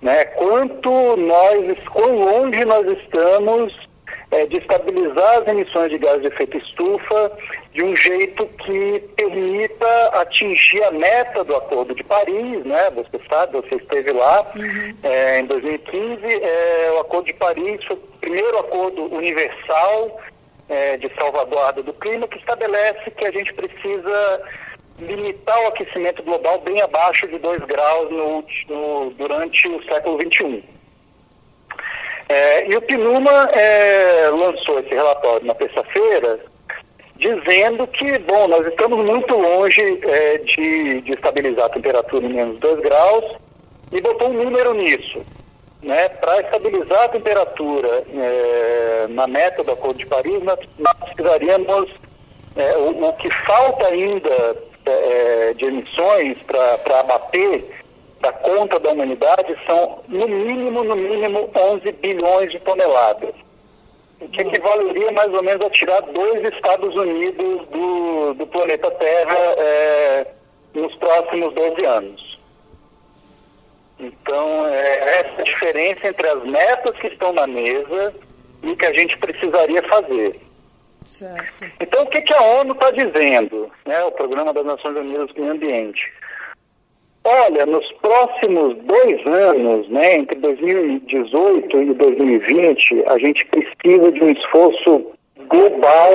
Né? 0.00 0.24
Quanto 0.24 1.16
nós, 1.16 1.78
quão 1.88 2.18
longe 2.18 2.64
nós 2.64 2.86
estamos 2.98 3.72
é, 4.32 4.46
de 4.46 4.56
estabilizar 4.56 5.38
as 5.38 5.48
emissões 5.48 5.90
de 5.90 5.98
gás 5.98 6.20
de 6.20 6.26
efeito 6.26 6.56
estufa 6.56 7.32
de 7.72 7.82
um 7.82 7.94
jeito 7.96 8.46
que 8.46 8.98
permita 9.16 10.08
atingir 10.20 10.82
a 10.84 10.90
meta 10.90 11.44
do 11.44 11.54
Acordo 11.56 11.94
de 11.94 12.02
Paris, 12.04 12.64
né? 12.64 12.90
Você 12.90 13.20
sabe, 13.30 13.52
você 13.52 13.76
esteve 13.76 14.12
lá 14.12 14.50
uhum. 14.54 14.96
é, 15.02 15.40
em 15.40 15.46
2015. 15.46 16.20
É, 16.24 16.92
o 16.96 17.00
Acordo 17.00 17.26
de 17.26 17.34
Paris 17.34 17.82
foi 17.84 17.96
o 17.96 18.00
primeiro 18.20 18.58
acordo 18.58 19.14
universal 19.14 20.20
é, 20.68 20.96
de 20.96 21.10
salvaguarda 21.14 21.82
do 21.82 21.92
clima 21.94 22.26
que 22.26 22.38
estabelece 22.38 23.10
que 23.10 23.24
a 23.24 23.30
gente 23.30 23.52
precisa 23.54 24.42
limitar 24.98 25.58
o 25.64 25.68
aquecimento 25.68 26.22
global 26.22 26.58
bem 26.60 26.80
abaixo 26.80 27.26
de 27.28 27.38
2 27.38 27.62
graus 27.62 28.10
no, 28.10 28.44
no, 28.68 29.10
durante 29.10 29.68
o 29.68 29.82
século 29.84 30.18
XXI. 30.20 30.64
É, 32.28 32.66
e 32.66 32.76
o 32.76 32.82
PNUMA 32.82 33.50
é, 33.52 34.30
lançou 34.30 34.80
esse 34.80 34.94
relatório 34.94 35.46
na 35.46 35.54
terça-feira, 35.54 36.40
dizendo 37.16 37.86
que, 37.86 38.18
bom, 38.20 38.48
nós 38.48 38.66
estamos 38.66 39.04
muito 39.04 39.34
longe 39.36 40.00
é, 40.02 40.38
de, 40.38 41.00
de 41.02 41.12
estabilizar 41.12 41.66
a 41.66 41.70
temperatura 41.70 42.24
em 42.24 42.32
menos 42.32 42.58
2 42.58 42.80
graus 42.80 43.36
e 43.92 44.00
botou 44.00 44.30
um 44.30 44.44
número 44.44 44.72
nisso. 44.74 45.22
Né? 45.82 46.08
Para 46.08 46.40
estabilizar 46.40 47.04
a 47.04 47.08
temperatura 47.08 48.04
é, 48.14 49.06
na 49.10 49.26
meta 49.26 49.62
do 49.62 49.72
Acordo 49.72 49.98
de 49.98 50.06
Paris, 50.06 50.42
nós, 50.42 50.58
nós 50.78 50.94
precisaríamos, 50.94 51.90
é, 52.56 52.76
o, 52.78 53.08
o, 53.08 53.12
que 53.14 53.28
falta 53.44 53.88
ainda 53.88 54.56
é, 54.86 55.54
de 55.54 55.64
emissões 55.64 56.36
para 56.42 57.00
abater 57.00 57.82
da 58.20 58.32
conta 58.32 58.78
da 58.78 58.90
humanidade 58.90 59.56
são, 59.66 60.00
no 60.08 60.28
mínimo, 60.28 60.84
no 60.84 60.94
mínimo, 60.94 61.50
11 61.54 61.92
bilhões 61.92 62.50
de 62.52 62.60
toneladas 62.60 63.34
o 64.22 64.28
que 64.28 64.40
equivaleria 64.40 65.10
mais 65.12 65.32
ou 65.34 65.42
menos 65.42 65.66
a 65.66 65.70
tirar 65.70 66.00
dois 66.02 66.42
Estados 66.54 66.94
Unidos 66.94 67.66
do, 67.68 68.34
do 68.34 68.46
planeta 68.46 68.90
Terra 68.92 69.36
é, 69.58 70.26
nos 70.74 70.94
próximos 70.96 71.52
12 71.54 71.84
anos. 71.84 72.38
Então, 73.98 74.66
é 74.68 75.20
essa 75.20 75.42
diferença 75.42 76.08
entre 76.08 76.26
as 76.28 76.44
metas 76.44 76.96
que 76.98 77.08
estão 77.08 77.32
na 77.32 77.46
mesa 77.46 78.14
e 78.62 78.70
o 78.70 78.76
que 78.76 78.86
a 78.86 78.92
gente 78.92 79.16
precisaria 79.18 79.82
fazer. 79.82 80.40
Certo. 81.04 81.64
Então, 81.80 82.02
o 82.02 82.06
que, 82.06 82.20
que 82.22 82.32
a 82.32 82.42
ONU 82.60 82.72
está 82.72 82.90
dizendo, 82.90 83.70
né, 83.86 84.02
o 84.04 84.12
Programa 84.12 84.52
das 84.52 84.64
Nações 84.64 84.96
Unidas 84.96 85.28
do 85.28 85.40
Meio 85.40 85.52
Ambiente? 85.52 86.12
Olha, 87.24 87.66
nos 87.66 87.90
próximos 87.92 88.76
dois 88.78 89.26
anos, 89.26 89.88
né, 89.88 90.16
entre 90.16 90.36
2018 90.40 91.82
e 91.82 91.94
2020, 91.94 93.04
a 93.06 93.18
gente 93.18 93.44
precisa 93.46 94.10
de 94.10 94.24
um 94.24 94.30
esforço 94.30 95.12
global 95.48 96.10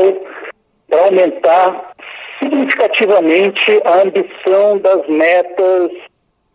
para 0.89 1.05
aumentar 1.05 1.95
significativamente 2.39 3.81
a 3.85 4.01
ambição 4.01 4.77
das 4.79 5.07
metas 5.07 5.91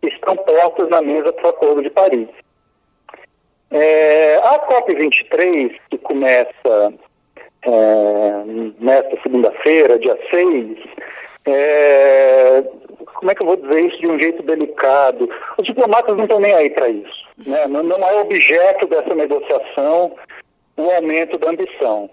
que 0.01 0.09
estão 0.09 0.35
postas 0.37 0.89
na 0.89 1.01
mesa 1.01 1.33
para 1.33 1.47
o 1.47 1.49
Acordo 1.49 1.81
de 1.81 1.89
Paris. 1.89 2.27
É, 3.71 4.35
a 4.37 4.59
COP23, 4.67 5.75
que 5.89 5.97
começa 5.97 6.93
é, 7.65 8.43
nesta 8.79 9.21
segunda-feira, 9.21 9.99
dia 9.99 10.17
6, 10.29 10.77
é, 11.45 12.63
como 13.15 13.31
é 13.31 13.35
que 13.35 13.41
eu 13.41 13.47
vou 13.47 13.57
dizer 13.57 13.81
isso 13.81 13.99
de 13.99 14.07
um 14.07 14.19
jeito 14.19 14.43
delicado? 14.43 15.29
Os 15.57 15.65
diplomatas 15.65 16.15
não 16.15 16.23
estão 16.23 16.39
nem 16.39 16.53
aí 16.53 16.69
para 16.69 16.89
isso. 16.89 17.23
Né? 17.45 17.67
Não, 17.67 17.83
não 17.83 17.97
é 17.97 18.21
objeto 18.21 18.87
dessa 18.87 19.15
negociação 19.15 20.13
o 20.75 20.91
aumento 20.91 21.37
da 21.37 21.49
ambição. 21.49 22.09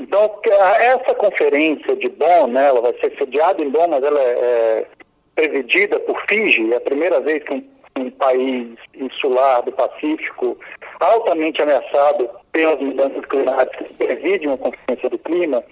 Então, 0.00 0.38
essa 0.80 1.14
conferência 1.14 1.96
de 1.96 2.08
Bonn, 2.08 2.48
né, 2.48 2.66
ela 2.66 2.80
vai 2.80 2.92
ser 2.94 3.16
sediada 3.16 3.62
em 3.62 3.70
Bonn, 3.70 3.88
mas 3.88 4.02
ela 4.02 4.20
é, 4.20 4.30
é 4.32 4.86
presidida 5.34 5.98
por 6.00 6.20
Fiji, 6.28 6.72
é 6.72 6.76
a 6.76 6.80
primeira 6.80 7.20
vez 7.20 7.42
que 7.44 7.54
um, 7.54 7.64
um 7.98 8.10
país 8.10 8.76
insular 8.94 9.62
do 9.62 9.72
Pacífico, 9.72 10.58
altamente 11.00 11.60
ameaçado 11.62 12.28
pelas 12.52 12.80
mudanças 12.80 13.24
climáticas, 13.26 13.88
preside 13.98 14.46
uma 14.46 14.58
conferência 14.58 15.10
do 15.10 15.18
clima, 15.18 15.62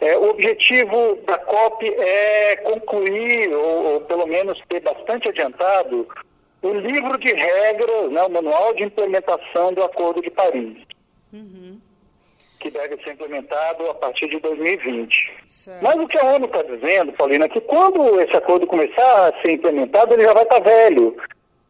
é, 0.00 0.16
o 0.18 0.30
objetivo 0.30 1.16
da 1.26 1.38
COP 1.38 1.86
é 1.86 2.56
concluir, 2.56 3.54
ou, 3.54 3.94
ou, 3.94 4.00
pelo 4.02 4.26
menos 4.26 4.60
ter 4.68 4.80
bastante 4.80 5.28
adiantado, 5.28 6.06
o 6.62 6.72
livro 6.72 7.18
de 7.18 7.32
regras, 7.32 8.10
né, 8.10 8.22
o 8.22 8.30
manual 8.30 8.74
de 8.74 8.82
implementação 8.82 9.72
do 9.72 9.82
Acordo 9.82 10.20
de 10.20 10.30
Paris, 10.30 10.76
uhum. 11.32 11.78
que 12.58 12.70
deve 12.70 12.96
ser 13.02 13.12
implementado 13.12 13.88
a 13.90 13.94
partir 13.94 14.28
de 14.28 14.38
2020. 14.40 15.32
Certo. 15.46 15.82
Mas 15.82 15.96
o 15.96 16.06
que 16.06 16.18
a 16.18 16.24
ONU 16.34 16.46
está 16.46 16.62
dizendo, 16.62 17.12
Paulina, 17.12 17.44
é 17.44 17.48
que 17.48 17.60
quando 17.60 18.20
esse 18.20 18.36
acordo 18.36 18.66
começar 18.66 19.28
a 19.28 19.42
ser 19.42 19.52
implementado, 19.52 20.14
ele 20.14 20.24
já 20.24 20.32
vai 20.32 20.42
estar 20.42 20.60
tá 20.60 20.70
velho. 20.70 21.16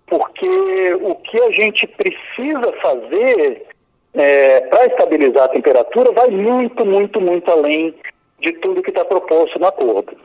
Porque 0.06 0.94
o 1.00 1.14
que 1.16 1.40
a 1.40 1.50
gente 1.50 1.86
precisa 1.86 2.72
fazer 2.82 3.66
é, 4.14 4.60
para 4.62 4.86
estabilizar 4.86 5.44
a 5.44 5.48
temperatura 5.48 6.12
vai 6.12 6.30
muito, 6.30 6.84
muito, 6.84 7.20
muito 7.20 7.50
além 7.50 7.94
de 8.40 8.52
tudo 8.52 8.82
que 8.82 8.90
está 8.90 9.04
proposto 9.04 9.58
no 9.58 9.66
acordo. 9.66 10.16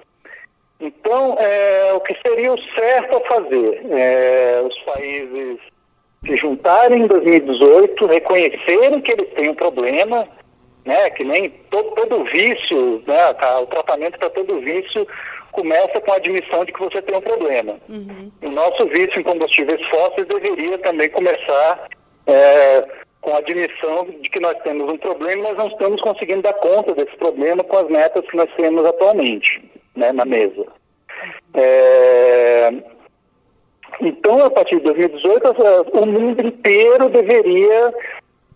Então, 0.79 1.35
é, 1.39 1.93
o 1.93 1.99
que 1.99 2.15
seria 2.25 2.53
o 2.53 2.61
certo 2.73 3.17
a 3.17 3.27
fazer? 3.27 3.85
É, 3.91 4.63
os 4.65 4.79
países 4.93 5.59
se 6.25 6.35
juntarem 6.35 7.03
em 7.03 7.07
2018, 7.07 8.05
reconhecerem 8.05 9.01
que 9.01 9.11
eles 9.11 9.29
têm 9.33 9.49
um 9.49 9.55
problema, 9.55 10.27
né, 10.85 11.09
que 11.11 11.23
nem 11.23 11.49
todo, 11.69 11.91
todo 11.91 12.23
vício, 12.25 13.03
né, 13.07 13.33
tá, 13.33 13.59
o 13.61 13.67
tratamento 13.67 14.19
para 14.19 14.29
todo 14.29 14.59
vício 14.59 15.07
começa 15.51 15.99
com 16.01 16.11
a 16.11 16.15
admissão 16.15 16.65
de 16.65 16.73
que 16.73 16.79
você 16.79 17.01
tem 17.01 17.15
um 17.15 17.21
problema. 17.21 17.77
Uhum. 17.89 18.31
O 18.41 18.49
nosso 18.49 18.85
vício 18.87 19.19
em 19.19 19.23
combustíveis 19.23 19.83
fósseis 19.89 20.27
deveria 20.27 20.77
também 20.79 21.09
começar 21.09 21.89
é, 22.27 22.81
com 23.21 23.33
a 23.33 23.39
admissão 23.39 24.05
de 24.21 24.29
que 24.29 24.39
nós 24.39 24.57
temos 24.63 24.89
um 24.89 24.97
problema 24.97 25.41
e 25.41 25.43
nós 25.43 25.57
não 25.57 25.67
estamos 25.67 26.01
conseguindo 26.01 26.41
dar 26.41 26.53
conta 26.53 26.93
desse 26.93 27.15
problema 27.17 27.63
com 27.63 27.77
as 27.77 27.87
metas 27.89 28.25
que 28.29 28.37
nós 28.37 28.49
temos 28.55 28.85
atualmente 28.85 29.61
né, 29.95 30.11
na 30.11 30.25
mesa. 30.25 30.65
É... 31.53 32.71
Então, 34.01 34.45
a 34.45 34.49
partir 34.49 34.77
de 34.77 34.83
2018, 34.83 35.55
o 35.93 36.05
mundo 36.05 36.47
inteiro 36.47 37.09
deveria 37.09 37.93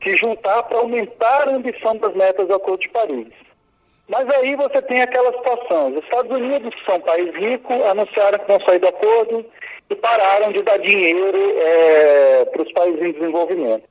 se 0.01 0.15
juntar 0.15 0.63
para 0.63 0.77
aumentar 0.77 1.49
a 1.49 1.55
ambição 1.55 1.97
das 1.97 2.13
metas 2.15 2.47
do 2.47 2.55
Acordo 2.55 2.81
de 2.81 2.89
Paris. 2.89 3.27
Mas 4.07 4.29
aí 4.35 4.55
você 4.55 4.81
tem 4.81 5.01
aquela 5.01 5.31
situação. 5.33 5.93
Os 5.93 6.03
Estados 6.03 6.35
Unidos, 6.35 6.75
que 6.75 6.85
são 6.85 6.95
um 6.95 7.01
país 7.01 7.33
rico, 7.35 7.73
anunciaram 7.85 8.39
que 8.39 8.47
vão 8.47 8.59
sair 8.65 8.79
do 8.79 8.87
acordo 8.87 9.45
e 9.89 9.95
pararam 9.95 10.51
de 10.51 10.61
dar 10.61 10.77
dinheiro 10.79 11.37
é, 11.57 12.45
para 12.45 12.61
os 12.61 12.71
países 12.73 13.01
em 13.01 13.11
desenvolvimento. 13.13 13.83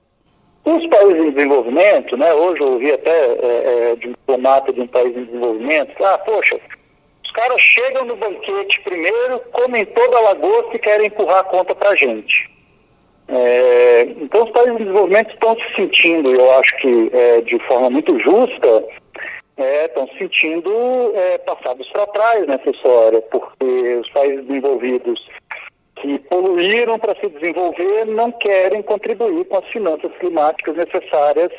Os 0.64 0.86
países 0.86 1.22
em 1.22 1.30
desenvolvimento, 1.32 2.16
né, 2.16 2.32
hoje 2.34 2.60
eu 2.60 2.72
ouvi 2.72 2.92
até 2.92 3.10
é, 3.10 3.90
é, 3.92 3.96
de 3.96 4.08
um 4.08 4.12
diplomata 4.12 4.72
de 4.72 4.80
um 4.80 4.86
país 4.86 5.16
em 5.16 5.24
desenvolvimento, 5.24 6.04
ah, 6.04 6.18
poxa, 6.18 6.60
os 7.24 7.32
caras 7.32 7.60
chegam 7.60 8.04
no 8.04 8.14
banquete 8.14 8.80
primeiro, 8.82 9.40
comem 9.50 9.84
toda 9.86 10.18
a 10.18 10.20
lagosta 10.20 10.76
e 10.76 10.78
querem 10.78 11.06
empurrar 11.06 11.40
a 11.40 11.44
conta 11.44 11.74
para 11.74 11.90
a 11.90 11.96
gente. 11.96 12.48
É, 13.26 14.02
então 14.20 14.44
os 14.44 14.50
países 14.50 14.74
em 14.74 14.84
desenvolvimento 14.84 15.32
estão 15.32 15.56
se 15.56 15.74
sentindo, 15.74 16.30
eu 16.30 16.52
acho 16.58 16.76
que 16.76 17.10
de 17.44 17.58
forma 17.66 17.90
muito 17.90 18.16
justa, 18.20 18.84
estão 19.57 20.07
se 20.09 20.18
sentindo 20.18 20.70
é, 21.14 21.38
passados 21.38 21.88
para 21.90 22.07
trás 22.09 22.46
nessa 22.46 22.70
história, 22.70 23.20
porque 23.22 23.96
os 24.00 24.11
países 24.11 24.46
desenvolvidos 24.46 25.28
que 25.96 26.18
poluíram 26.20 26.98
para 26.98 27.14
se 27.20 27.28
desenvolver 27.28 28.07
não 28.07 28.32
querem 28.32 28.82
contribuir 28.82 29.44
com 29.44 29.59
as 29.59 29.66
finanças 29.68 30.11
climáticas 30.18 30.76
necessárias 30.76 31.53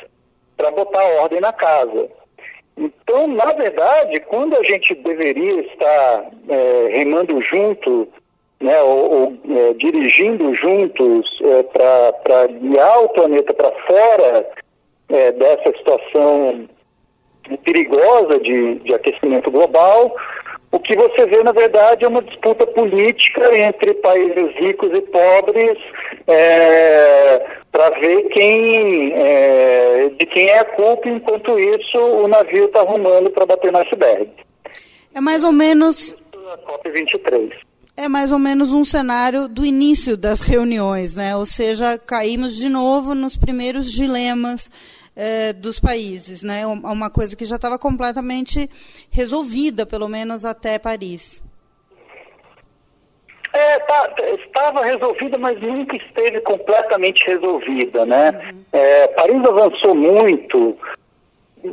para 0.56 0.70
botar 0.70 1.02
ordem 1.20 1.40
na 1.40 1.52
casa. 1.52 2.08
Então, 2.76 3.28
na 3.28 3.52
verdade, 3.52 4.20
quando 4.20 4.56
a 4.56 4.62
gente 4.64 4.94
deveria 4.96 5.60
estar 5.62 6.30
é, 6.48 6.88
remando 6.92 7.40
junto, 7.40 8.08
né, 8.60 8.80
ou, 8.82 9.12
ou 9.12 9.38
é, 9.56 9.72
dirigindo 9.74 10.54
juntos 10.54 11.38
é, 11.42 11.62
para 11.62 12.46
guiar 12.48 13.04
o 13.04 13.08
planeta 13.10 13.54
para 13.54 13.70
fora 13.86 14.50
é, 15.08 15.32
dessa 15.32 15.76
situação 15.78 16.68
perigosa 17.64 18.38
de, 18.40 18.76
de 18.76 18.94
aquecimento 18.94 19.50
global, 19.50 20.14
o 20.74 20.80
que 20.80 20.96
você 20.96 21.24
vê, 21.26 21.40
na 21.44 21.52
verdade, 21.52 22.04
é 22.04 22.08
uma 22.08 22.20
disputa 22.20 22.66
política 22.66 23.56
entre 23.56 23.94
países 23.94 24.52
ricos 24.56 24.90
e 24.92 25.00
pobres 25.02 25.78
é, 26.26 27.46
para 27.70 27.90
ver 28.00 28.22
quem, 28.30 29.12
é, 29.14 30.10
de 30.18 30.26
quem 30.26 30.48
é 30.48 30.58
a 30.58 30.64
culpa, 30.64 31.08
enquanto 31.08 31.56
isso 31.58 31.98
o 31.98 32.26
navio 32.26 32.64
está 32.64 32.80
arrumando 32.80 33.30
para 33.30 33.46
bater 33.46 33.70
no 33.70 33.78
iceberg. 33.78 34.28
É 35.14 35.20
mais 35.20 35.44
ou 35.44 35.52
menos. 35.52 36.12
A 36.52 36.58
COP23. 36.58 37.52
É 37.96 38.08
mais 38.08 38.32
ou 38.32 38.40
menos 38.40 38.72
um 38.72 38.82
cenário 38.82 39.46
do 39.46 39.64
início 39.64 40.16
das 40.16 40.40
reuniões, 40.40 41.14
né? 41.14 41.36
Ou 41.36 41.46
seja, 41.46 41.96
caímos 41.96 42.56
de 42.56 42.68
novo 42.68 43.14
nos 43.14 43.36
primeiros 43.36 43.92
dilemas 43.92 44.68
eh, 45.16 45.52
dos 45.52 45.78
países, 45.78 46.42
né? 46.42 46.66
Uma 46.66 47.10
coisa 47.10 47.36
que 47.36 47.44
já 47.44 47.56
estava 47.56 47.78
completamente 47.78 48.68
resolvida, 49.10 49.86
pelo 49.86 50.08
menos 50.08 50.44
até 50.44 50.78
Paris. 50.78 51.42
É, 53.52 53.78
tá, 53.80 54.14
estava 54.44 54.84
resolvida, 54.84 55.38
mas 55.38 55.60
nunca 55.60 55.96
esteve 55.96 56.40
completamente 56.40 57.24
resolvida, 57.24 58.04
né? 58.04 58.30
Uhum. 58.32 58.64
É, 58.72 59.06
Paris 59.08 59.36
avançou 59.46 59.94
muito 59.94 60.76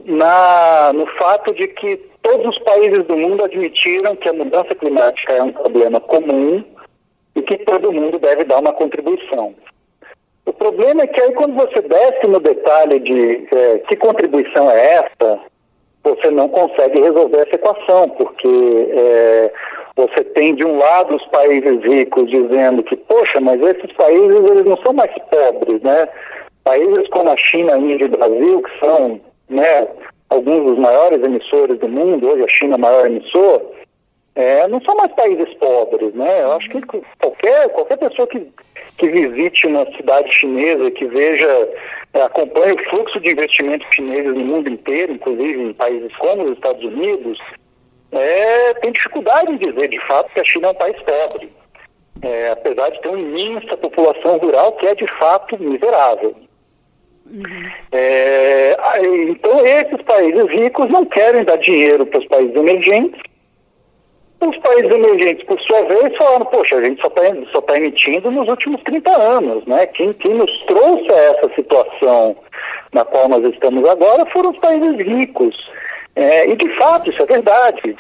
na, 0.06 0.94
no 0.94 1.08
fato 1.18 1.54
de 1.56 1.68
que 1.70 1.98
todos 2.22 2.56
os 2.56 2.60
países 2.60 3.04
do 3.06 3.18
mundo 3.18 3.44
admitiram 3.44 4.16
que 4.16 4.30
a 4.30 4.34
mudança 4.34 4.76
climática 4.76 5.34
é 5.34 5.42
um 5.42 5.52
problema 5.52 6.00
comum 6.00 6.64
e 7.36 7.42
que 7.42 7.58
todo 7.58 7.92
mundo 7.92 8.20
deve 8.20 8.44
dar 8.44 8.60
uma 8.60 8.74
contribuição. 8.74 9.56
O 10.46 10.54
problema 10.54 11.04
é 11.04 11.08
que 11.08 11.22
aí 11.22 11.34
quando 11.34 11.56
você 11.56 11.82
desce 11.82 12.28
no 12.28 12.40
detalhe 12.40 13.00
de 13.00 13.48
é, 13.52 13.78
que 13.80 13.96
contribuição 13.96 14.70
é 14.72 14.96
essa, 14.96 15.40
você 16.04 16.32
não 16.32 16.50
consegue 16.50 17.00
resolver 17.00 17.38
essa 17.38 17.56
equação, 17.56 18.10
porque 18.10 18.90
é, 18.96 19.52
você 19.96 20.24
tem 20.24 20.56
de 20.56 20.66
um 20.66 20.78
lado 20.78 21.16
os 21.16 21.26
países 21.28 21.84
ricos 21.84 22.30
dizendo 22.30 22.82
que, 22.84 22.96
poxa, 22.96 23.40
mas 23.40 23.62
esses 23.62 23.92
países 23.94 24.48
eles 24.48 24.66
não 24.66 24.78
são 24.84 24.94
mais 24.94 25.12
pobres, 25.30 25.82
né? 25.82 26.08
Países 26.64 27.08
como 27.10 27.30
a 27.30 27.38
China, 27.38 27.74
a 27.74 27.78
Índia 27.78 28.06
e 28.06 28.08
o 28.08 28.18
Brasil, 28.18 28.62
que 28.64 28.86
são 28.86 29.22
né, 29.50 29.88
alguns 30.30 30.64
dos 30.64 30.78
maiores 30.80 31.24
emissores 31.24 31.78
do 31.78 31.90
mundo, 31.90 32.28
hoje 32.28 32.44
a 32.44 32.48
China 32.48 32.76
é 32.76 32.78
o 32.78 32.82
maior 32.82 33.06
emissor, 33.06 33.62
é, 34.34 34.68
não 34.68 34.82
são 34.82 34.96
mais 34.96 35.12
países 35.14 35.54
pobres, 35.56 36.14
né? 36.14 36.44
Eu 36.44 36.54
acho 36.54 36.70
que 36.70 36.82
qualquer, 37.20 37.70
qualquer 37.70 37.98
pessoa 37.98 38.28
que, 38.28 38.52
que 39.02 39.10
visite 39.10 39.66
uma 39.66 39.84
cidade 39.96 40.32
chinesa, 40.32 40.92
que 40.92 41.06
veja, 41.08 41.70
é, 42.14 42.22
acompanhe 42.22 42.74
o 42.74 42.90
fluxo 42.90 43.20
de 43.20 43.32
investimentos 43.32 43.88
chineses 43.92 44.32
no 44.36 44.46
mundo 44.46 44.70
inteiro, 44.70 45.14
inclusive 45.14 45.60
em 45.60 45.74
países 45.74 46.16
como 46.18 46.44
os 46.44 46.52
Estados 46.52 46.84
Unidos, 46.84 47.40
é, 48.12 48.74
tem 48.76 48.92
dificuldade 48.92 49.52
em 49.52 49.58
dizer 49.58 49.88
de 49.88 50.00
fato 50.06 50.32
que 50.32 50.40
a 50.40 50.44
China 50.44 50.68
é 50.68 50.72
um 50.72 50.76
país 50.76 51.02
pobre. 51.02 51.50
É, 52.22 52.52
apesar 52.52 52.90
de 52.92 53.02
ter 53.02 53.10
uma 53.10 53.20
imensa 53.20 53.76
população 53.76 54.38
rural 54.38 54.74
que 54.74 54.86
é 54.86 54.94
de 54.94 55.08
fato 55.18 55.58
miserável. 55.60 56.36
Uhum. 57.26 57.72
É, 57.92 58.78
então, 59.30 59.66
esses 59.66 60.02
países 60.04 60.46
ricos 60.48 60.90
não 60.90 61.06
querem 61.06 61.44
dar 61.44 61.56
dinheiro 61.56 62.06
para 62.06 62.20
os 62.20 62.28
países 62.28 62.56
emergentes. 62.56 63.20
Os 64.42 64.58
países 64.58 64.90
emergentes, 64.90 65.46
por 65.46 65.60
sua 65.62 65.84
vez, 65.84 66.16
falaram: 66.18 66.46
Poxa, 66.46 66.76
a 66.76 66.82
gente 66.82 67.00
só 67.00 67.08
está 67.08 67.22
só 67.52 67.62
tá 67.62 67.78
emitindo 67.78 68.32
nos 68.32 68.48
últimos 68.50 68.82
30 68.84 69.12
anos. 69.22 69.66
Né? 69.66 69.86
Quem, 69.88 70.14
quem 70.14 70.34
nos 70.34 70.52
trouxe 70.66 71.12
a 71.12 71.18
essa 71.18 71.54
situação 71.56 72.36
na 72.92 73.06
qual 73.06 73.30
nós 73.30 73.44
estamos 73.46 73.88
agora 73.88 74.26
foram 74.32 74.50
os 74.50 74.60
países 74.60 74.98
ricos. 74.98 75.56
É, 76.16 76.50
e, 76.50 76.56
de 76.56 76.76
fato, 76.76 77.10
isso 77.10 77.22
é 77.22 77.26
verdade. 77.26 77.96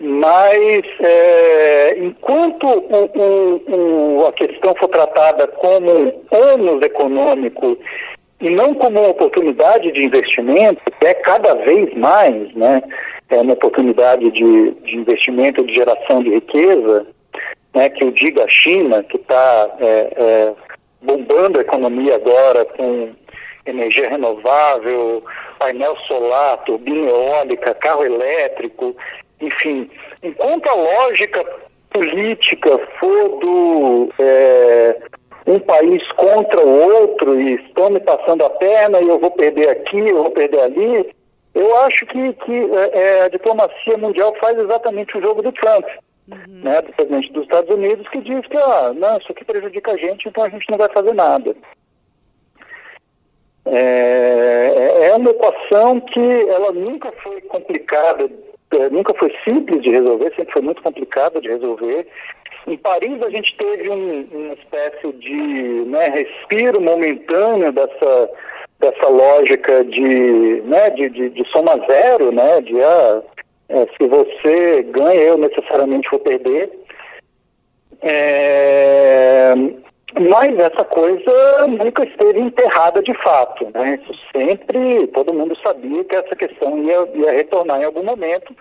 Mas, 0.00 0.82
é, 1.00 1.98
enquanto 1.98 2.66
o, 2.66 3.10
o, 3.14 4.20
o, 4.20 4.26
a 4.26 4.32
questão 4.32 4.74
for 4.74 4.88
tratada 4.88 5.46
como 5.46 5.90
um 5.90 6.12
ônus 6.30 6.82
econômico 6.82 7.78
e 8.44 8.50
não 8.50 8.74
como 8.74 9.00
uma 9.00 9.08
oportunidade 9.08 9.90
de 9.90 10.04
investimento, 10.04 10.78
que 11.00 11.06
é 11.06 11.14
cada 11.14 11.54
vez 11.54 11.94
mais 11.94 12.54
né, 12.54 12.82
é 13.30 13.40
uma 13.40 13.54
oportunidade 13.54 14.30
de, 14.30 14.70
de 14.70 14.96
investimento, 14.96 15.64
de 15.64 15.74
geração 15.74 16.22
de 16.22 16.28
riqueza, 16.28 17.06
né, 17.74 17.88
que 17.88 18.04
eu 18.04 18.10
diga 18.10 18.44
a 18.44 18.48
China, 18.48 19.02
que 19.02 19.16
está 19.16 19.76
é, 19.80 19.86
é, 19.86 20.52
bombando 21.00 21.58
a 21.58 21.62
economia 21.62 22.16
agora 22.16 22.66
com 22.66 23.12
energia 23.64 24.10
renovável, 24.10 25.24
painel 25.58 25.96
solar, 26.06 26.58
turbina 26.64 27.08
eólica, 27.08 27.74
carro 27.74 28.04
elétrico, 28.04 28.94
enfim. 29.40 29.90
Enquanto 30.22 30.68
a 30.68 30.74
lógica 30.74 31.42
política 31.88 32.78
for 33.00 33.38
do 33.40 34.12
é, 34.18 34.96
um 35.46 35.58
país 35.58 36.02
contra 36.12 36.60
o 36.60 37.00
outro 37.00 37.40
e 37.40 37.54
estão 37.54 37.90
me 37.90 38.00
passando 38.00 38.44
a 38.44 38.50
perna 38.50 39.00
e 39.00 39.08
eu 39.08 39.18
vou 39.18 39.30
perder 39.30 39.68
aqui, 39.68 39.98
eu 39.98 40.22
vou 40.22 40.30
perder 40.30 40.60
ali, 40.60 41.14
eu 41.54 41.76
acho 41.82 42.04
que, 42.06 42.32
que 42.32 42.52
é, 42.52 42.98
é, 42.98 43.22
a 43.22 43.28
diplomacia 43.28 43.96
mundial 43.96 44.34
faz 44.40 44.58
exatamente 44.58 45.16
o 45.16 45.20
jogo 45.20 45.42
do 45.42 45.52
Trump, 45.52 45.86
uhum. 46.28 46.60
né, 46.62 46.82
do 46.82 46.92
presidente 46.92 47.32
dos 47.32 47.44
Estados 47.44 47.74
Unidos, 47.74 48.08
que 48.08 48.20
diz 48.20 48.46
que 48.46 48.56
ah, 48.56 48.92
não, 48.94 49.18
isso 49.18 49.30
aqui 49.30 49.44
prejudica 49.44 49.92
a 49.92 49.96
gente, 49.96 50.28
então 50.28 50.44
a 50.44 50.48
gente 50.48 50.68
não 50.70 50.78
vai 50.78 50.88
fazer 50.88 51.14
nada. 51.14 51.54
É, 53.66 55.08
é 55.08 55.14
uma 55.16 55.30
equação 55.30 56.00
que 56.00 56.48
ela 56.48 56.72
nunca 56.72 57.12
foi 57.22 57.40
complicada, 57.42 58.28
é, 58.72 58.88
nunca 58.90 59.14
foi 59.14 59.32
simples 59.44 59.80
de 59.82 59.90
resolver, 59.90 60.34
sempre 60.34 60.52
foi 60.52 60.62
muito 60.62 60.82
complicada 60.82 61.40
de 61.40 61.48
resolver. 61.48 62.06
Em 62.66 62.76
Paris 62.78 63.22
a 63.22 63.30
gente 63.30 63.56
teve 63.56 63.90
um, 63.90 64.26
uma 64.32 64.54
espécie 64.54 65.12
de 65.12 65.84
né, 65.86 66.08
respiro 66.08 66.80
momentâneo 66.80 67.70
dessa, 67.72 68.30
dessa 68.80 69.08
lógica 69.08 69.84
de, 69.84 70.62
né, 70.64 70.90
de, 70.90 71.10
de, 71.10 71.30
de 71.30 71.50
soma 71.50 71.76
zero, 71.86 72.32
né, 72.32 72.62
de 72.62 72.80
ah, 72.82 73.22
é, 73.68 73.86
se 73.96 74.08
você 74.08 74.82
ganha, 74.84 75.20
eu 75.20 75.38
necessariamente 75.38 76.08
vou 76.10 76.20
perder. 76.20 76.70
É, 78.02 79.54
mas 80.20 80.56
essa 80.58 80.84
coisa 80.84 81.66
nunca 81.66 82.04
esteve 82.04 82.40
enterrada 82.40 83.02
de 83.02 83.14
fato. 83.22 83.68
Né? 83.74 83.98
Isso 84.02 84.14
sempre, 84.34 85.06
todo 85.08 85.34
mundo 85.34 85.56
sabia 85.62 86.04
que 86.04 86.14
essa 86.14 86.36
questão 86.36 86.78
ia, 86.82 87.08
ia 87.14 87.32
retornar 87.32 87.80
em 87.80 87.84
algum 87.84 88.04
momento, 88.04 88.54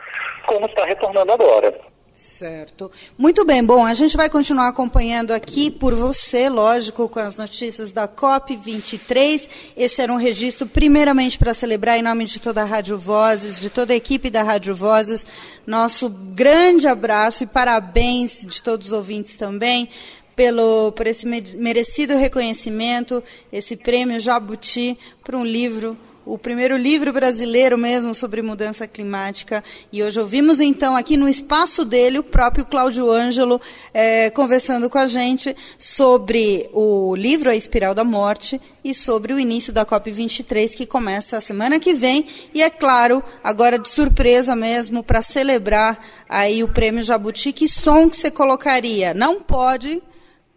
como 0.46 0.66
está 0.66 0.86
retornando 0.86 1.32
agora. 1.32 1.74
Certo. 2.16 2.92
Muito 3.18 3.44
bem, 3.44 3.64
bom, 3.64 3.84
a 3.84 3.96
gente 3.96 4.16
vai 4.16 4.30
continuar 4.30 4.68
acompanhando 4.68 5.32
aqui 5.32 5.72
por 5.72 5.96
você, 5.96 6.48
lógico, 6.48 7.10
com 7.10 7.20
as 7.20 7.40
notícias 7.40 7.92
da 7.92 8.08
COP23. 8.08 9.50
Esse 9.76 10.00
era 10.00 10.14
um 10.14 10.16
registro, 10.16 10.68
primeiramente, 10.68 11.40
para 11.40 11.56
celebrar, 11.56 11.98
em 11.98 12.04
nome 12.04 12.26
de 12.26 12.40
toda 12.40 12.62
a 12.62 12.66
Rádio 12.66 13.00
Vozes, 13.00 13.60
de 13.60 13.72
toda 13.72 13.94
a 13.94 13.96
equipe 13.96 14.30
da 14.30 14.44
Rádio 14.44 14.76
Vozes, 14.76 15.26
nosso 15.66 16.08
grande 16.08 16.88
abraço 16.88 17.46
e 17.46 17.48
parabéns 17.48 18.46
de 18.48 18.62
todos 18.62 18.88
os 18.88 18.94
ouvintes 18.94 19.36
também 19.36 19.90
pelo, 20.36 20.92
por 20.92 21.08
esse 21.08 21.26
merecido 21.26 22.16
reconhecimento, 22.16 23.24
esse 23.52 23.76
prêmio 23.76 24.20
Jabuti 24.20 24.98
para 25.24 25.36
um 25.36 25.44
livro 25.44 25.98
o 26.26 26.38
primeiro 26.38 26.78
livro 26.78 27.12
brasileiro 27.12 27.78
mesmo 27.78 28.14
sobre 28.14 28.42
mudança 28.42 28.88
climática. 28.88 29.64
E 29.92 30.02
hoje 30.02 30.20
ouvimos 30.20 30.60
então 30.60 30.96
aqui 30.96 31.18
no 31.18 31.28
espaço 31.28 31.84
dele 31.84 32.20
o 32.20 32.24
próprio 32.24 32.66
Cláudio 32.66 33.12
Ângelo 33.12 33.60
é, 33.94 34.30
conversando 34.30 34.90
com 34.90 34.98
a 34.98 35.08
gente 35.08 35.56
sobre 35.78 36.70
o 36.72 37.16
livro 37.16 37.50
A 37.50 37.56
Espiral 37.56 37.94
da 37.94 38.04
Morte 38.04 38.60
e 38.84 38.94
sobre 38.94 39.34
o 39.34 39.40
início 39.40 39.74
da 39.74 39.86
COP23 39.86 40.76
que 40.76 40.86
começa 40.86 41.38
a 41.38 41.42
semana 41.42 41.80
que 41.80 41.94
vem. 41.94 42.26
E 42.54 42.62
é 42.62 42.70
claro, 42.70 43.24
agora 43.44 43.78
de 43.78 43.90
surpresa 43.90 44.56
mesmo, 44.56 45.04
para 45.04 45.22
celebrar 45.22 46.04
aí 46.30 46.64
o 46.64 46.68
prêmio 46.68 47.04
Jabuti, 47.04 47.52
que 47.52 47.68
som 47.68 48.10
que 48.10 48.16
você 48.16 48.32
colocaria? 48.32 49.14
Não 49.14 49.42
pode. 49.42 50.02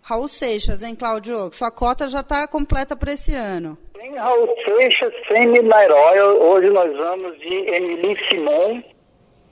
Raul 0.08 0.28
Seixas, 0.28 0.84
hein, 0.84 0.94
Cláudio? 0.94 1.52
Sua 1.52 1.68
cota 1.68 2.08
já 2.08 2.20
está 2.20 2.46
completa 2.46 2.94
para 2.94 3.12
esse 3.12 3.34
ano. 3.34 3.76
Sem 3.98 4.14
Raul 4.14 4.54
Seixas, 4.64 5.12
sem 5.26 5.48
Midnight 5.48 5.90
Oil, 5.90 6.42
hoje 6.42 6.70
nós 6.70 6.96
vamos 6.96 7.36
de 7.40 7.52
Emily 7.52 8.16
Simon, 8.28 8.84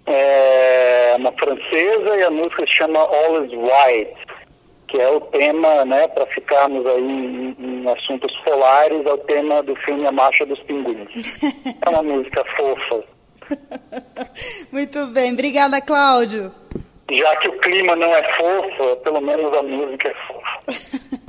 é, 0.06 1.16
uma 1.18 1.32
francesa, 1.32 2.16
e 2.16 2.22
a 2.22 2.30
música 2.30 2.64
se 2.68 2.72
chama 2.72 3.00
All 3.00 3.44
is 3.44 3.50
White, 3.50 4.14
que 4.86 5.00
é 5.00 5.08
o 5.08 5.20
tema, 5.22 5.84
né, 5.86 6.06
para 6.06 6.24
ficarmos 6.26 6.86
aí 6.86 7.02
em, 7.02 7.56
em, 7.58 7.90
assuntos 7.90 8.32
polares, 8.44 9.04
é 9.04 9.12
o 9.12 9.18
tema 9.18 9.60
do 9.60 9.74
filme 9.80 10.06
A 10.06 10.12
Marcha 10.12 10.46
dos 10.46 10.60
Pinguins. 10.60 11.42
é 11.84 11.90
uma 11.90 12.02
música 12.04 12.44
fofa. 12.56 13.04
Muito 14.70 15.04
bem, 15.08 15.32
obrigada, 15.32 15.82
Cláudio. 15.82 16.54
Já 17.10 17.36
que 17.38 17.48
o 17.48 17.58
clima 17.58 17.96
não 17.96 18.14
é 18.14 18.22
fofo, 18.34 18.96
pelo 18.98 19.20
menos 19.20 19.52
a 19.52 19.62
música 19.64 20.08
é 20.08 20.14
fofa. 20.28 20.43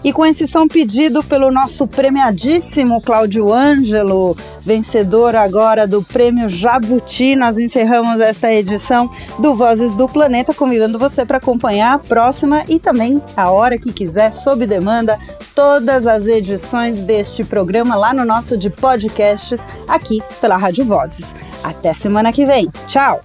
E 0.06 0.14
com 0.14 0.24
esse 0.24 0.48
som 0.48 0.68
pedido 0.68 1.24
pelo 1.24 1.50
nosso 1.50 1.88
premiadíssimo 1.88 3.02
Cláudio 3.02 3.52
Ângelo, 3.52 4.38
vencedor 4.62 5.36
agora 5.36 5.88
do 5.88 6.04
Prêmio 6.04 6.48
Jabuti, 6.48 7.36
nós 7.36 7.58
encerramos 7.58 8.20
esta 8.20 8.54
edição 8.54 9.10
do 9.40 9.56
Vozes 9.56 9.96
do 9.96 10.08
Planeta, 10.08 10.54
convidando 10.54 11.00
você 11.00 11.26
para 11.26 11.38
acompanhar 11.38 11.96
a 11.96 12.00
próxima 12.00 12.64
e 12.70 12.78
também 12.80 13.20
a 13.36 13.50
hora 13.50 13.80
que 13.80 13.92
quiser, 13.92 14.32
sob 14.32 14.68
demanda, 14.68 15.18
todas 15.56 16.06
as 16.06 16.28
edições 16.28 17.02
deste 17.02 17.44
programa 17.44 17.96
lá 17.96 18.14
no 18.14 18.26
nosso 18.26 18.56
de 18.56 18.70
podcasts 18.70 19.62
aqui 19.88 20.22
pela 20.40 20.56
Rádio 20.56 20.86
Vozes. 20.86 21.34
Até 21.64 21.96
semana 21.96 22.32
que 22.32 22.46
vem. 22.46 22.70
Tchau! 22.88 23.20